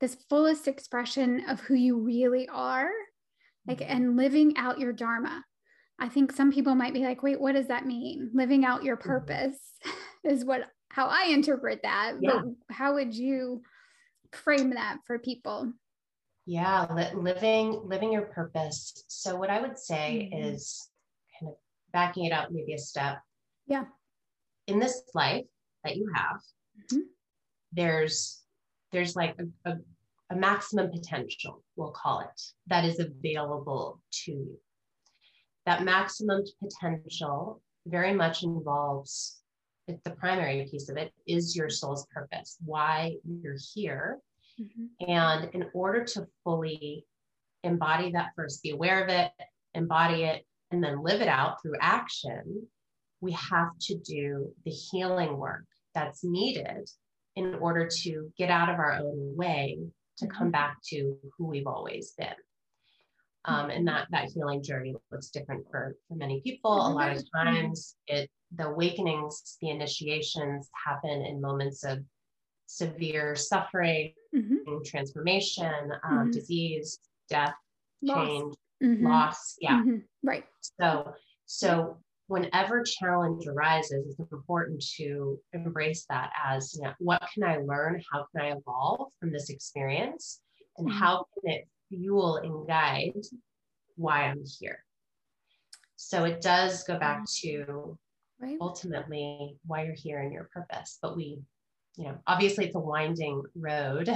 this 0.01 0.17
fullest 0.29 0.69
expression 0.69 1.49
of 1.49 1.61
who 1.61 1.75
you 1.75 1.99
really 1.99 2.49
are 2.49 2.91
like 3.67 3.79
mm-hmm. 3.79 3.91
and 3.91 4.17
living 4.17 4.57
out 4.57 4.79
your 4.79 4.93
dharma 4.93 5.43
i 5.99 6.09
think 6.09 6.33
some 6.33 6.53
people 6.53 6.75
might 6.75 6.95
be 6.95 7.01
like 7.01 7.23
wait 7.23 7.41
what 7.41 7.55
does 7.55 7.69
that 7.69 7.87
mean 7.87 8.31
living 8.35 8.65
out 8.65 8.85
your 8.85 8.97
mm-hmm. 8.97 9.09
purpose 9.09 9.59
mm-hmm. 9.85 10.29
is 10.31 10.45
what 10.45 10.63
how 10.91 11.07
i 11.07 11.27
interpret 11.27 11.81
that 11.83 12.15
yeah. 12.21 12.41
but 12.69 12.75
how 12.75 12.95
would 12.95 13.15
you 13.15 13.63
frame 14.35 14.71
that 14.71 14.99
for 15.07 15.19
people 15.19 15.73
yeah 16.47 16.87
li- 16.93 17.15
living 17.15 17.81
living 17.85 18.13
your 18.13 18.27
purpose 18.27 19.05
so 19.09 19.37
what 19.37 19.51
i 19.51 19.61
would 19.61 19.79
say 19.79 20.31
mm-hmm. 20.33 20.55
is 20.55 20.89
kind 21.39 21.51
of 21.51 21.57
backing 21.93 22.25
it 22.25 22.33
up 22.33 22.49
maybe 22.51 22.75
a 22.75 22.79
step 22.79 23.19
yeah 23.67 23.85
in 24.67 24.79
this 24.79 25.03
life 25.15 25.45
that 25.85 25.97
you 25.97 26.11
have 26.15 26.41
mm-hmm. 26.79 27.01
there's 27.73 28.45
there's 28.95 29.17
like 29.17 29.37
a, 29.39 29.71
a, 29.71 29.77
a 30.31 30.37
maximum 30.37 30.91
potential, 30.91 31.63
we'll 31.77 31.91
call 31.91 32.21
it, 32.21 32.43
that 32.69 32.85
is 32.85 33.01
available 33.01 34.01
to 34.13 34.33
you. 34.33 34.59
That 35.67 35.83
maximum 35.83 36.45
potential 36.63 37.61
very 37.87 38.15
much 38.15 38.45
involves 38.45 39.41
the 39.87 40.11
primary 40.11 40.67
piece 40.71 40.89
of 40.89 40.97
it 40.97 41.13
is 41.27 41.57
your 41.57 41.69
soul's 41.69 42.07
purpose, 42.07 42.57
why 42.65 43.17
you're 43.25 43.57
here. 43.75 44.19
Mm-hmm. 44.61 45.11
And 45.11 45.51
in 45.55 45.67
order 45.75 46.05
to 46.05 46.27
fully 46.43 47.07
embody 47.63 48.13
that 48.13 48.31
first, 48.37 48.63
be 48.63 48.71
aware 48.71 49.03
of 49.03 49.09
it, 49.09 49.31
embody 49.75 50.25
it, 50.25 50.45
and 50.71 50.83
then 50.83 51.03
live 51.03 51.21
it 51.21 51.29
out 51.29 51.61
through 51.61 51.75
action, 51.81 52.67
we 53.21 53.33
have 53.33 53.71
to 53.81 53.97
do 53.99 54.53
the 54.65 54.71
healing 54.71 55.37
work 55.37 55.65
that's 55.95 56.25
needed 56.25 56.89
in 57.37 57.55
order 57.57 57.89
to 58.03 58.33
get 58.39 58.51
out 58.51 58.69
of 58.69 58.79
our 58.79 58.93
own 58.93 59.37
way 59.37 59.79
to 60.19 60.27
come 60.27 60.47
mm-hmm. 60.47 60.53
back 60.53 60.79
to 60.89 61.17
who 61.37 61.47
we've 61.47 61.67
always 61.67 62.13
been. 62.17 62.29
Um, 63.47 63.71
and 63.71 63.87
that 63.89 64.07
that 64.11 64.31
healing 64.31 64.63
journey 64.63 64.95
looks 65.13 65.29
different 65.29 65.67
for, 65.71 65.97
for 66.09 66.15
many 66.15 66.41
people. 66.41 66.73
A 66.73 66.89
lot 66.89 67.11
of 67.11 67.19
mm-hmm. 67.19 67.47
times, 67.47 67.97
it 68.07 68.31
the 68.57 68.69
awakenings, 68.69 69.57
the 69.61 69.71
initiations 69.71 70.71
happen 70.87 71.23
in 71.23 71.41
moments 71.41 71.85
of 71.85 71.99
severe 72.67 73.37
suffering, 73.37 74.15
mm-hmm. 74.35 74.83
transformation, 74.85 75.73
um, 76.05 76.19
mm-hmm. 76.19 76.31
disease, 76.31 76.99
death, 77.29 77.55
loss. 78.03 78.27
change, 78.27 78.55
mm-hmm. 78.83 79.07
loss. 79.07 79.57
Yeah, 79.61 79.81
mm-hmm. 79.81 79.97
right. 80.23 80.45
So 80.81 81.13
so 81.47 81.99
whenever 82.29 82.83
challenge 82.83 83.47
arises, 83.47 84.17
it's 84.19 84.33
important 84.33 84.83
to 84.97 85.39
embrace 85.53 86.07
that 86.09 86.31
as 86.43 86.75
you 86.75 86.83
know, 86.83 86.93
what 86.99 87.23
can 87.33 87.45
I 87.45 87.59
learn? 87.59 88.03
How 88.11 88.27
can 88.33 88.47
I 88.47 88.57
evolve 88.57 89.13
from 89.21 89.33
this 89.33 89.51
experience? 89.51 90.41
And 90.79 90.89
mm-hmm. 90.89 90.99
how 90.99 91.27
can 91.35 91.53
it 91.53 91.69
fuel 91.89 92.37
and 92.37 92.67
guide 92.67 93.21
why 93.97 94.25
I'm 94.25 94.45
here? 94.59 94.79
So 95.97 96.25
it 96.25 96.41
does 96.41 96.85
go 96.85 96.99
back 96.99 97.25
to 97.41 97.99
right. 98.41 98.59
ultimately 98.61 99.57
why 99.67 99.85
you're 99.85 99.95
here 99.95 100.21
and 100.21 100.33
your 100.33 100.51
purpose. 100.53 100.99
But 101.01 101.17
we, 101.17 101.39
you 101.97 102.05
know, 102.05 102.19
obviously 102.27 102.67
it's 102.67 102.75
a 102.75 102.81
winding 102.81 103.43
road 103.55 104.15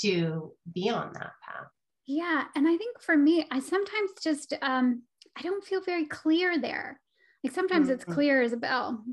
to 0.00 0.52
be 0.72 0.88
on 0.88 1.12
that 1.14 1.32
path. 1.44 1.66
Yeah. 2.06 2.44
And 2.56 2.66
I 2.66 2.76
think 2.76 3.00
for 3.00 3.16
me, 3.16 3.46
I 3.50 3.60
sometimes 3.60 4.10
just 4.22 4.54
um 4.62 5.02
I 5.36 5.42
don't 5.42 5.64
feel 5.64 5.80
very 5.82 6.06
clear 6.06 6.58
there. 6.58 7.00
Like 7.44 7.54
sometimes 7.54 7.86
mm-hmm. 7.86 7.94
it's 7.94 8.04
clear 8.04 8.42
as 8.42 8.52
a 8.52 8.56
bell. 8.56 9.04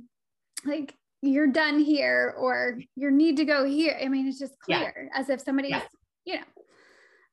Like 0.66 0.96
you're 1.22 1.48
done 1.48 1.80
here 1.80 2.34
or 2.38 2.80
you 2.96 3.12
need 3.12 3.38
to 3.38 3.46
go 3.46 3.66
here. 3.66 4.00
I 4.02 4.08
mean, 4.08 4.28
it's 4.28 4.40
just 4.40 4.60
clear 4.60 5.10
yeah. 5.12 5.20
as 5.20 5.30
if 5.30 5.42
somebody's, 5.42 5.72
yeah. 5.72 5.82
you 6.26 6.36
know, 6.36 6.46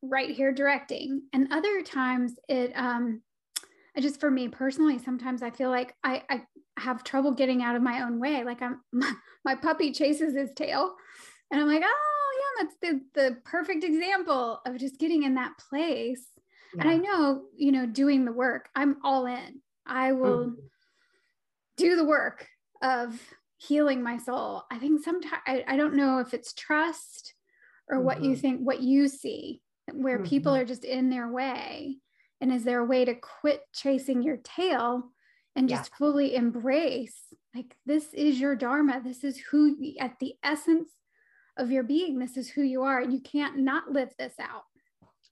right 0.09 0.31
here 0.31 0.53
directing. 0.53 1.23
And 1.33 1.53
other 1.53 1.83
times 1.83 2.35
it 2.49 2.73
um 2.75 3.23
just 4.01 4.19
for 4.19 4.31
me 4.31 4.49
personally, 4.49 4.99
sometimes 4.99 5.43
I 5.43 5.51
feel 5.51 5.71
like 5.71 5.95
I, 6.03 6.23
I 6.29 6.43
have 6.79 7.05
trouble 7.05 7.33
getting 7.33 7.63
out 7.63 7.77
of 7.77 7.83
my 7.83 8.03
own 8.03 8.19
way. 8.19 8.43
Like 8.43 8.61
I'm 8.61 8.81
my, 8.93 9.13
my 9.45 9.55
puppy 9.55 9.93
chases 9.93 10.35
his 10.35 10.53
tail. 10.55 10.95
And 11.51 11.61
I'm 11.61 11.69
like, 11.69 11.83
oh 11.85 12.31
yeah, 12.59 12.65
that's 12.65 12.77
the 12.81 13.01
the 13.15 13.37
perfect 13.45 13.85
example 13.85 14.61
of 14.67 14.79
just 14.79 14.99
getting 14.99 15.23
in 15.23 15.35
that 15.35 15.53
place. 15.69 16.27
Yeah. 16.75 16.83
And 16.83 16.91
I 16.91 16.97
know, 16.97 17.43
you 17.57 17.71
know, 17.71 17.87
doing 17.87 18.25
the 18.25 18.33
work, 18.33 18.69
I'm 18.75 18.97
all 19.05 19.27
in. 19.27 19.61
I 19.87 20.13
will 20.13 20.47
mm 20.47 20.55
do 21.77 21.97
the 21.97 22.05
work 22.05 22.47
of 22.83 23.21
healing 23.57 24.03
my 24.03 24.19
soul. 24.19 24.63
I 24.71 24.79
think 24.79 25.03
sometimes 25.03 25.43
I, 25.47 25.65
I 25.67 25.77
don't 25.77 25.97
know 25.97 26.19
if 26.19 26.35
it's 26.35 26.53
trust 26.53 27.35
or 27.89 27.97
mm-hmm. 27.97 28.07
what 28.07 28.23
you 28.23 28.33
mm-hmm. 28.33 28.41
think, 28.41 28.61
what 28.61 28.81
you 28.81 29.09
see, 29.09 29.61
where 29.93 30.18
mm-hmm. 30.18 30.28
people 30.28 30.55
are 30.55 30.64
just 30.64 30.85
in 30.85 31.11
their 31.11 31.30
way. 31.30 31.97
And 32.41 32.53
is 32.53 32.64
there 32.64 32.80
a 32.80 32.85
way 32.85 33.05
to 33.05 33.14
quit 33.14 33.62
chasing 33.72 34.22
your 34.22 34.39
tail 34.39 35.11
and 35.57 35.68
just 35.68 35.91
yeah. 35.93 35.97
fully 35.99 36.35
embrace 36.35 37.18
like 37.55 37.76
this 37.87 38.12
is 38.12 38.41
your 38.41 38.57
dharma? 38.57 39.01
This 39.05 39.24
is 39.24 39.39
who 39.39 39.76
at 40.01 40.18
the 40.20 40.35
essence 40.43 40.91
of 41.57 41.70
your 41.70 41.85
being, 41.85 42.18
this 42.18 42.37
is 42.37 42.49
who 42.49 42.62
you 42.62 42.82
are. 42.82 43.01
And 43.01 43.12
you 43.12 43.20
can't 43.20 43.59
not 43.59 43.93
live 43.93 44.12
this 44.18 44.35
out. 44.41 44.64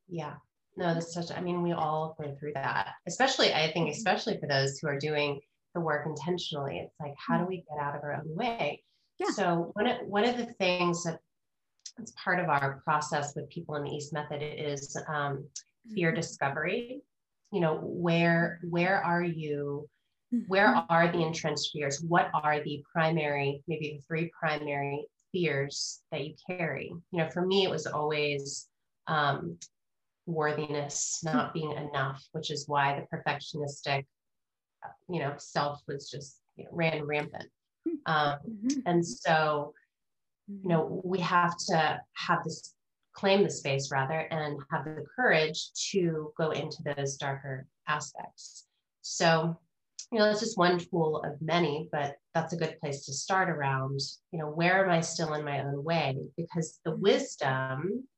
Yeah. 0.09 0.35
No, 0.77 0.95
this 0.95 1.07
is 1.07 1.15
such, 1.15 1.37
I 1.37 1.41
mean, 1.41 1.63
we 1.63 1.73
all 1.73 2.17
go 2.19 2.35
through 2.39 2.53
that, 2.55 2.91
especially, 3.07 3.53
I 3.53 3.71
think, 3.73 3.89
Mm-hmm. 3.89 3.97
especially 3.97 4.39
for 4.39 4.47
those 4.47 4.79
who 4.79 4.87
are 4.89 4.99
doing 4.99 5.41
the 5.75 5.81
work 5.81 6.07
intentionally. 6.07 6.79
It's 6.79 6.95
like, 7.01 7.15
how 7.19 7.39
do 7.39 7.45
we 7.45 7.65
get 7.69 7.79
out 7.83 7.97
of 7.97 8.03
our 8.05 8.15
own 8.15 8.37
way? 8.37 8.83
Yeah. 9.19 9.31
So 9.31 9.71
one 9.75 9.87
of, 9.87 9.99
one 10.07 10.25
of 10.25 10.37
the 10.37 10.47
things 10.47 11.05
that 11.05 11.19
it's 11.99 12.13
part 12.13 12.39
of 12.41 12.49
our 12.49 12.81
process 12.85 13.35
with 13.35 13.49
people 13.51 13.75
in 13.77 13.85
the 13.85 13.91
East 13.91 14.13
Method 14.13 14.43
is 14.43 14.97
um, 15.09 15.47
fear 15.95 16.13
Mhm. 16.13 16.17
discovery. 16.17 17.03
You 17.51 17.61
know, 17.61 17.77
where 17.77 18.61
where 18.63 19.03
are 19.03 19.23
you? 19.23 19.89
Where 20.47 20.69
Mhm. 20.75 20.87
are 20.89 21.13
the 21.13 21.23
entrenched 21.23 21.71
fears? 21.73 22.03
What 22.03 22.31
are 22.33 22.61
the 22.61 22.83
primary, 22.91 23.63
maybe 23.67 23.97
the 23.97 24.03
three 24.07 24.31
primary 24.39 25.07
fears 25.31 26.03
that 26.11 26.25
you 26.27 26.35
carry? 26.47 26.89
You 27.11 27.19
know, 27.19 27.29
for 27.31 27.45
me, 27.45 27.65
it 27.65 27.71
was 27.71 27.87
always 27.87 28.69
um, 29.07 29.59
worthiness, 30.27 31.23
not 31.23 31.53
being 31.53 31.73
enough, 31.73 32.25
which 32.33 32.51
is 32.51 32.67
why 32.69 32.99
the 32.99 33.17
perfectionistic, 33.17 34.07
you 35.09 35.19
know, 35.21 35.35
self 35.37 35.83
was 35.87 36.11
just 36.11 36.41
you 36.57 36.65
know, 36.65 36.71
ran 36.73 37.05
rampant. 37.05 37.51
Um, 38.07 38.39
Mhm. 38.49 38.83
and 38.87 39.07
so 39.07 39.75
Mm-hmm. 40.51 40.63
you 40.63 40.69
know 40.69 41.01
we 41.05 41.21
have 41.21 41.57
to 41.69 42.01
have 42.15 42.45
this 42.45 42.75
claim 43.15 43.43
the 43.43 43.51
space 43.51 43.91
rather 43.93 44.21
and 44.21 44.59
have 44.71 44.85
the 44.85 45.05
courage 45.15 45.71
to 45.91 46.33
go 46.39 46.51
into 46.51 46.79
those 46.83 47.17
darker 47.17 47.67
aspects. 47.87 48.67
So 49.03 49.59
you 50.11 50.19
know 50.19 50.27
that's 50.27 50.41
just 50.41 50.59
one 50.59 50.79
tool 50.79 51.23
of 51.25 51.41
many 51.41 51.89
but 51.93 52.17
that's 52.35 52.53
a 52.53 52.57
good 52.57 52.79
place 52.81 53.07
to 53.07 53.13
start 53.13 53.49
around 53.49 53.99
you 54.31 54.39
know 54.39 54.51
where 54.51 54.85
am 54.85 54.91
i 54.91 55.01
still 55.01 55.35
in 55.35 55.45
my 55.45 55.61
own 55.61 55.83
way? 55.85 56.17
Because 56.37 56.81
the 56.85 56.93
mm-hmm. 56.93 57.03
wisdom 57.03 58.09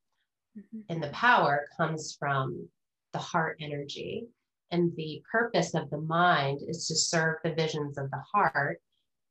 Mhm. 0.57 0.85
and 0.89 1.03
the 1.03 1.09
power 1.09 1.67
comes 1.75 2.15
from 2.15 2.69
the 3.11 3.19
heart 3.19 3.57
energy. 3.59 4.27
And 4.71 4.95
the 4.95 5.21
purpose 5.29 5.73
of 5.73 5.89
the 5.89 6.01
mind 6.01 6.61
is 6.67 6.87
to 6.87 6.95
serve 6.95 7.37
the 7.43 7.53
visions 7.53 7.97
of 7.97 8.09
the 8.09 8.23
heart. 8.33 8.81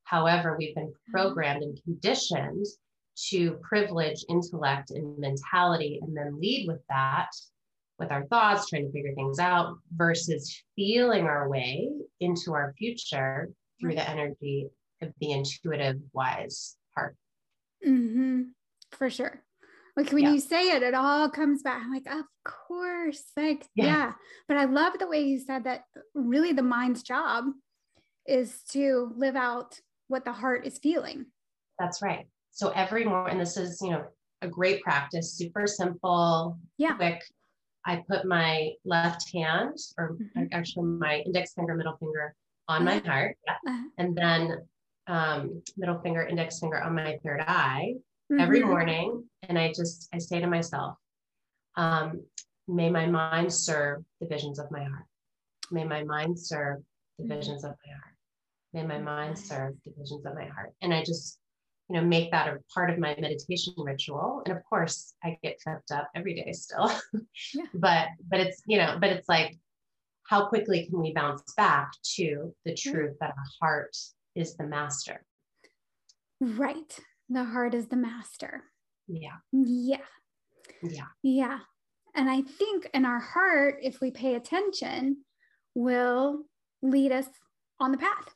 However 0.04 0.56
we've 0.56 0.74
been 0.74 0.88
mm-hmm. 0.92 1.12
programmed 1.12 1.62
and 1.62 1.82
conditioned 1.82 2.66
to 3.30 3.52
privilege 3.62 4.24
intellect 4.28 4.90
and 4.90 5.18
mentality 5.18 6.00
and 6.02 6.16
then 6.16 6.38
lead 6.40 6.66
with 6.68 6.80
that 6.88 7.28
with 7.98 8.10
our 8.10 8.26
thoughts 8.26 8.68
trying 8.68 8.86
to 8.86 8.92
figure 8.92 9.14
things 9.14 9.38
out 9.38 9.76
versus 9.94 10.62
feeling 10.74 11.24
our 11.24 11.48
way 11.48 11.88
into 12.20 12.52
our 12.52 12.74
future 12.76 13.48
through 13.80 13.94
the 13.94 14.08
energy 14.10 14.66
of 15.00 15.12
the 15.20 15.30
intuitive 15.32 15.96
wise 16.12 16.76
heart 16.96 17.16
Mm-hmm. 17.86 18.42
For 18.92 19.10
sure. 19.10 19.42
Like 19.96 20.10
when 20.10 20.22
Yeah. 20.24 20.30
you 20.32 20.40
say 20.40 20.70
it, 20.70 20.82
it 20.82 20.94
all 20.94 21.28
comes 21.28 21.62
back. 21.62 21.82
I'm 21.84 21.92
like, 21.92 22.06
of 22.10 22.24
course. 22.44 23.22
Like, 23.36 23.66
Yeah. 23.74 23.84
yeah. 23.84 24.12
But 24.48 24.56
I 24.56 24.64
love 24.64 24.98
the 24.98 25.06
way 25.06 25.20
you 25.20 25.38
said 25.38 25.64
that 25.64 25.84
really 26.14 26.52
the 26.52 26.62
mind's 26.62 27.02
job 27.02 27.44
is 28.26 28.62
to 28.70 29.12
live 29.16 29.36
out 29.36 29.78
what 30.08 30.24
the 30.24 30.32
heart 30.32 30.66
is 30.66 30.78
feeling. 30.78 31.26
that's 31.78 32.00
right 32.02 32.26
so 32.54 32.70
every 32.70 33.04
morning 33.04 33.32
and 33.32 33.40
this 33.40 33.56
is 33.56 33.80
you 33.82 33.90
know 33.90 34.04
a 34.42 34.48
great 34.48 34.80
practice 34.82 35.34
super 35.34 35.66
simple 35.66 36.56
Yeah. 36.78 36.94
quick 36.96 37.22
i 37.84 38.02
put 38.08 38.24
my 38.26 38.72
left 38.84 39.30
hand 39.34 39.76
or 39.98 40.16
Mhm. 40.36 40.48
actually 40.52 40.84
my 40.84 41.18
index 41.26 41.52
finger 41.54 41.74
middle 41.74 41.96
finger 41.96 42.34
on 42.68 42.84
my 42.84 42.98
heart 42.98 43.36
yeah, 43.46 43.58
Uh, 43.68 43.82
and 43.98 44.16
then 44.16 44.42
um, 45.06 45.62
middle 45.76 46.00
finger 46.00 46.22
index 46.22 46.58
finger 46.60 46.80
on 46.80 46.94
my 46.94 47.18
third 47.24 47.42
eye 47.46 47.94
every 48.38 48.60
mhm. 48.60 48.68
morning 48.68 49.28
and 49.48 49.58
i 49.58 49.68
just 49.72 50.08
i 50.14 50.18
say 50.18 50.40
to 50.40 50.46
myself 50.46 50.96
um, 51.76 52.24
may 52.68 52.88
my 52.90 53.06
mind 53.06 53.52
serve 53.52 54.02
the 54.20 54.26
visions 54.26 54.58
of 54.58 54.70
my 54.70 54.84
heart 54.84 55.06
may 55.70 55.84
my 55.84 56.02
mind 56.04 56.38
serve 56.38 56.78
the 57.18 57.24
Mhm. 57.24 57.28
visions 57.36 57.64
of 57.64 57.72
my 57.84 57.92
heart 57.92 58.14
may 58.72 58.84
my 58.86 58.98
mind 58.98 59.38
serve 59.38 59.74
the 59.84 59.92
visions 59.98 60.24
of 60.24 60.34
my 60.34 60.46
heart 60.46 60.72
and 60.82 60.94
i 60.94 61.02
just 61.02 61.38
you 61.90 61.96
know 62.00 62.06
make 62.06 62.30
that 62.30 62.48
a 62.48 62.58
part 62.72 62.90
of 62.90 62.98
my 62.98 63.14
meditation 63.20 63.74
ritual 63.76 64.42
and 64.46 64.56
of 64.56 64.62
course 64.64 65.14
i 65.22 65.36
get 65.42 65.58
tripped 65.60 65.90
up 65.90 66.08
every 66.14 66.34
day 66.34 66.50
still 66.52 66.90
Yeah. 67.54 67.64
but 67.74 68.08
but 68.30 68.40
it's 68.40 68.62
you 68.66 68.78
know 68.78 68.96
but 69.00 69.10
it's 69.10 69.28
like 69.28 69.58
how 70.26 70.46
quickly 70.46 70.86
can 70.86 71.00
we 71.00 71.12
bounce 71.12 71.42
back 71.54 71.90
to 72.16 72.54
the 72.64 72.74
truth 72.74 73.16
that 73.20 73.30
our 73.36 73.44
heart 73.60 73.96
is 74.34 74.56
the 74.56 74.66
master 74.66 75.24
Right. 76.40 76.98
The 77.30 77.44
heart 77.44 77.74
is 77.74 77.86
the 77.88 77.96
master. 77.96 78.64
yeah 79.06 79.36
Yeah. 79.52 79.98
yeah 80.82 81.04
Yeah. 81.22 81.58
And 82.14 82.28
I 82.30 82.42
think 82.42 82.88
in 82.94 83.04
our 83.04 83.18
heart, 83.18 83.78
if 83.82 84.00
we 84.00 84.10
pay 84.10 84.34
attention, 84.34 85.24
will 85.74 86.42
lead 86.82 87.10
us 87.12 87.26
on 87.80 87.92
the 87.92 87.98
path. 87.98 88.34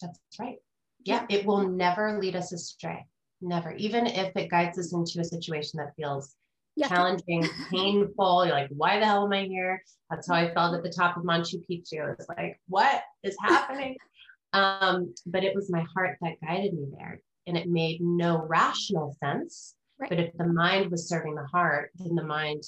That's 0.00 0.18
right. 0.38 0.56
Yeah, 1.04 1.26
it 1.28 1.44
will 1.46 1.68
never 1.68 2.18
lead 2.20 2.36
us 2.36 2.52
astray. 2.52 3.06
Never. 3.40 3.72
Even 3.72 4.06
if 4.06 4.36
it 4.36 4.50
guides 4.50 4.78
us 4.78 4.92
into 4.92 5.20
a 5.20 5.24
situation 5.24 5.78
that 5.78 5.94
feels 5.96 6.34
Yeah. 6.76 6.88
challenging, 6.88 7.42
painful. 7.70 8.46
You're 8.46 8.54
like, 8.54 8.70
why 8.70 8.98
the 8.98 9.06
hell 9.06 9.24
am 9.26 9.32
I 9.32 9.44
here? 9.44 9.82
That's 10.10 10.28
how 10.28 10.34
I 10.34 10.52
felt 10.54 10.74
at 10.74 10.82
the 10.82 10.90
top 10.92 11.16
of 11.16 11.24
Machu 11.24 11.62
Picchu. 11.68 12.12
It's 12.12 12.28
like, 12.28 12.60
what 12.68 13.02
is 13.22 13.36
happening? 13.42 13.96
um, 14.52 15.12
but 15.26 15.44
it 15.44 15.54
was 15.54 15.70
my 15.70 15.84
heart 15.94 16.18
that 16.20 16.40
guided 16.46 16.74
me 16.74 16.86
there. 16.96 17.20
And 17.46 17.56
it 17.56 17.68
made 17.68 18.00
no 18.00 18.44
rational 18.46 19.16
sense. 19.18 19.74
Right. 19.98 20.08
But 20.08 20.20
if 20.20 20.32
the 20.36 20.46
mind 20.46 20.90
was 20.90 21.08
serving 21.08 21.34
the 21.34 21.46
heart, 21.46 21.90
then 21.96 22.14
the 22.14 22.24
mind, 22.24 22.62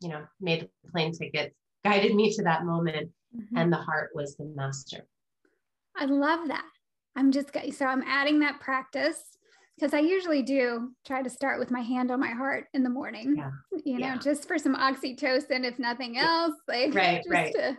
you 0.00 0.08
know, 0.08 0.24
made 0.40 0.62
the 0.84 0.90
plane 0.90 1.12
tickets, 1.12 1.54
guided 1.84 2.14
me 2.14 2.32
to 2.34 2.42
that 2.42 2.64
moment, 2.64 3.10
Mhm. 3.34 3.46
and 3.56 3.72
the 3.72 3.76
heart 3.78 4.10
was 4.14 4.36
the 4.36 4.44
master. 4.44 5.06
I 5.96 6.04
love 6.06 6.48
that. 6.48 6.64
I'm 7.16 7.30
just 7.32 7.50
so 7.72 7.86
I'm 7.86 8.02
adding 8.06 8.40
that 8.40 8.60
practice 8.60 9.20
because 9.78 9.94
I 9.94 10.00
usually 10.00 10.42
do 10.42 10.90
try 11.06 11.22
to 11.22 11.30
start 11.30 11.58
with 11.58 11.70
my 11.70 11.80
hand 11.80 12.10
on 12.10 12.20
my 12.20 12.30
heart 12.30 12.66
in 12.74 12.82
the 12.82 12.90
morning. 12.90 13.34
Yeah. 13.36 13.50
You 13.84 13.98
know, 13.98 14.06
Yeah. 14.06 14.16
just 14.18 14.46
for 14.46 14.58
some 14.58 14.76
oxytocin, 14.76 15.64
if 15.64 15.78
nothing 15.78 16.18
else. 16.18 16.54
Like 16.68 16.94
Right, 16.94 17.18
just 17.22 17.28
right. 17.30 17.52
to- 17.54 17.78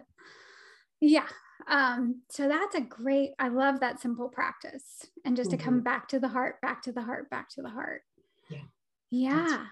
yeah. 1.02 1.28
Um, 1.68 2.22
so 2.30 2.48
that's 2.50 2.76
a 2.76 2.82
great, 2.82 3.32
I 3.40 3.48
love 3.48 3.80
that 3.80 4.00
simple 4.02 4.28
practice. 4.28 5.06
And 5.24 5.36
just 5.36 5.52
to 5.52 5.58
come 5.58 5.82
back 5.82 6.08
to 6.10 6.20
the 6.20 6.28
heart, 6.28 6.60
back 6.62 6.82
to 6.84 6.92
the 6.92 7.02
heart, 7.02 7.30
back 7.30 7.50
to 7.52 7.62
the 7.62 7.70
heart. 7.70 8.02
Yeah. 8.50 8.58
Yeah. 9.10 9.66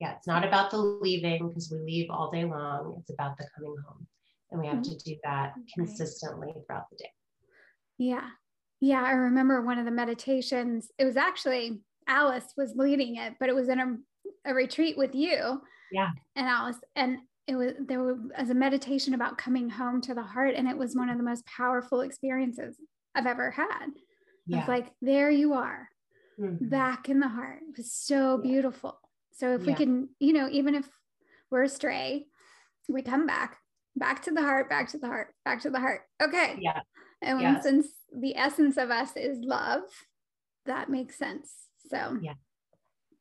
Yeah, 0.00 0.14
it's 0.16 0.26
not 0.26 0.44
about 0.44 0.70
the 0.70 0.76
leaving 0.78 1.48
because 1.48 1.70
we 1.72 1.78
leave 1.78 2.10
all 2.10 2.30
day 2.30 2.44
long. 2.44 2.96
It's 3.00 3.10
about 3.10 3.38
the 3.38 3.46
coming 3.56 3.76
home. 3.86 4.06
And 4.50 4.60
we 4.60 4.66
have 4.66 4.82
to 4.82 4.96
do 4.98 5.16
that 5.24 5.54
consistently 5.74 6.52
throughout 6.66 6.90
the 6.90 6.96
day. 6.96 7.10
Yeah. 7.98 8.28
Yeah. 8.80 9.02
I 9.02 9.12
remember 9.12 9.62
one 9.62 9.78
of 9.78 9.84
the 9.84 9.90
meditations, 9.90 10.90
it 10.98 11.04
was 11.04 11.16
actually 11.16 11.80
Alice 12.08 12.52
was 12.56 12.74
leading 12.76 13.16
it, 13.16 13.34
but 13.40 13.48
it 13.48 13.54
was 13.54 13.68
in 13.68 13.80
a, 13.80 13.96
a 14.50 14.54
retreat 14.54 14.96
with 14.98 15.14
you. 15.14 15.60
Yeah. 15.90 16.10
And 16.34 16.46
Alice, 16.46 16.78
and 16.94 17.18
it 17.46 17.54
was 17.56 17.72
there 17.80 18.02
was 18.02 18.50
a 18.50 18.54
meditation 18.54 19.14
about 19.14 19.38
coming 19.38 19.70
home 19.70 20.00
to 20.02 20.14
the 20.14 20.22
heart. 20.22 20.54
And 20.56 20.68
it 20.68 20.76
was 20.76 20.94
one 20.96 21.08
of 21.08 21.16
the 21.16 21.22
most 21.24 21.46
powerful 21.46 22.00
experiences 22.00 22.76
I've 23.14 23.26
ever 23.26 23.50
had. 23.50 23.86
Yeah. 24.46 24.60
It's 24.60 24.68
like, 24.68 24.92
there 25.00 25.30
you 25.30 25.54
are, 25.54 25.88
Mhm. 26.38 26.68
back 26.70 27.08
in 27.08 27.18
the 27.20 27.28
heart. 27.28 27.62
It 27.62 27.76
was 27.76 27.92
so 27.92 28.36
Yeah. 28.36 28.42
beautiful. 28.42 28.98
So 29.32 29.54
if 29.54 29.62
we 29.66 29.74
can, 29.74 30.08
you 30.18 30.32
know, 30.32 30.48
even 30.50 30.74
if 30.74 30.88
we're 31.50 31.64
astray, 31.64 32.26
we 32.88 33.02
come 33.02 33.26
back, 33.26 33.58
back 33.96 34.22
to 34.22 34.30
the 34.30 34.42
heart, 34.42 34.68
back 34.68 34.88
to 34.90 34.98
the 34.98 35.06
heart, 35.06 35.34
back 35.44 35.60
to 35.62 35.70
the 35.70 35.80
heart. 35.80 36.02
Okay. 36.22 36.58
Yeah. 36.60 36.80
And 37.22 37.40
Yes. 37.40 37.62
since 37.62 37.88
the 38.18 38.36
essence 38.36 38.76
of 38.76 38.90
us 38.90 39.16
is 39.16 39.38
love, 39.40 39.82
that 40.64 40.90
makes 40.90 41.16
sense. 41.16 41.52
So, 41.88 42.18
Yeah. 42.20 42.32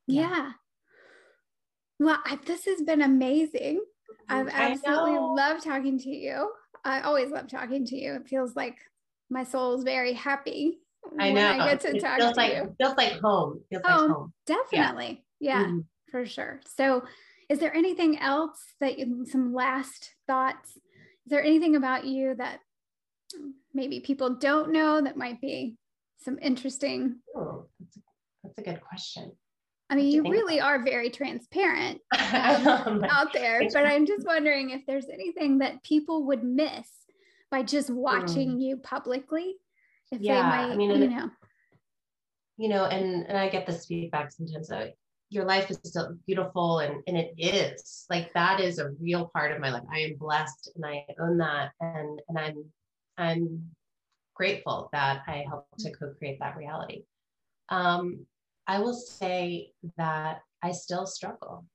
yeah. 0.08 0.30
Yeah. 0.30 0.52
Well, 2.00 2.20
I, 2.26 2.40
this 2.46 2.66
has 2.66 2.82
been 2.82 3.02
amazing. 3.02 3.82
I've 4.30 4.50
absolutely 4.50 5.18
loved 5.18 5.64
talking 5.64 5.98
to 6.00 6.10
you. 6.10 6.52
I 6.84 7.02
always 7.02 7.30
love 7.30 7.48
talking 7.48 7.86
to 7.86 7.96
you. 7.96 8.14
It 8.16 8.28
feels 8.28 8.56
like 8.56 8.78
my 9.30 9.44
soul 9.44 9.78
is 9.78 9.84
very 9.84 10.14
happy 10.14 10.80
I 11.20 11.32
when 11.32 11.36
know. 11.36 11.52
I 11.52 11.58
get 11.66 11.82
to 11.82 11.96
it 11.96 12.02
talk 12.02 12.18
feels 12.18 12.34
to 12.34 12.38
like 12.38 12.54
you. 12.54 12.76
feels 12.80 12.98
like 12.98 13.20
home. 13.20 13.62
Feels 13.70 13.84
Home. 13.86 14.02
like 14.10 14.12
home. 14.18 14.34
Definitely. 14.46 15.26
Yeah, 15.40 15.66
Mhm. 15.66 15.86
for 16.12 16.26
sure. 16.26 16.60
So, 16.76 17.04
is 17.50 17.60
there 17.60 17.74
anything 17.76 18.20
else 18.20 18.60
that 18.80 18.98
you, 18.98 19.26
some 19.26 19.54
last 19.54 20.12
thoughts? 20.28 20.76
Is 20.76 20.82
there 21.28 21.44
anything 21.44 21.76
about 21.76 22.06
you 22.06 22.36
that 22.36 22.60
maybe 23.76 24.00
people 24.00 24.36
don't 24.36 24.72
know 24.72 25.02
that 25.02 25.18
might 25.18 25.42
be 25.42 25.76
some 26.18 26.40
interesting? 26.42 27.18
Oh, 27.36 27.66
that's, 27.80 27.98
a, 27.98 28.00
that's 28.44 28.58
a 28.60 28.62
good 28.64 28.82
question. 28.82 29.32
I 29.90 29.96
mean, 29.96 30.12
you 30.12 30.24
really 30.24 30.60
are 30.60 30.84
very 30.84 31.12
transparent 31.12 32.02
Um, 32.34 33.04
out 33.08 33.32
there, 33.34 33.62
but 33.72 33.86
I'm 33.86 34.08
just 34.08 34.26
wondering 34.26 34.72
if 34.72 34.82
there's 34.88 35.08
anything 35.10 35.60
that 35.60 35.84
people 35.84 36.26
would 36.26 36.44
miss 36.44 36.90
by 37.52 37.62
just 37.62 37.92
watching 37.92 38.60
you 38.60 38.78
publicly. 38.78 39.56
If. 40.12 40.22
Yeah, 40.22 40.68
they 40.68 40.74
I 40.74 40.76
mean, 40.76 40.90
you 40.90 41.10
know, 41.10 41.30
you 42.58 42.70
know, 42.70 42.86
and 42.86 43.28
and 43.28 43.38
I 43.38 43.48
get 43.50 43.68
this 43.68 43.86
feedback 43.86 44.32
sometimes 44.32 44.70
that 44.70 44.96
your 45.30 45.46
life 45.46 45.70
is 45.70 45.80
still 45.84 46.18
beautiful 46.26 46.80
and, 46.80 47.02
and 47.08 47.18
it 47.18 47.34
is 47.38 48.06
like 48.10 48.32
that 48.34 48.60
is 48.60 48.80
a 48.80 48.92
real 49.02 49.30
part 49.34 49.52
of 49.52 49.60
my 49.60 49.72
life 49.72 49.84
i 49.92 50.00
am 50.00 50.16
blessed 50.18 50.72
and 50.76 50.86
i 50.86 51.04
own 51.20 51.38
that 51.38 51.72
and 51.82 52.22
and 52.30 52.38
i'm 52.38 52.64
i'm 53.18 53.64
grateful 54.36 54.90
that 54.92 55.24
i 55.28 55.44
helped 55.48 55.80
to 55.80 55.92
co-create 55.92 56.40
that 56.40 56.58
reality. 56.58 57.04
Um, 57.70 58.26
i 58.68 58.80
will 58.80 58.94
say 58.94 59.72
that 59.98 60.42
i 60.64 60.72
still 60.72 61.06
struggle 61.06 61.66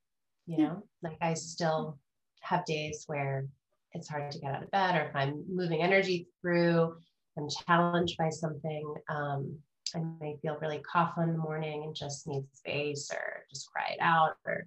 you 0.47 0.59
know? 0.59 0.82
Like 1.03 1.18
i 1.20 1.34
still 1.34 1.99
have 2.41 2.64
days 2.64 3.05
where 3.07 3.47
it's 3.93 4.09
hard 4.09 4.30
to 4.32 4.38
get 4.38 4.55
out 4.55 4.62
of 4.62 4.70
bed 4.70 4.97
or 4.97 5.09
if 5.09 5.16
i'm 5.16 5.45
moving 5.49 5.82
energy 5.82 6.26
through 6.41 6.95
i'm 7.36 7.49
challenged 7.66 8.16
by 8.16 8.30
something 8.30 8.95
um, 9.11 9.59
I 9.95 10.01
may 10.20 10.36
feel 10.41 10.59
really 10.61 10.80
cough 10.80 11.14
in 11.18 11.32
the 11.32 11.38
morning 11.38 11.84
and 11.84 11.95
just 11.95 12.26
need 12.26 12.45
space 12.53 13.11
or 13.12 13.45
just 13.51 13.70
cry 13.72 13.93
it 13.93 13.99
out 14.01 14.36
or, 14.47 14.66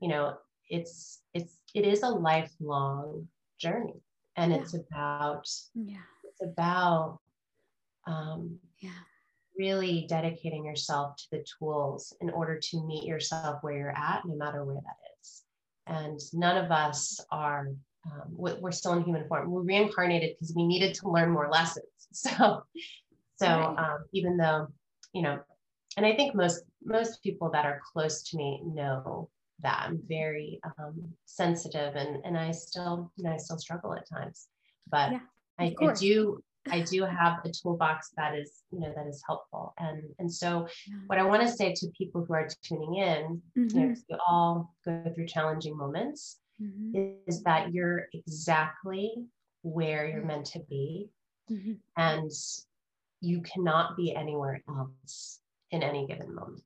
you 0.00 0.08
know, 0.08 0.36
it's, 0.68 1.22
it's, 1.34 1.58
it 1.74 1.84
is 1.84 2.02
a 2.02 2.08
lifelong 2.08 3.26
journey 3.58 4.00
and 4.40 4.52
yeah. 4.52 4.58
it's 4.58 4.74
about, 4.74 5.48
yeah, 5.74 5.96
it's 6.24 6.42
about, 6.42 7.18
um, 8.06 8.58
yeah, 8.78 8.90
really 9.58 10.06
dedicating 10.08 10.64
yourself 10.64 11.16
to 11.16 11.24
the 11.32 11.44
tools 11.58 12.14
in 12.20 12.30
order 12.30 12.58
to 12.58 12.86
meet 12.86 13.04
yourself 13.04 13.58
where 13.60 13.76
you're 13.76 13.96
at, 13.96 14.22
no 14.24 14.34
matter 14.34 14.64
where 14.64 14.76
that 14.76 14.96
is. 15.20 15.42
And 15.86 16.18
none 16.32 16.56
of 16.56 16.70
us 16.70 17.20
are, 17.30 17.68
um, 18.06 18.22
we're 18.30 18.72
still 18.72 18.94
in 18.94 19.02
human 19.02 19.28
form. 19.28 19.50
We're 19.50 19.60
reincarnated 19.60 20.36
because 20.36 20.54
we 20.56 20.66
needed 20.66 20.94
to 20.94 21.10
learn 21.10 21.30
more 21.30 21.50
lessons. 21.50 21.86
So 22.12 22.64
so 23.40 23.74
um, 23.78 24.04
even 24.12 24.36
though, 24.36 24.68
you 25.14 25.22
know, 25.22 25.38
and 25.96 26.04
I 26.04 26.14
think 26.14 26.34
most 26.34 26.62
most 26.84 27.22
people 27.22 27.50
that 27.52 27.64
are 27.64 27.80
close 27.92 28.22
to 28.24 28.36
me 28.36 28.60
know 28.64 29.30
that 29.62 29.84
I'm 29.86 30.00
very 30.08 30.60
um, 30.78 31.14
sensitive, 31.24 31.96
and 31.96 32.24
and 32.24 32.38
I 32.38 32.50
still, 32.50 33.10
you 33.16 33.24
know, 33.24 33.32
I 33.32 33.36
still 33.36 33.58
struggle 33.58 33.94
at 33.94 34.08
times, 34.08 34.48
but 34.90 35.12
yeah, 35.12 35.20
I, 35.58 35.74
I, 35.80 35.92
do. 35.94 36.42
I 36.70 36.80
do 36.80 37.04
have 37.04 37.38
a 37.44 37.50
toolbox 37.50 38.10
that 38.18 38.36
is, 38.36 38.62
you 38.70 38.80
know, 38.80 38.92
that 38.94 39.06
is 39.06 39.22
helpful, 39.26 39.74
and 39.78 40.02
and 40.18 40.32
so 40.32 40.68
yeah. 40.86 40.96
what 41.06 41.18
I 41.18 41.22
want 41.22 41.42
to 41.42 41.48
say 41.48 41.72
to 41.72 41.86
people 41.96 42.24
who 42.24 42.34
are 42.34 42.48
tuning 42.62 42.96
in, 42.96 43.42
mm-hmm. 43.56 43.78
you 43.78 43.86
know, 43.86 43.94
we 44.08 44.16
all 44.28 44.74
go 44.84 45.02
through 45.14 45.26
challenging 45.26 45.76
moments, 45.76 46.38
mm-hmm. 46.62 47.14
is 47.26 47.42
that 47.44 47.72
you're 47.72 48.08
exactly 48.12 49.14
where 49.62 50.06
you're 50.06 50.24
meant 50.24 50.46
to 50.46 50.60
be, 50.68 51.08
mm-hmm. 51.50 51.72
and 51.96 52.30
you 53.20 53.40
cannot 53.42 53.96
be 53.96 54.14
anywhere 54.14 54.62
else 54.68 55.40
in 55.70 55.82
any 55.82 56.06
given 56.06 56.34
moment. 56.34 56.62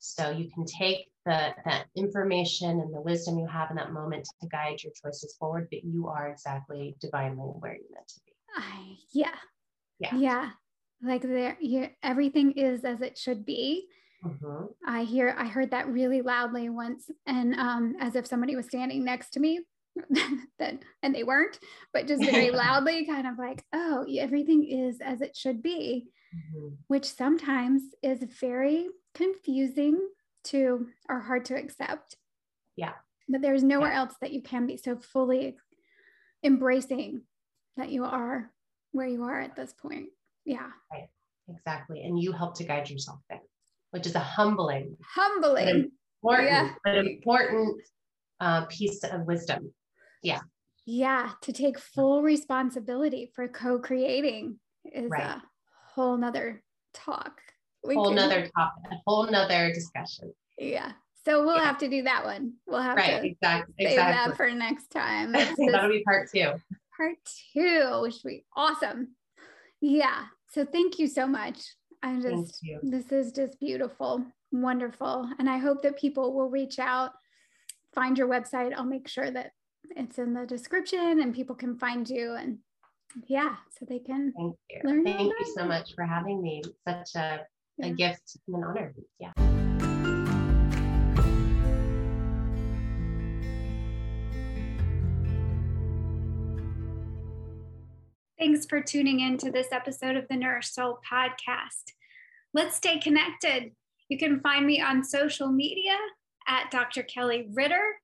So 0.00 0.30
you 0.30 0.50
can 0.50 0.64
take 0.64 1.10
the 1.26 1.54
that 1.64 1.86
information 1.94 2.80
and 2.80 2.92
the 2.92 3.00
wisdom 3.00 3.38
you 3.38 3.46
have 3.46 3.70
in 3.70 3.76
that 3.76 3.92
moment 3.92 4.26
to 4.40 4.48
guide 4.48 4.82
your 4.82 4.92
choices 5.00 5.36
forward, 5.38 5.68
but 5.70 5.84
you 5.84 6.08
are 6.08 6.28
exactly 6.28 6.96
divinely 7.00 7.52
where 7.60 7.74
you're 7.74 7.92
meant 7.92 8.08
to 8.08 8.20
be. 8.26 8.32
I, 8.56 8.96
yeah. 9.12 9.36
Yeah. 9.98 10.16
Yeah. 10.16 10.50
Like 11.02 11.22
there, 11.22 11.56
you, 11.60 11.88
everything 12.02 12.52
is 12.52 12.84
as 12.84 13.02
it 13.02 13.18
should 13.18 13.44
be. 13.44 13.86
Mm-hmm. 14.24 14.66
I 14.86 15.04
hear, 15.04 15.34
I 15.38 15.46
heard 15.46 15.70
that 15.70 15.88
really 15.88 16.22
loudly 16.22 16.68
once, 16.68 17.10
and 17.26 17.54
um, 17.54 17.96
as 18.00 18.16
if 18.16 18.26
somebody 18.26 18.56
was 18.56 18.66
standing 18.66 19.04
next 19.04 19.30
to 19.34 19.40
me 19.40 19.60
that 20.58 20.78
and 21.02 21.14
they 21.14 21.24
weren't 21.24 21.58
but 21.92 22.06
just 22.06 22.24
very 22.24 22.50
loudly 22.52 23.04
kind 23.04 23.26
of 23.26 23.36
like 23.38 23.64
oh 23.72 24.06
everything 24.18 24.64
is 24.64 25.00
as 25.00 25.20
it 25.20 25.36
should 25.36 25.60
be 25.60 26.06
mm-hmm. 26.32 26.68
which 26.86 27.04
sometimes 27.04 27.82
is 28.02 28.22
very 28.40 28.86
confusing 29.14 29.98
to 30.44 30.86
or 31.08 31.20
hard 31.20 31.44
to 31.44 31.54
accept 31.54 32.16
yeah 32.76 32.92
but 33.28 33.42
there's 33.42 33.62
nowhere 33.62 33.92
yeah. 33.92 33.98
else 33.98 34.14
that 34.20 34.32
you 34.32 34.42
can 34.42 34.66
be 34.66 34.76
so 34.76 34.96
fully 34.96 35.56
embracing 36.42 37.22
that 37.76 37.90
you 37.90 38.04
are 38.04 38.50
where 38.92 39.06
you 39.06 39.22
are 39.22 39.40
at 39.40 39.56
this 39.56 39.74
point 39.74 40.06
yeah 40.44 40.70
right 40.92 41.08
exactly 41.48 42.02
and 42.02 42.20
you 42.20 42.32
help 42.32 42.56
to 42.56 42.64
guide 42.64 42.88
yourself 42.88 43.18
there 43.28 43.40
which 43.90 44.06
is 44.06 44.14
a 44.14 44.20
humbling 44.20 44.96
humbling 45.14 45.90
but 46.22 46.40
important, 46.40 46.48
yeah. 46.48 46.70
but 46.84 46.96
important 46.96 47.82
uh, 48.40 48.64
piece 48.66 49.02
of 49.04 49.26
wisdom 49.26 49.70
yeah. 50.22 50.40
Yeah. 50.86 51.30
To 51.42 51.52
take 51.52 51.78
full 51.78 52.22
responsibility 52.22 53.30
for 53.34 53.48
co-creating 53.48 54.58
is 54.84 55.10
right. 55.10 55.22
a 55.22 55.42
whole 55.94 56.16
nother 56.16 56.62
talk. 56.94 57.40
We 57.84 57.94
whole 57.94 58.06
can, 58.06 58.16
nother 58.16 58.48
topic, 58.56 58.92
a 58.92 58.96
whole 59.06 59.30
nother 59.30 59.72
discussion. 59.72 60.32
Yeah. 60.58 60.92
So 61.24 61.44
we'll 61.44 61.56
yeah. 61.56 61.64
have 61.64 61.78
to 61.78 61.88
do 61.88 62.02
that 62.02 62.24
one. 62.24 62.54
We'll 62.66 62.80
have 62.80 62.96
right, 62.96 63.20
to 63.20 63.26
exactly, 63.26 63.74
save 63.78 63.92
exactly. 63.92 64.30
that 64.30 64.36
for 64.36 64.50
next 64.50 64.88
time. 64.88 65.32
That'll 65.32 65.90
be 65.90 66.02
part 66.02 66.30
two. 66.34 66.52
Part 66.96 67.16
two, 67.52 68.00
which 68.02 68.16
would 68.24 68.30
be 68.30 68.44
awesome. 68.56 69.16
Yeah. 69.80 70.24
So 70.50 70.64
thank 70.64 70.98
you 70.98 71.06
so 71.06 71.26
much. 71.26 71.60
I'm 72.02 72.22
just 72.22 72.60
this 72.82 73.12
is 73.12 73.32
just 73.32 73.60
beautiful, 73.60 74.24
wonderful. 74.52 75.28
And 75.38 75.48
I 75.48 75.58
hope 75.58 75.82
that 75.82 75.98
people 75.98 76.32
will 76.32 76.48
reach 76.48 76.78
out, 76.78 77.12
find 77.94 78.16
your 78.16 78.28
website. 78.28 78.72
I'll 78.74 78.84
make 78.84 79.06
sure 79.06 79.30
that 79.30 79.52
it's 79.96 80.18
in 80.18 80.32
the 80.32 80.46
description 80.46 81.20
and 81.20 81.34
people 81.34 81.54
can 81.54 81.78
find 81.78 82.08
you 82.08 82.34
and 82.34 82.58
yeah, 83.26 83.56
so 83.76 83.84
they 83.88 83.98
can 83.98 84.32
Thank 84.36 84.56
you. 84.70 85.04
Thank 85.04 85.32
you 85.38 85.54
so 85.56 85.64
much 85.64 85.94
for 85.94 86.04
having 86.04 86.40
me. 86.40 86.62
Such 86.86 87.14
a, 87.16 87.40
yeah. 87.80 87.86
a 87.86 87.94
gift 87.94 88.36
and 88.46 88.56
an 88.56 88.64
honor. 88.64 88.94
Yeah. 89.18 89.32
Thanks 98.38 98.64
for 98.64 98.80
tuning 98.80 99.20
in 99.20 99.36
to 99.38 99.50
this 99.50 99.66
episode 99.70 100.16
of 100.16 100.24
the 100.30 100.36
Nourish 100.36 100.70
Soul 100.70 100.98
podcast. 101.10 101.92
Let's 102.54 102.74
stay 102.74 102.98
connected. 102.98 103.72
You 104.08 104.18
can 104.18 104.40
find 104.40 104.66
me 104.66 104.80
on 104.80 105.04
social 105.04 105.48
media 105.48 105.96
at 106.48 106.70
Dr. 106.70 107.02
Kelli 107.02 107.48
Ritter 107.52 107.96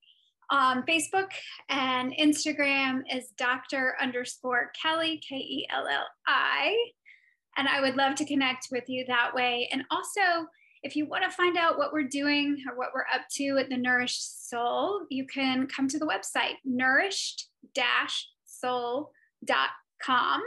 on 0.50 0.82
Facebook 0.82 1.30
and 1.68 2.14
Instagram 2.20 3.02
is 3.12 3.28
Dr. 3.36 3.96
underscore 4.00 4.70
Kelli, 4.80 5.20
K 5.26 5.36
E 5.36 5.66
L 5.74 5.86
L 5.88 6.06
I. 6.26 6.76
And 7.56 7.68
I 7.68 7.80
would 7.80 7.96
love 7.96 8.14
to 8.16 8.24
connect 8.24 8.68
with 8.70 8.88
you 8.88 9.04
that 9.06 9.34
way. 9.34 9.68
And 9.72 9.82
also, 9.90 10.46
if 10.82 10.94
you 10.94 11.06
want 11.06 11.24
to 11.24 11.30
find 11.30 11.56
out 11.56 11.78
what 11.78 11.92
we're 11.92 12.04
doing 12.04 12.62
or 12.68 12.76
what 12.76 12.90
we're 12.94 13.06
up 13.12 13.22
to 13.32 13.58
at 13.58 13.68
the 13.68 13.76
Nourished 13.76 14.48
Soul, 14.48 15.06
you 15.10 15.26
can 15.26 15.66
come 15.66 15.88
to 15.88 15.98
the 15.98 16.06
website 16.06 16.54
nourished 16.64 17.48
soul.com 18.44 20.42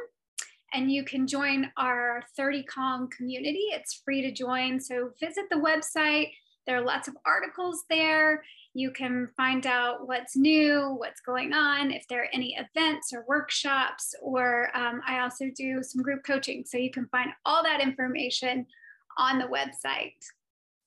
and 0.73 0.91
you 0.91 1.03
can 1.03 1.27
join 1.27 1.71
our 1.77 2.23
30 2.37 2.63
Calm 2.63 3.09
community. 3.09 3.65
It's 3.71 4.01
free 4.05 4.21
to 4.21 4.31
join. 4.31 4.79
So 4.79 5.11
visit 5.19 5.45
the 5.49 5.57
website. 5.57 6.31
There 6.67 6.77
are 6.77 6.85
lots 6.85 7.07
of 7.07 7.17
articles 7.25 7.83
there. 7.89 8.43
You 8.73 8.91
can 8.91 9.29
find 9.35 9.65
out 9.65 10.07
what's 10.07 10.35
new, 10.35 10.95
what's 10.97 11.21
going 11.21 11.53
on, 11.53 11.91
if 11.91 12.07
there 12.07 12.23
are 12.23 12.29
any 12.31 12.55
events 12.55 13.11
or 13.11 13.25
workshops, 13.27 14.13
or 14.21 14.69
um, 14.75 15.01
I 15.07 15.19
also 15.21 15.45
do 15.55 15.81
some 15.81 16.03
group 16.03 16.23
coaching. 16.23 16.63
So 16.65 16.77
you 16.77 16.91
can 16.91 17.07
find 17.07 17.31
all 17.45 17.63
that 17.63 17.81
information 17.81 18.65
on 19.17 19.39
the 19.39 19.45
website. 19.45 20.13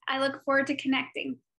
I 0.07 0.19
look 0.19 0.43
forward 0.45 0.67
to 0.67 0.75
connecting. 0.75 1.37